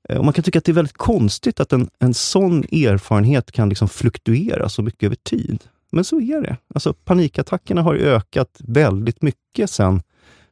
Eh, 0.09 0.17
och 0.17 0.25
Man 0.25 0.33
kan 0.33 0.43
tycka 0.43 0.59
att 0.59 0.65
det 0.65 0.71
är 0.71 0.73
väldigt 0.73 0.97
konstigt 0.97 1.59
att 1.59 1.73
en, 1.73 1.89
en 1.99 2.13
sån 2.13 2.63
erfarenhet 2.63 3.51
kan 3.51 3.69
liksom 3.69 3.87
fluktuera 3.89 4.69
så 4.69 4.81
mycket 4.81 5.03
över 5.03 5.15
tid. 5.15 5.59
Men 5.91 6.03
så 6.03 6.21
är 6.21 6.41
det. 6.41 6.57
Alltså, 6.73 6.93
panikattackerna 6.93 7.81
har 7.81 7.95
ökat 7.95 8.57
väldigt 8.59 9.21
mycket 9.21 9.69
sedan 9.69 10.01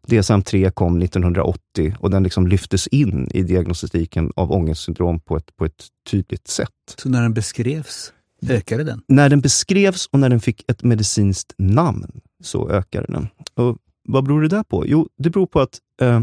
DSM-3 0.07 0.71
kom 0.71 1.01
1980 1.01 1.95
och 1.99 2.09
den 2.09 2.23
liksom 2.23 2.47
lyftes 2.47 2.87
in 2.87 3.29
i 3.33 3.43
diagnostiken 3.43 4.31
av 4.35 4.51
ångestsyndrom 4.51 5.19
på 5.19 5.37
ett, 5.37 5.55
på 5.55 5.65
ett 5.65 5.87
tydligt 6.09 6.47
sätt. 6.47 6.95
Så 6.97 7.09
när 7.09 7.21
den 7.21 7.33
beskrevs, 7.33 8.13
ökade 8.49 8.83
den? 8.83 9.01
När 9.07 9.29
den 9.29 9.41
beskrevs 9.41 10.09
och 10.11 10.19
när 10.19 10.29
den 10.29 10.39
fick 10.39 10.71
ett 10.71 10.83
medicinskt 10.83 11.53
namn, 11.57 12.21
så 12.43 12.69
ökade 12.69 13.05
den. 13.09 13.27
Och 13.53 13.77
vad 14.03 14.23
beror 14.23 14.41
det 14.41 14.47
där 14.47 14.63
på? 14.63 14.83
Jo, 14.87 15.09
det 15.17 15.29
beror 15.29 15.47
på 15.47 15.59
att 15.59 15.79
eh, 16.01 16.21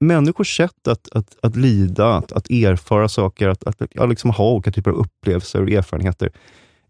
människors 0.00 0.56
sätt 0.56 0.88
att, 0.88 1.08
att, 1.12 1.36
att 1.42 1.56
lida, 1.56 2.14
att, 2.14 2.32
att 2.32 2.50
erfara 2.50 3.08
saker, 3.08 3.48
att, 3.48 3.64
att, 3.64 3.98
att 3.98 4.08
liksom 4.08 4.30
ha 4.30 4.52
olika 4.52 4.72
typer 4.72 4.90
av 4.90 4.96
upplevelser 4.96 5.62
och 5.62 5.70
erfarenheter, 5.70 6.32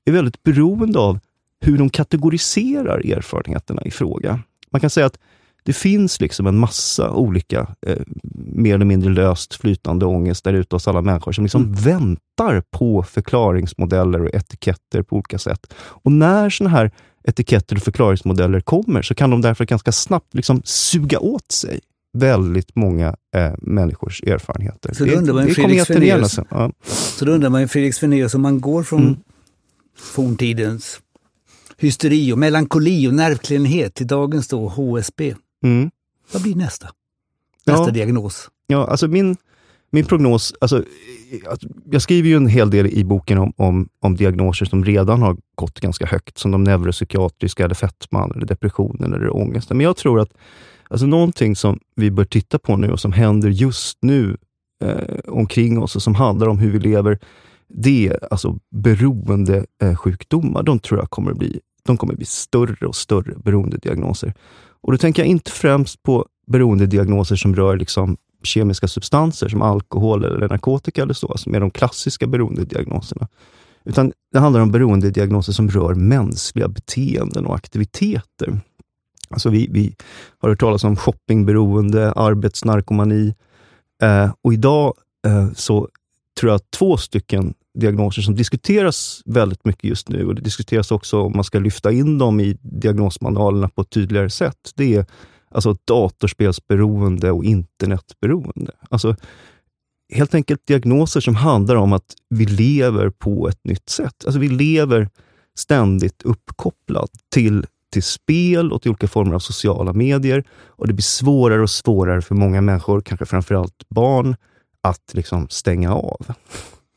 är 0.04 0.12
väldigt 0.12 0.42
beroende 0.42 0.98
av 0.98 1.18
hur 1.62 1.78
de 1.78 1.90
kategoriserar 1.90 3.12
erfarenheterna 3.12 3.82
i 3.84 3.90
fråga. 3.90 4.40
Man 4.70 4.80
kan 4.80 4.90
säga 4.90 5.06
att 5.06 5.18
det 5.64 5.72
finns 5.72 6.20
liksom 6.20 6.46
en 6.46 6.58
massa 6.58 7.10
olika, 7.10 7.66
eh, 7.86 7.98
mer 8.34 8.74
eller 8.74 8.84
mindre 8.84 9.10
löst 9.10 9.54
flytande 9.54 10.06
ångest 10.06 10.44
där 10.44 10.52
ute 10.52 10.76
hos 10.76 10.88
alla 10.88 11.02
människor, 11.02 11.32
som 11.32 11.44
liksom 11.44 11.62
mm. 11.62 11.74
väntar 11.74 12.62
på 12.70 13.02
förklaringsmodeller 13.02 14.22
och 14.22 14.34
etiketter 14.34 15.02
på 15.02 15.16
olika 15.16 15.38
sätt. 15.38 15.74
Och 15.74 16.12
när 16.12 16.50
sådana 16.50 16.76
här 16.76 16.90
etiketter 17.24 17.76
och 17.76 17.82
förklaringsmodeller 17.82 18.60
kommer, 18.60 19.02
så 19.02 19.14
kan 19.14 19.30
de 19.30 19.40
därför 19.40 19.64
ganska 19.64 19.92
snabbt 19.92 20.34
liksom 20.34 20.62
suga 20.64 21.18
åt 21.18 21.52
sig 21.52 21.80
väldigt 22.18 22.76
många 22.76 23.16
eh, 23.36 23.52
människors 23.58 24.22
erfarenheter. 24.22 24.94
Så 24.94 25.04
då 25.04 25.12
undrar 25.12 25.34
man, 27.50 27.68
Fredrik 27.68 27.94
Svenaeus, 27.94 28.32
ja. 28.32 28.36
om 28.36 28.42
man 28.42 28.60
går 28.60 28.82
från 28.82 29.02
mm. 29.02 29.16
forntidens 29.96 31.00
hysteri 31.78 32.32
och 32.32 32.38
melankoli 32.38 33.08
och 33.08 33.14
nervklenhet 33.14 33.94
till 33.94 34.06
dagens 34.06 34.48
då 34.48 34.68
HSB. 34.68 35.34
Mm. 35.64 35.90
Vad 36.32 36.42
blir 36.42 36.54
nästa? 36.54 36.88
Nästa 37.66 37.84
ja. 37.84 37.90
diagnos? 37.90 38.48
Ja, 38.66 38.86
alltså 38.86 39.08
min, 39.08 39.36
min 39.90 40.04
prognos, 40.04 40.54
alltså, 40.60 40.84
jag 41.90 42.02
skriver 42.02 42.28
ju 42.28 42.36
en 42.36 42.46
hel 42.46 42.70
del 42.70 42.86
i 42.86 43.04
boken 43.04 43.38
om, 43.38 43.52
om, 43.56 43.88
om 44.00 44.16
diagnoser 44.16 44.66
som 44.66 44.84
redan 44.84 45.22
har 45.22 45.36
gått 45.54 45.80
ganska 45.80 46.06
högt, 46.06 46.38
som 46.38 46.50
de 46.50 46.64
neuropsykiatriska, 46.64 47.64
eller 47.64 47.74
fetman, 47.74 48.32
eller 48.36 48.46
depressionen 48.46 49.14
eller 49.14 49.36
ångesten. 49.36 49.76
Men 49.76 49.84
jag 49.84 49.96
tror 49.96 50.20
att 50.20 50.34
alltså, 50.88 51.06
någonting 51.06 51.56
som 51.56 51.78
vi 51.96 52.10
bör 52.10 52.24
titta 52.24 52.58
på 52.58 52.76
nu 52.76 52.92
och 52.92 53.00
som 53.00 53.12
händer 53.12 53.48
just 53.48 53.98
nu 54.02 54.36
eh, 54.84 55.18
omkring 55.28 55.82
oss 55.82 55.96
och 55.96 56.02
som 56.02 56.14
handlar 56.14 56.46
om 56.46 56.58
hur 56.58 56.70
vi 56.70 56.78
lever, 56.78 57.18
det 57.74 58.08
är 58.08 58.32
alltså 58.32 58.58
beroendesjukdomar. 58.70 60.60
Eh, 60.60 60.64
de 60.64 60.78
tror 60.78 61.00
jag 61.00 61.10
kommer 61.10 61.32
bli 61.32 61.60
de 61.84 61.96
kommer 61.96 62.14
bli 62.14 62.26
större 62.26 62.86
och 62.86 62.96
större 62.96 63.34
beroendediagnoser. 63.44 64.34
Och 64.80 64.92
då 64.92 64.98
tänker 64.98 65.22
jag 65.22 65.28
inte 65.28 65.50
främst 65.50 66.02
på 66.02 66.26
beroendediagnoser 66.46 67.36
som 67.36 67.54
rör 67.54 67.76
liksom 67.76 68.16
kemiska 68.42 68.88
substanser 68.88 69.48
som 69.48 69.62
alkohol 69.62 70.24
eller 70.24 70.48
narkotika 70.48 71.02
eller 71.02 71.14
så, 71.14 71.36
som 71.36 71.54
är 71.54 71.60
de 71.60 71.70
klassiska 71.70 72.26
beroendediagnoserna. 72.26 73.28
Utan 73.84 74.12
det 74.32 74.38
handlar 74.38 74.60
om 74.60 74.70
beroendediagnoser 74.70 75.52
som 75.52 75.70
rör 75.70 75.94
mänskliga 75.94 76.68
beteenden 76.68 77.46
och 77.46 77.54
aktiviteter. 77.54 78.60
Alltså 79.30 79.50
vi, 79.50 79.68
vi 79.70 79.94
har 80.38 80.48
hört 80.48 80.60
talas 80.60 80.84
om 80.84 80.96
shoppingberoende, 80.96 82.12
arbetsnarkomani 82.12 83.34
eh, 84.02 84.32
och 84.42 84.52
idag 84.52 84.94
eh, 85.26 85.52
så 85.52 85.88
tror 86.40 86.50
jag 86.50 86.56
att 86.56 86.70
två 86.70 86.96
stycken 86.96 87.54
diagnoser 87.74 88.22
som 88.22 88.34
diskuteras 88.34 89.22
väldigt 89.24 89.64
mycket 89.64 89.84
just 89.84 90.08
nu 90.08 90.26
och 90.26 90.34
det 90.34 90.42
diskuteras 90.42 90.90
också 90.90 91.20
om 91.20 91.32
man 91.34 91.44
ska 91.44 91.58
lyfta 91.58 91.92
in 91.92 92.18
dem 92.18 92.40
i 92.40 92.58
diagnosmanualerna 92.60 93.68
på 93.68 93.82
ett 93.82 93.90
tydligare 93.90 94.30
sätt. 94.30 94.72
Det 94.74 94.94
är 94.94 95.06
alltså 95.50 95.76
datorspelsberoende 95.84 97.30
och 97.30 97.44
internetberoende. 97.44 98.72
Alltså 98.90 99.16
helt 100.12 100.34
enkelt 100.34 100.66
diagnoser 100.66 101.20
som 101.20 101.34
handlar 101.34 101.76
om 101.76 101.92
att 101.92 102.14
vi 102.30 102.46
lever 102.46 103.10
på 103.10 103.48
ett 103.48 103.64
nytt 103.64 103.88
sätt. 103.88 104.24
Alltså 104.24 104.40
vi 104.40 104.48
lever 104.48 105.08
ständigt 105.58 106.22
uppkopplad 106.22 107.08
till, 107.32 107.66
till 107.92 108.02
spel 108.02 108.72
och 108.72 108.82
till 108.82 108.90
olika 108.90 109.08
former 109.08 109.34
av 109.34 109.38
sociala 109.38 109.92
medier. 109.92 110.44
Och 110.66 110.86
Det 110.86 110.92
blir 110.92 111.02
svårare 111.02 111.62
och 111.62 111.70
svårare 111.70 112.22
för 112.22 112.34
många 112.34 112.60
människor, 112.60 113.00
kanske 113.00 113.26
framförallt 113.26 113.88
barn, 113.88 114.36
att 114.80 115.10
liksom 115.12 115.48
stänga 115.48 115.94
av. 115.94 116.26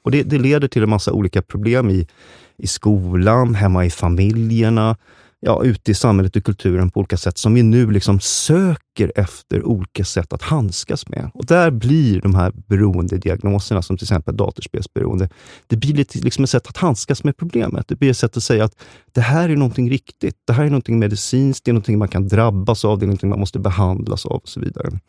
Och 0.06 0.12
det, 0.12 0.24
det, 0.24 0.38
leder 0.38 0.68
till 0.68 0.84
en 0.84 0.90
massa 0.90 1.12
olika 1.12 1.42
problem 1.42 1.90
i, 1.90 2.08
i 2.58 2.68
skolan, 2.68 3.56
hemma 3.56 3.86
i 3.86 3.90
familjerna, 3.90 4.98
ja, 5.40 5.64
ute 5.64 5.92
i 5.92 5.94
samhället 5.94 6.36
och 6.36 6.44
kulturen 6.44 6.92
på 6.92 7.00
olika 7.00 7.18
sätt 7.18 7.38
som 7.38 7.54
vi 7.54 7.64
nu 7.64 7.92
liksom 7.92 8.20
söker 8.20 9.12
efter 9.16 9.64
olika 9.64 10.06
sätt 10.06 10.34
att 10.34 10.42
handskas 10.42 11.10
med. 11.10 11.32
Och 11.34 11.46
där 11.46 11.72
blir 11.72 12.22
de 12.22 12.36
här 12.36 12.52
beroendediagnoserna, 12.68 13.82
som 13.82 13.98
till 13.98 14.06
exempel 14.06 14.38
datorspelsberoende, 14.38 15.30
det 15.68 15.76
blir 15.76 15.94
lite 15.94 16.20
liksom 16.20 16.44
ett 16.44 16.50
sätt 16.50 16.68
att 16.68 16.78
handskas 16.78 17.24
med 17.24 17.38
problemet. 17.38 17.88
Det 17.88 17.96
blir 17.96 18.12
ett 18.12 18.18
sätt 18.18 18.38
att 18.38 18.44
säga 18.44 18.64
att 18.64 18.76
det 19.12 19.22
här 19.22 19.50
är 19.50 19.56
någonting 19.56 19.90
riktigt. 19.90 20.36
Det 20.48 20.54
här 20.54 20.64
är 20.66 20.70
någonting 20.70 21.00
medicinskt, 21.00 21.66
det 21.66 21.72
är 21.72 21.74
någonting 21.74 21.98
man 21.98 22.08
kan 22.08 22.28
drabbas 22.28 22.86
av, 22.86 23.00
det 23.00 23.06
är 23.06 23.08
någonting 23.08 23.30
man 23.30 23.40
måste 23.40 23.60
behandlas 23.60 24.26
av 24.26 24.38
och 24.38 24.50
så 24.50 24.60
vidare. 24.60 25.00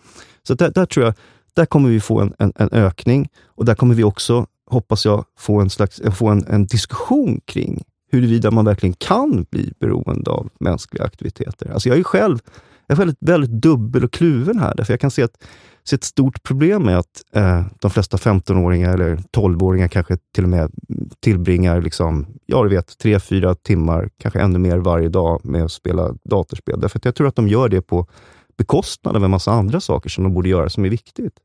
Så 0.43 0.55
där, 0.55 0.71
där 0.71 0.87
tror 0.87 1.07
jag 1.07 1.15
där 1.57 1.67
kommer 1.67 1.89
vi 1.89 2.01
få 2.01 2.21
en, 2.21 2.35
en, 2.39 2.53
en, 2.57 2.69
ökning 2.73 3.29
och 3.47 3.65
där 3.65 3.75
kommer 3.75 3.95
vi 3.95 4.05
också 4.05 4.47
hoppas 4.67 5.05
jag 5.05 5.25
få 5.39 5.61
en, 5.61 5.71
slags, 5.71 6.01
få 6.15 6.29
en, 6.29 6.47
en 6.47 6.67
diskussion 6.67 7.41
kring 7.45 7.85
huruvida 8.13 8.51
man 8.51 8.65
verkligen 8.65 8.95
kan 8.95 9.47
bli 9.51 9.73
beroende 9.81 10.31
av 10.31 10.49
mänskliga 10.61 11.05
aktiviteter. 11.05 11.71
Alltså 11.73 11.89
jag 11.89 11.99
är 11.99 12.03
själv, 12.03 12.39
jag 12.87 12.97
är 12.97 12.99
väldigt, 12.99 13.19
väldigt 13.21 13.51
dubbel 13.51 14.05
och 14.05 14.13
kluven 14.13 14.59
här, 14.59 14.75
därför 14.77 14.93
jag 14.93 15.01
kan 15.01 15.11
se, 15.11 15.23
att, 15.23 15.45
se 15.85 15.97
ett 15.97 16.05
stort 16.05 16.43
problem 16.43 16.83
med 16.83 16.99
att 16.99 17.23
eh, 17.33 17.65
de 17.81 17.91
flesta 17.91 18.17
15-åringar 18.17 18.95
eller 18.95 19.17
12-åringar 19.17 19.89
kanske 19.89 20.17
till 20.35 20.45
och 20.45 20.51
med 20.51 20.71
tillbringar, 21.21 21.81
liksom, 21.81 22.27
ja 22.47 22.63
du 22.63 22.69
vet, 22.69 22.99
tre, 22.99 23.21
fyra 23.21 23.55
timmar, 23.55 24.11
kanske 24.19 24.41
ännu 24.41 24.59
mer 24.59 24.79
varje 24.79 25.09
dag 25.09 25.41
med 25.45 25.65
att 25.65 25.73
spela 25.73 26.15
datorspel. 26.25 26.81
Därför 26.81 26.99
att 26.99 27.05
jag 27.05 27.15
tror 27.15 27.29
att 27.29 27.37
de 27.37 27.49
gör 27.49 27.69
det 27.69 27.83
på 27.83 28.07
bekostnad 28.57 29.17
av 29.17 29.25
en 29.25 29.31
massa 29.31 29.53
andra 29.53 29.81
saker 29.81 30.11
som 30.11 30.25
de 30.25 30.35
borde 30.35 30.49
göra 30.49 30.69
som 30.69 30.85
är 30.85 30.89
viktigt. 30.89 31.41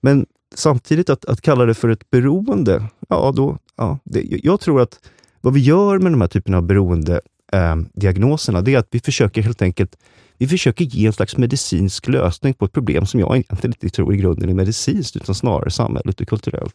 Men 0.00 0.26
samtidigt 0.54 1.10
att, 1.10 1.24
att 1.24 1.40
kalla 1.40 1.64
det 1.64 1.74
för 1.74 1.88
ett 1.88 2.10
beroende, 2.10 2.88
ja, 3.08 3.32
då, 3.36 3.58
ja, 3.76 3.98
det, 4.04 4.22
jag 4.44 4.60
tror 4.60 4.80
att 4.80 5.00
vad 5.40 5.54
vi 5.54 5.60
gör 5.60 5.98
med 5.98 6.12
de 6.12 6.20
här 6.20 6.28
typerna 6.28 6.56
av 6.56 6.62
beroendediagnoserna, 6.62 8.58
eh, 8.58 8.64
det 8.64 8.74
är 8.74 8.78
att 8.78 8.88
vi 8.90 9.00
försöker 9.00 9.42
helt 9.42 9.62
enkelt 9.62 9.96
vi 10.38 10.48
försöker 10.48 10.84
ge 10.84 11.06
en 11.06 11.12
slags 11.12 11.36
medicinsk 11.36 12.08
lösning 12.08 12.54
på 12.54 12.64
ett 12.64 12.72
problem 12.72 13.06
som 13.06 13.20
jag 13.20 13.36
egentligen 13.36 13.74
inte 13.82 13.88
tror 13.96 14.14
i 14.14 14.16
grunden 14.16 14.48
är 14.48 14.54
medicinskt, 14.54 15.16
utan 15.16 15.34
snarare 15.34 15.70
samhälleligt 15.70 16.20
och 16.20 16.28
kulturellt. 16.28 16.74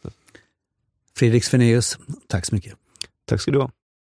Fredrik 1.17 1.43
Svenaeus, 1.43 1.97
tack 2.27 2.45
så 2.45 2.55
mycket. 2.55 2.73
Tack 3.25 3.41
ska 3.41 3.51
du 3.51 3.59
ha. 3.59 3.71